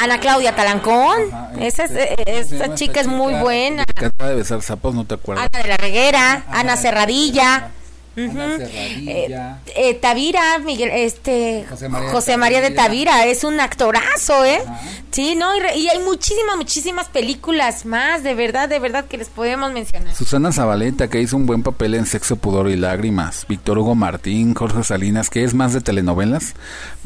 Ana 0.00 0.20
Claudia 0.20 0.54
Talancón, 0.54 1.18
Ajá, 1.32 1.50
esa, 1.60 1.84
es- 1.84 1.90
este, 1.90 2.12
eh, 2.12 2.16
¿cómo 2.24 2.26
se 2.48 2.54
esa 2.56 2.64
llama 2.64 2.74
chica 2.76 3.00
es 3.00 3.06
muy 3.08 3.34
buena. 3.34 3.84
Que 3.84 4.06
acaba 4.06 4.30
de 4.30 4.36
besar 4.36 4.62
sapos, 4.62 4.94
no 4.94 5.04
te 5.04 5.14
acuerdas. 5.14 5.48
Ana 5.52 5.62
de 5.62 5.68
la 5.68 5.76
Reguera, 5.76 6.44
Ana 6.50 6.76
Cerradilla. 6.76 7.70
Eh, 8.18 9.54
eh, 9.76 9.94
Tavira, 9.94 10.58
Miguel, 10.58 10.90
este, 10.92 11.64
José 11.68 11.88
María 11.88 12.06
de 12.08 12.12
José 12.12 12.36
María 12.36 12.60
de 12.60 12.70
Tavira. 12.70 13.12
Tavira, 13.12 13.26
es 13.30 13.44
un 13.44 13.60
actorazo, 13.60 14.44
¿eh? 14.44 14.60
Ajá. 14.66 14.80
Sí, 15.10 15.34
no, 15.34 15.56
y, 15.56 15.60
re- 15.60 15.76
y 15.76 15.88
hay 15.88 15.98
muchísimas, 16.00 16.56
muchísimas 16.56 17.08
películas 17.08 17.86
más, 17.86 18.22
de 18.22 18.34
verdad, 18.34 18.68
de 18.68 18.78
verdad, 18.78 19.06
que 19.06 19.16
les 19.18 19.28
podemos 19.28 19.72
mencionar. 19.72 20.14
Susana 20.14 20.52
Zabaleta, 20.52 21.08
que 21.08 21.20
hizo 21.20 21.36
un 21.36 21.46
buen 21.46 21.62
papel 21.62 21.94
en 21.94 22.06
Sexo, 22.06 22.36
Pudor 22.36 22.68
y 22.70 22.76
Lágrimas. 22.76 23.46
Víctor 23.48 23.78
Hugo 23.78 23.94
Martín, 23.94 24.54
Jorge 24.54 24.84
Salinas, 24.84 25.30
que 25.30 25.44
es 25.44 25.54
más 25.54 25.72
de 25.72 25.80
telenovelas, 25.80 26.54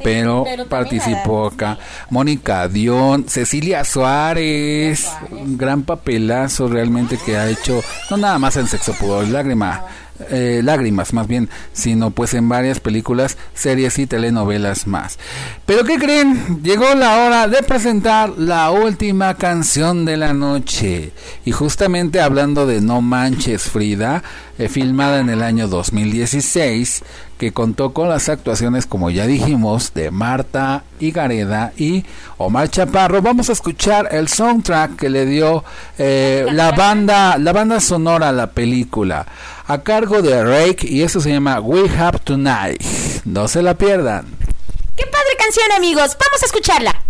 pero, 0.02 0.42
pero 0.44 0.66
también 0.66 0.68
participó 0.68 1.46
acá. 1.46 1.78
Mónica 2.10 2.68
Dion, 2.68 3.28
Cecilia 3.28 3.84
Suárez, 3.84 5.08
un 5.30 5.56
gran 5.56 5.82
papelazo 5.82 6.68
realmente 6.68 7.18
que 7.24 7.36
ha 7.36 7.48
hecho, 7.48 7.82
no 8.10 8.16
nada 8.16 8.38
más 8.38 8.56
en 8.56 8.66
Sexo, 8.66 8.94
Pudor 8.94 9.24
y 9.26 9.30
Lágrimas. 9.30 9.80
Eh, 10.30 10.60
lágrimas 10.62 11.12
más 11.12 11.26
bien, 11.26 11.48
sino 11.72 12.10
pues 12.10 12.34
en 12.34 12.48
varias 12.48 12.80
películas, 12.80 13.36
series 13.54 13.98
y 13.98 14.06
telenovelas 14.06 14.86
más. 14.86 15.18
Pero 15.66 15.84
¿qué 15.84 15.98
creen? 15.98 16.62
Llegó 16.62 16.94
la 16.94 17.24
hora 17.24 17.48
de 17.48 17.62
presentar 17.62 18.30
la 18.38 18.70
última 18.70 19.34
canción 19.34 20.04
de 20.04 20.16
la 20.16 20.32
noche. 20.32 21.12
Y 21.44 21.52
justamente 21.52 22.20
hablando 22.20 22.66
de 22.66 22.80
No 22.80 23.00
Manches 23.00 23.62
Frida, 23.62 24.22
eh, 24.58 24.68
filmada 24.68 25.20
en 25.20 25.30
el 25.30 25.42
año 25.42 25.68
2016, 25.68 27.02
que 27.42 27.52
contó 27.52 27.92
con 27.92 28.08
las 28.08 28.28
actuaciones, 28.28 28.86
como 28.86 29.10
ya 29.10 29.26
dijimos, 29.26 29.94
de 29.94 30.12
Marta 30.12 30.84
Gareda 31.00 31.72
y 31.76 32.04
Omar 32.38 32.68
Chaparro. 32.68 33.20
Vamos 33.20 33.48
a 33.48 33.52
escuchar 33.52 34.10
el 34.12 34.28
soundtrack 34.28 34.94
que 34.94 35.10
le 35.10 35.26
dio 35.26 35.64
eh, 35.98 36.46
la 36.52 36.70
banda, 36.70 37.36
la 37.38 37.52
banda 37.52 37.80
sonora 37.80 38.28
a 38.28 38.32
la 38.32 38.52
película, 38.52 39.26
a 39.66 39.78
cargo 39.78 40.22
de 40.22 40.44
Rake, 40.44 40.86
y 40.86 41.02
eso 41.02 41.20
se 41.20 41.32
llama 41.32 41.58
We 41.58 41.90
Have 41.98 42.20
Tonight. 42.20 42.80
No 43.24 43.48
se 43.48 43.60
la 43.60 43.74
pierdan. 43.74 44.24
¡Qué 44.96 45.04
padre 45.06 45.36
canción, 45.36 45.72
amigos! 45.72 46.16
Vamos 46.20 46.42
a 46.44 46.46
escucharla. 46.46 47.01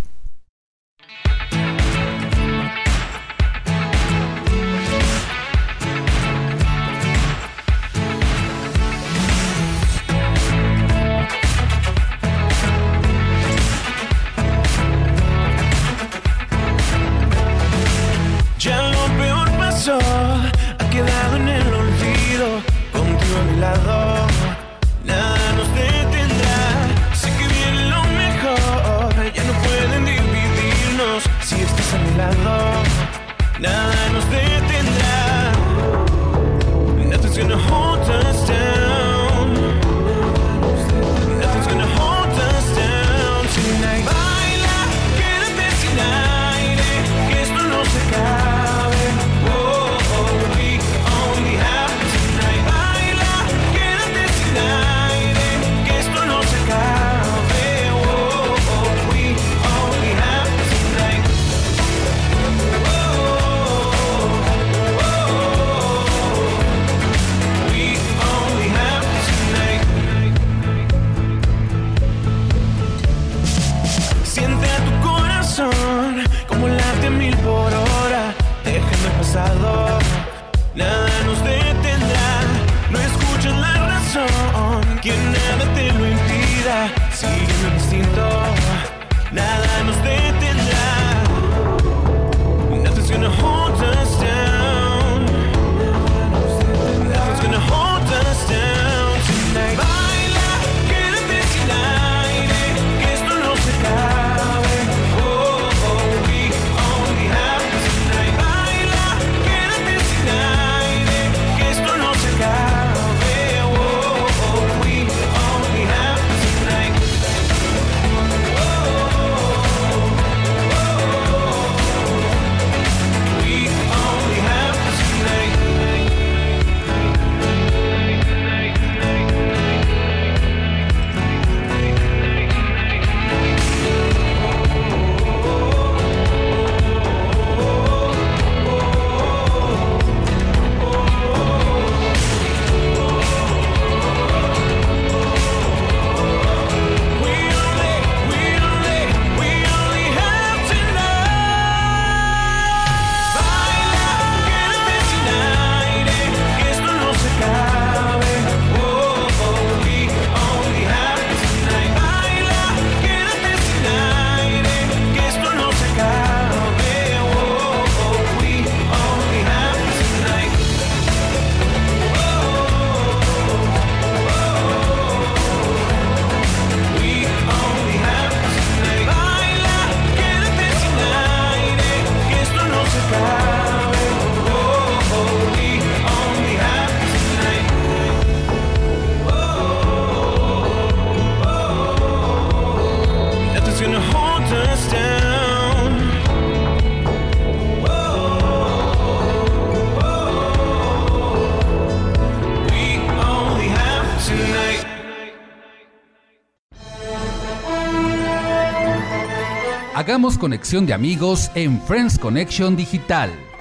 Conexión 210.30 210.86
de 210.86 210.94
amigos 210.94 211.50
en 211.56 211.82
Friends 211.82 212.16
Connection 212.16 212.76
Digital. 212.76 213.51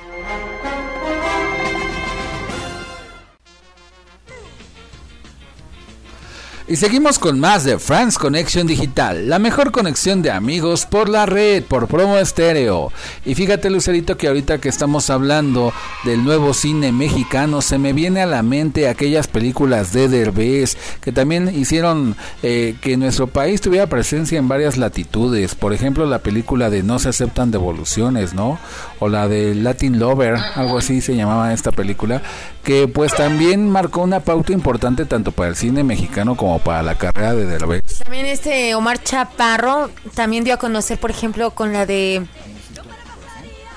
Y 6.71 6.77
seguimos 6.77 7.19
con 7.19 7.37
más 7.37 7.65
de 7.65 7.77
Friends 7.77 8.17
Connection 8.17 8.65
Digital, 8.65 9.27
la 9.27 9.39
mejor 9.39 9.73
conexión 9.73 10.21
de 10.21 10.31
amigos 10.31 10.85
por 10.85 11.09
la 11.09 11.25
red, 11.25 11.65
por 11.65 11.89
promo 11.89 12.17
estéreo. 12.17 12.93
Y 13.25 13.35
fíjate, 13.35 13.69
Lucerito, 13.69 14.15
que 14.15 14.29
ahorita 14.29 14.59
que 14.59 14.69
estamos 14.69 15.09
hablando 15.09 15.73
del 16.05 16.23
nuevo 16.23 16.53
cine 16.53 16.93
mexicano, 16.93 17.61
se 17.61 17.77
me 17.77 17.91
viene 17.91 18.21
a 18.21 18.25
la 18.25 18.41
mente 18.41 18.87
aquellas 18.87 19.27
películas 19.27 19.91
de 19.91 20.07
Derbez 20.07 20.77
que 21.01 21.11
también 21.11 21.53
hicieron 21.53 22.15
eh, 22.41 22.77
que 22.79 22.95
nuestro 22.95 23.27
país 23.27 23.59
tuviera 23.59 23.87
presencia 23.87 24.39
en 24.39 24.47
varias 24.47 24.77
latitudes. 24.77 25.55
Por 25.55 25.73
ejemplo, 25.73 26.05
la 26.05 26.19
película 26.19 26.69
de 26.69 26.83
No 26.83 26.99
se 26.99 27.09
aceptan 27.09 27.51
devoluciones, 27.51 28.33
¿no? 28.33 28.59
O 28.99 29.09
la 29.09 29.27
de 29.27 29.55
Latin 29.55 29.99
Lover, 29.99 30.37
algo 30.55 30.77
así 30.77 31.01
se 31.01 31.17
llamaba 31.17 31.51
esta 31.51 31.73
película, 31.73 32.21
que 32.63 32.87
pues 32.87 33.13
también 33.13 33.69
marcó 33.69 34.01
una 34.01 34.19
pauta 34.19 34.53
importante 34.53 35.05
tanto 35.05 35.31
para 35.31 35.49
el 35.49 35.55
cine 35.55 35.83
mexicano 35.83 36.35
como 36.35 36.59
para 36.59 36.83
la 36.83 36.95
carrera 36.95 37.33
de 37.33 37.45
Derbez. 37.45 37.99
También 37.99 38.25
este 38.25 38.75
Omar 38.75 39.01
Chaparro 39.01 39.89
también 40.13 40.43
dio 40.43 40.53
a 40.53 40.57
conocer, 40.57 40.99
por 40.99 41.11
ejemplo, 41.11 41.51
con 41.51 41.73
la 41.73 41.85
de... 41.85 42.25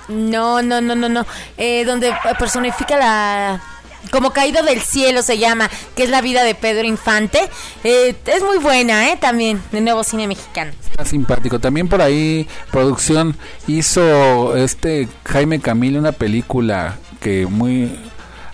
No, 0.09 0.61
no, 0.61 0.83
no, 0.83 0.95
no, 0.95 1.09
no. 1.09 1.27
Eh, 1.57 1.85
donde 1.85 2.13
personifica 2.39 2.99
la... 2.99 3.63
Como 4.11 4.33
caído 4.33 4.63
del 4.63 4.81
cielo 4.81 5.23
se 5.23 5.39
llama, 5.39 5.71
que 5.97 6.03
es 6.05 6.11
la 6.11 6.21
vida 6.21 6.45
de 6.45 6.55
Pedro 6.55 6.87
Infante. 6.87 7.41
Eh, 7.85 8.15
es 8.27 8.43
muy 8.43 8.59
buena, 8.59 9.09
¿eh? 9.09 9.17
También, 9.19 9.63
de 9.73 9.81
nuevo 9.81 10.05
cine 10.05 10.27
mexicano. 10.27 10.73
Está 10.91 11.07
simpático. 11.07 11.59
También 11.59 11.89
por 11.89 12.03
ahí 12.03 12.47
producción 12.71 13.35
hizo 13.67 14.55
este 14.57 15.09
Jaime 15.25 15.59
Camilo 15.59 15.99
una 15.99 16.13
película 16.13 16.99
que 17.21 17.47
muy 17.47 17.99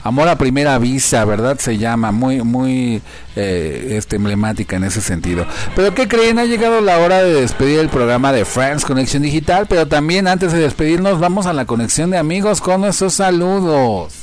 Amor 0.03 0.29
a 0.29 0.37
primera 0.37 0.79
vista, 0.79 1.25
¿verdad? 1.25 1.59
Se 1.59 1.77
llama, 1.77 2.11
muy, 2.11 2.43
muy 2.43 3.03
eh, 3.37 3.89
este, 3.93 4.17
emblemática 4.17 4.77
en 4.77 4.85
ese 4.85 5.01
sentido. 5.01 5.47
Pero 5.77 5.95
¿qué 5.95 6.09
creen? 6.09 6.39
Ha 6.39 6.45
llegado 6.45 6.81
la 6.81 6.99
hora 6.99 7.23
de 7.23 7.35
despedir 7.35 7.81
el 7.81 7.91
programa 7.91 8.33
de 8.33 8.45
Friends 8.45 8.85
Conexión 8.85 9.23
Digital, 9.23 9.67
pero 9.69 9.87
también 9.87 10.27
antes 10.27 10.53
de 10.53 10.61
despedirnos 10.61 11.21
vamos 11.21 11.47
a 11.47 11.53
la 11.53 11.67
conexión 11.67 12.11
de 12.11 12.19
amigos 12.19 12.61
con 12.61 12.81
nuestros 12.81 13.15
saludos. 13.15 14.15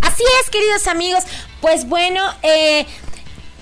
Así 0.00 0.22
es, 0.42 0.50
queridos 0.50 0.86
amigos. 0.86 1.24
Pues 1.60 1.88
bueno, 1.88 2.22
eh, 2.42 2.86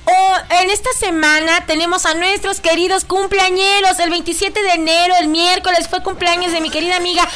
oh, 0.08 0.36
en 0.60 0.70
esta 0.70 0.90
semana 0.98 1.64
tenemos 1.66 2.06
a 2.06 2.14
nuestros 2.14 2.60
queridos 2.60 3.04
cumpleañeros. 3.04 3.98
El 3.98 4.10
27 4.10 4.62
de 4.62 4.72
enero, 4.72 5.14
el 5.20 5.28
miércoles, 5.28 5.88
fue 5.88 6.02
cumpleaños 6.02 6.52
de 6.52 6.60
mi 6.60 6.70
querida 6.70 6.96
amiga 6.96 7.28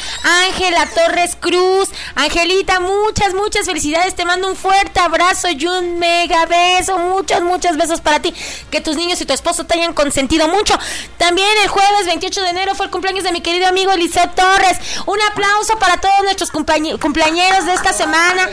Ángela 0.47 0.87
Torres 0.87 1.37
Cruz. 1.39 1.89
Angelita, 2.15 2.79
muchas, 2.79 3.33
muchas 3.33 3.65
felicidades. 3.65 4.15
Te 4.15 4.25
mando 4.25 4.47
un 4.47 4.55
fuerte 4.55 4.99
abrazo 4.99 5.49
y 5.49 5.65
un 5.65 5.99
mega 5.99 6.45
beso. 6.45 6.97
Muchos, 6.97 7.41
muchos 7.41 7.77
besos 7.77 8.01
para 8.01 8.19
ti. 8.21 8.33
Que 8.71 8.81
tus 8.81 8.95
niños 8.95 9.21
y 9.21 9.25
tu 9.25 9.33
esposo 9.33 9.65
te 9.65 9.75
hayan 9.75 9.93
consentido 9.93 10.47
mucho. 10.47 10.77
También 11.17 11.49
el 11.63 11.69
jueves 11.69 12.05
28 12.05 12.41
de 12.41 12.49
enero 12.49 12.75
fue 12.75 12.87
el 12.87 12.91
cumpleaños 12.91 13.23
de 13.23 13.31
mi 13.31 13.41
querido 13.41 13.67
amigo 13.67 13.91
Eliseo 13.91 14.29
Torres. 14.31 14.79
Un 15.05 15.21
aplauso 15.21 15.77
para 15.77 15.97
todos 15.97 16.23
nuestros 16.23 16.51
cumpleañeros 16.51 17.65
de 17.65 17.73
esta 17.73 17.93
semana 17.93 18.49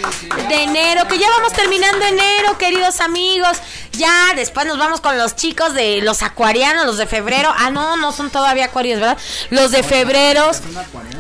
de 0.48 0.62
enero. 0.62 1.08
Que 1.08 1.18
ya 1.18 1.30
vamos 1.30 1.52
terminando 1.52 2.04
enero, 2.04 2.58
queridos 2.58 3.00
amigos. 3.00 3.58
Ya 3.92 4.09
después 4.34 4.66
nos 4.66 4.78
vamos 4.78 5.00
con 5.00 5.18
los 5.18 5.36
chicos 5.36 5.74
de 5.74 6.00
los 6.02 6.22
acuarianos, 6.22 6.86
los 6.86 6.96
de 6.98 7.06
febrero. 7.06 7.52
Ah, 7.56 7.70
no, 7.70 7.96
no 7.96 8.12
son 8.12 8.30
todavía 8.30 8.66
acuarios, 8.66 9.00
¿verdad? 9.00 9.18
Los 9.50 9.70
de 9.70 9.82
febrero. 9.82 10.50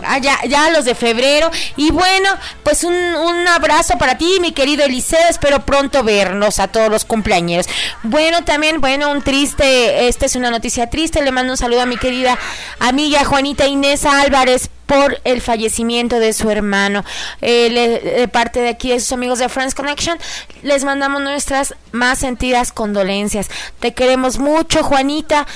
Ah, 0.04 0.18
ya, 0.18 0.38
ya 0.46 0.70
los 0.70 0.84
de 0.84 0.94
febrero. 0.94 1.50
Y 1.76 1.90
bueno, 1.90 2.30
pues 2.62 2.84
un, 2.84 2.94
un 2.94 3.48
abrazo 3.48 3.98
para 3.98 4.18
ti, 4.18 4.38
mi 4.40 4.52
querido 4.52 4.84
Eliseo. 4.84 5.28
Espero 5.28 5.64
pronto 5.64 6.02
vernos 6.02 6.58
a 6.58 6.68
todos 6.68 6.90
los 6.90 7.04
cumpleaños. 7.04 7.66
Bueno, 8.02 8.44
también, 8.44 8.80
bueno, 8.80 9.10
un 9.10 9.22
triste, 9.22 10.08
esta 10.08 10.26
es 10.26 10.36
una 10.36 10.50
noticia 10.50 10.88
triste. 10.88 11.22
Le 11.22 11.32
mando 11.32 11.52
un 11.52 11.56
saludo 11.56 11.82
a 11.82 11.86
mi 11.86 11.96
querida 11.96 12.38
amiga 12.78 13.24
Juanita 13.24 13.66
Inés 13.66 14.04
Álvarez 14.04 14.70
por 14.90 15.20
el 15.22 15.40
fallecimiento 15.40 16.18
de 16.18 16.32
su 16.32 16.50
hermano. 16.50 17.04
Eh, 17.42 18.10
de 18.18 18.26
parte 18.26 18.58
de 18.58 18.70
aquí 18.70 18.90
de 18.90 18.98
sus 18.98 19.12
amigos 19.12 19.38
de 19.38 19.48
Friends 19.48 19.76
Connection, 19.76 20.18
les 20.64 20.82
mandamos 20.82 21.22
nuestras 21.22 21.76
más 21.92 22.18
sentidas 22.18 22.72
condolencias. 22.72 23.46
Te 23.78 23.94
queremos 23.94 24.38
mucho, 24.38 24.82
Juanita. 24.82 25.46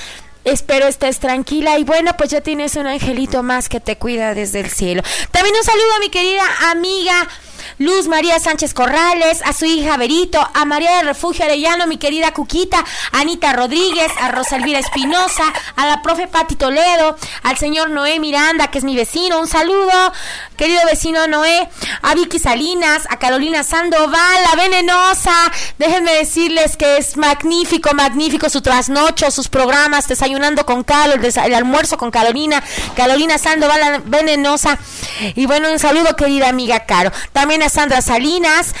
Espero 0.45 0.87
estés 0.87 1.19
tranquila 1.19 1.77
y 1.77 1.83
bueno, 1.83 2.15
pues 2.17 2.29
ya 2.29 2.39
tienes 2.39 2.77
un 2.77 2.87
angelito 2.87 3.43
más 3.43 3.67
que 3.67 3.81
te 3.81 3.97
cuida 3.97 4.33
desde 4.33 4.61
el 4.61 4.69
cielo. 4.69 5.03
También 5.31 5.53
un 5.53 5.65
saludo 5.65 5.95
a 5.97 5.99
mi 5.99 6.09
querida 6.09 6.43
amiga 6.71 7.27
Luz 7.77 8.07
María 8.07 8.39
Sánchez 8.39 8.73
Corrales, 8.73 9.41
a 9.43 9.53
su 9.53 9.65
hija 9.65 9.97
Berito, 9.97 10.39
a 10.53 10.65
María 10.65 10.97
del 10.97 11.07
Refugio 11.07 11.45
Arellano, 11.45 11.87
mi 11.87 11.97
querida 11.97 12.33
Cuquita, 12.33 12.83
a 13.11 13.19
Anita 13.19 13.53
Rodríguez, 13.53 14.11
a 14.21 14.29
Rosa 14.31 14.55
Elvira 14.57 14.79
Espinosa, 14.79 15.43
a 15.75 15.85
la 15.87 16.01
profe 16.01 16.27
Pati 16.27 16.55
Toledo, 16.55 17.17
al 17.43 17.57
señor 17.57 17.89
Noé 17.89 18.19
Miranda, 18.19 18.67
que 18.67 18.77
es 18.79 18.83
mi 18.83 18.95
vecino, 18.95 19.39
un 19.39 19.47
saludo, 19.47 20.13
querido 20.57 20.81
vecino 20.85 21.27
Noé, 21.27 21.67
a 22.01 22.13
Vicky 22.15 22.39
Salinas, 22.39 23.03
a 23.09 23.17
Carolina 23.19 23.63
Sandoval, 23.63 24.43
la 24.49 24.55
venenosa, 24.61 25.33
déjenme 25.77 26.13
decirles 26.13 26.77
que 26.77 26.97
es 26.97 27.17
magnífico, 27.17 27.93
magnífico 27.93 28.49
su 28.49 28.61
trasnocho, 28.61 29.31
sus 29.31 29.47
programas, 29.49 30.07
desayunando 30.07 30.65
con 30.65 30.85
desa- 30.85 31.45
el 31.45 31.53
almuerzo 31.55 31.97
con 31.97 32.11
Carolina, 32.11 32.63
Carolina 32.95 33.37
Sandoval, 33.37 33.79
la 33.79 34.01
venenosa, 34.05 34.77
y 35.35 35.45
bueno, 35.45 35.71
un 35.71 35.79
saludo 35.79 36.15
querida 36.15 36.47
amiga 36.49 36.85
Caro, 36.85 37.11
también 37.33 37.54
a 37.61 37.69
Sandra 37.69 38.01
Salinas, 38.01 38.73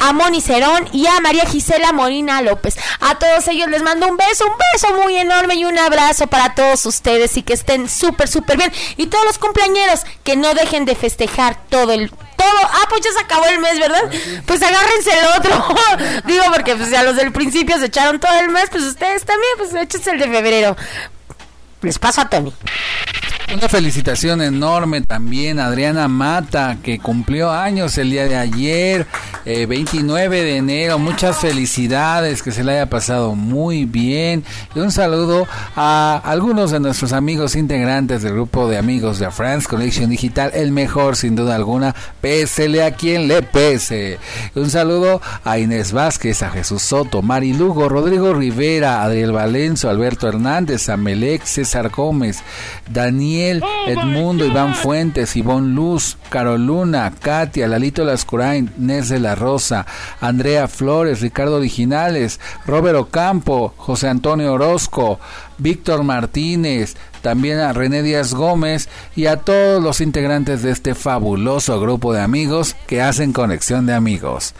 a 0.00 0.12
Moni 0.12 0.40
Cerón 0.40 0.88
y 0.92 1.06
a 1.06 1.20
María 1.20 1.46
Gisela 1.46 1.92
Molina 1.92 2.42
López. 2.42 2.76
A 3.00 3.18
todos 3.18 3.48
ellos 3.48 3.68
les 3.68 3.82
mando 3.82 4.06
un 4.06 4.16
beso, 4.16 4.46
un 4.46 4.54
beso 4.72 5.02
muy 5.02 5.16
enorme 5.16 5.54
y 5.54 5.64
un 5.64 5.78
abrazo 5.78 6.26
para 6.26 6.54
todos 6.54 6.84
ustedes 6.86 7.36
y 7.36 7.42
que 7.42 7.54
estén 7.54 7.88
súper, 7.88 8.28
súper 8.28 8.56
bien. 8.56 8.72
Y 8.96 9.06
todos 9.06 9.24
los 9.24 9.38
cumpleañeros 9.38 10.04
que 10.24 10.36
no 10.36 10.54
dejen 10.54 10.84
de 10.84 10.94
festejar 10.94 11.58
todo 11.68 11.92
el... 11.92 12.10
Todo, 12.10 12.60
ah, 12.62 12.86
pues 12.90 13.00
ya 13.00 13.12
se 13.12 13.20
acabó 13.20 13.46
el 13.46 13.58
mes, 13.60 13.78
¿verdad? 13.78 14.10
Pues 14.44 14.62
agárrense 14.62 15.10
el 15.18 15.26
otro. 15.38 15.76
Digo, 16.26 16.44
porque 16.52 16.76
pues 16.76 16.92
a 16.92 17.02
los 17.02 17.16
del 17.16 17.32
principio 17.32 17.78
se 17.78 17.86
echaron 17.86 18.20
todo 18.20 18.38
el 18.38 18.50
mes, 18.50 18.68
pues 18.70 18.84
ustedes 18.84 19.24
también, 19.24 19.52
pues 19.56 19.74
échense 19.74 20.10
el 20.10 20.18
de 20.18 20.28
febrero. 20.28 20.76
Les 21.80 21.98
paso 21.98 22.20
a 22.20 22.28
Tony. 22.28 22.52
Una 23.54 23.68
felicitación 23.68 24.42
enorme 24.42 25.02
también 25.02 25.60
a 25.60 25.66
Adriana 25.66 26.08
Mata, 26.08 26.78
que 26.82 26.98
cumplió 26.98 27.52
años 27.52 27.96
el 27.96 28.10
día 28.10 28.24
de 28.24 28.36
ayer, 28.36 29.06
eh, 29.44 29.66
29 29.66 30.42
de 30.42 30.56
enero. 30.56 30.98
Muchas 30.98 31.38
felicidades, 31.38 32.42
que 32.42 32.50
se 32.50 32.64
le 32.64 32.72
haya 32.72 32.90
pasado 32.90 33.36
muy 33.36 33.84
bien. 33.84 34.42
Y 34.74 34.80
un 34.80 34.90
saludo 34.90 35.46
a 35.76 36.20
algunos 36.24 36.72
de 36.72 36.80
nuestros 36.80 37.12
amigos 37.12 37.54
integrantes 37.54 38.22
del 38.22 38.32
grupo 38.32 38.68
de 38.68 38.78
amigos 38.78 39.20
de 39.20 39.30
France 39.30 39.68
Connection 39.68 40.10
Digital, 40.10 40.50
el 40.52 40.72
mejor 40.72 41.14
sin 41.14 41.36
duda 41.36 41.54
alguna, 41.54 41.94
pésele 42.20 42.82
a 42.82 42.94
quien 42.94 43.28
le 43.28 43.42
pese. 43.42 44.18
Un 44.56 44.70
saludo 44.70 45.22
a 45.44 45.58
Inés 45.58 45.92
Vázquez, 45.92 46.42
a 46.42 46.50
Jesús 46.50 46.82
Soto, 46.82 47.22
Mari 47.22 47.54
Lugo, 47.54 47.88
Rodrigo 47.88 48.34
Rivera, 48.34 49.04
Adriel 49.04 49.30
Valenzo, 49.30 49.88
Alberto 49.88 50.28
Hernández, 50.28 50.88
Amelec, 50.88 51.44
César 51.44 51.90
Gómez, 51.90 52.42
Daniel, 52.90 53.35
Edmundo, 53.42 54.44
Iván 54.44 54.74
Fuentes, 54.74 55.36
Ivonne 55.36 55.74
Luz, 55.74 56.16
Caroluna, 56.28 57.12
Katia, 57.20 57.68
Lalito 57.68 58.04
Lascurain, 58.04 58.72
Nes 58.78 59.08
de 59.08 59.20
la 59.20 59.34
Rosa, 59.34 59.86
Andrea 60.20 60.68
Flores, 60.68 61.20
Ricardo 61.20 61.56
Originales, 61.56 62.40
Robert 62.66 62.96
Ocampo, 62.96 63.74
José 63.76 64.08
Antonio 64.08 64.52
Orozco, 64.52 65.18
Víctor 65.58 66.02
Martínez, 66.02 66.96
también 67.22 67.58
a 67.58 67.72
René 67.72 68.02
Díaz 68.02 68.34
Gómez 68.34 68.88
y 69.14 69.26
a 69.26 69.38
todos 69.38 69.82
los 69.82 70.00
integrantes 70.00 70.62
de 70.62 70.70
este 70.70 70.94
fabuloso 70.94 71.80
grupo 71.80 72.12
de 72.12 72.20
amigos 72.20 72.76
que 72.86 73.02
hacen 73.02 73.32
conexión 73.32 73.86
de 73.86 73.94
amigos. 73.94 74.54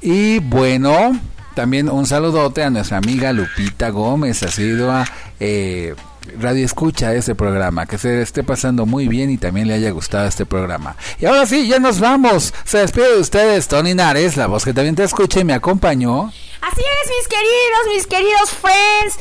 Y 0.00 0.40
bueno, 0.40 1.18
también 1.54 1.88
un 1.88 2.06
saludote 2.06 2.62
a 2.62 2.70
nuestra 2.70 2.98
amiga 2.98 3.32
Lupita 3.32 3.90
Gómez, 3.90 4.42
ha 4.42 4.48
sido 4.48 4.90
a 4.90 5.04
eh, 5.40 5.94
Radio 6.38 6.64
Escucha 6.64 7.14
este 7.14 7.34
programa, 7.34 7.86
que 7.86 7.98
se 7.98 8.22
esté 8.22 8.42
pasando 8.42 8.86
muy 8.86 9.08
bien 9.08 9.30
y 9.30 9.38
también 9.38 9.68
le 9.68 9.74
haya 9.74 9.90
gustado 9.90 10.26
este 10.26 10.46
programa. 10.46 10.96
Y 11.18 11.26
ahora 11.26 11.46
sí, 11.46 11.66
ya 11.66 11.78
nos 11.78 12.00
vamos. 12.00 12.54
Se 12.64 12.78
despide 12.78 13.14
de 13.14 13.20
ustedes, 13.20 13.68
Tony 13.68 13.94
Nares, 13.94 14.36
la 14.36 14.46
voz 14.46 14.64
que 14.64 14.72
también 14.72 14.94
te 14.94 15.04
escucha 15.04 15.40
y 15.40 15.44
me 15.44 15.54
acompañó. 15.54 16.32
Así 16.60 16.80
es, 16.80 17.10
mis 17.10 17.28
queridos, 17.28 17.94
mis 17.94 18.06
queridos 18.06 18.50
friends. 18.50 19.18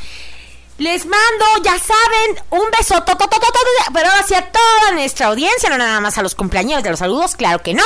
Les 0.81 1.05
mando, 1.05 1.45
ya 1.63 1.77
saben, 1.77 2.43
un 2.49 2.71
beso, 2.75 2.95
to, 3.03 3.15
to, 3.15 3.27
to, 3.27 3.39
to, 3.39 3.39
to, 3.39 3.93
pero 3.93 4.09
hacia 4.19 4.51
toda 4.51 4.93
nuestra 4.93 5.27
audiencia, 5.27 5.69
no 5.69 5.77
nada 5.77 5.99
más 5.99 6.17
a 6.17 6.23
los 6.23 6.33
cumpleaños 6.33 6.81
de 6.81 6.89
los 6.89 6.97
saludos, 6.97 7.35
claro 7.35 7.61
que 7.61 7.75
no. 7.75 7.83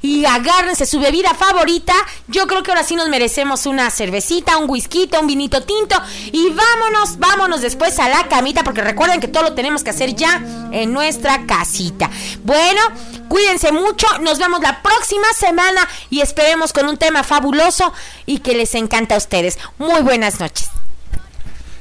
Y 0.00 0.24
agárrense 0.24 0.86
su 0.86 0.98
bebida 0.98 1.34
favorita. 1.34 1.92
Yo 2.26 2.46
creo 2.46 2.62
que 2.62 2.70
ahora 2.70 2.84
sí 2.84 2.96
nos 2.96 3.10
merecemos 3.10 3.66
una 3.66 3.90
cervecita, 3.90 4.56
un 4.56 4.70
whisky, 4.70 5.10
un 5.20 5.26
vinito 5.26 5.62
tinto. 5.64 6.00
Y 6.32 6.48
vámonos, 6.48 7.18
vámonos 7.18 7.60
después 7.60 7.98
a 7.98 8.08
la 8.08 8.28
camita, 8.28 8.64
porque 8.64 8.80
recuerden 8.80 9.20
que 9.20 9.28
todo 9.28 9.42
lo 9.42 9.52
tenemos 9.52 9.84
que 9.84 9.90
hacer 9.90 10.14
ya 10.14 10.42
en 10.72 10.94
nuestra 10.94 11.44
casita. 11.44 12.08
Bueno, 12.44 12.80
cuídense 13.28 13.72
mucho, 13.72 14.06
nos 14.20 14.38
vemos 14.38 14.62
la 14.62 14.80
próxima 14.80 15.30
semana 15.34 15.86
y 16.08 16.22
esperemos 16.22 16.72
con 16.72 16.88
un 16.88 16.96
tema 16.96 17.24
fabuloso 17.24 17.92
y 18.24 18.38
que 18.38 18.54
les 18.54 18.74
encanta 18.74 19.16
a 19.16 19.18
ustedes. 19.18 19.58
Muy 19.76 20.00
buenas 20.00 20.40
noches. 20.40 20.77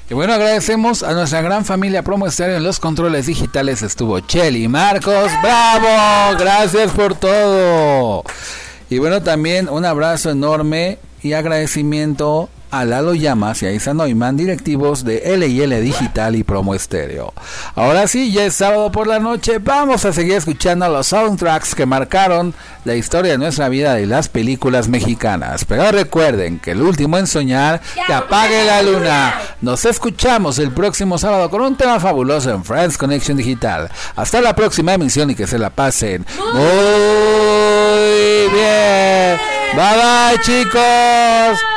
Y 0.10 0.14
bueno, 0.14 0.34
agradecemos 0.34 1.04
a 1.04 1.12
nuestra 1.12 1.42
gran 1.42 1.66
familia 1.66 2.02
Promo 2.02 2.28
en 2.28 2.64
los 2.64 2.80
controles 2.80 3.26
digitales. 3.26 3.82
Estuvo 3.82 4.22
Cheli 4.22 4.70
Marcos. 4.70 5.30
¡Bravo! 5.42 6.38
Gracias 6.40 6.92
por 6.94 7.16
todo. 7.16 8.24
Y 8.90 9.00
bueno, 9.00 9.22
también 9.22 9.68
un 9.68 9.84
abrazo 9.84 10.30
enorme 10.30 10.98
y 11.22 11.34
agradecimiento 11.34 12.48
a 12.80 12.86
Lalo 12.86 13.14
Llamas 13.16 13.64
y 13.64 13.66
a 13.66 13.72
Isa 13.72 13.94
Neumann, 13.94 14.38
directivos 14.38 15.04
de 15.04 15.34
L&L 15.34 15.82
Digital 15.82 16.36
y 16.36 16.44
Promo 16.44 16.76
Estéreo. 16.76 17.34
Ahora 17.76 18.08
sí, 18.08 18.32
ya 18.32 18.46
es 18.46 18.56
sábado 18.56 18.92
por 18.92 19.08
la 19.08 19.20
noche, 19.20 19.60
vamos 19.60 20.06
a 20.06 20.14
seguir 20.14 20.34
escuchando 20.34 20.88
los 20.88 21.08
soundtracks 21.08 21.74
que 21.74 21.86
marcaron 21.86 22.54
la 22.86 22.96
historia 22.96 23.34
de 23.34 23.38
nuestra 23.38 23.70
vida 23.70 24.00
y 24.00 24.06
las 24.06 24.30
películas 24.30 24.88
mexicanas. 24.88 25.66
Pero 25.66 25.92
recuerden 25.92 26.60
que 26.60 26.72
el 26.72 26.82
último 26.82 27.18
en 27.18 27.28
soñar, 27.28 27.82
que 28.06 28.14
apague 28.14 28.64
la 28.66 28.82
luna. 28.84 29.34
Nos 29.62 29.86
escuchamos 29.86 30.60
el 30.60 30.72
próximo 30.72 31.18
sábado 31.18 31.50
con 31.50 31.62
un 31.62 31.76
tema 31.76 32.00
fabuloso 32.00 32.52
en 32.52 32.64
Friends 32.64 32.98
Connection 32.98 33.38
Digital. 33.38 33.90
Hasta 34.16 34.42
la 34.42 34.56
próxima 34.56 34.94
emisión 34.94 35.30
y 35.32 35.36
que 35.36 35.48
se 35.48 35.58
la 35.58 35.70
pasen 35.70 36.26
muy 36.54 36.64
bien. 38.54 39.40
Bye 39.76 39.96
bye 39.98 40.40
chicos. 40.42 41.77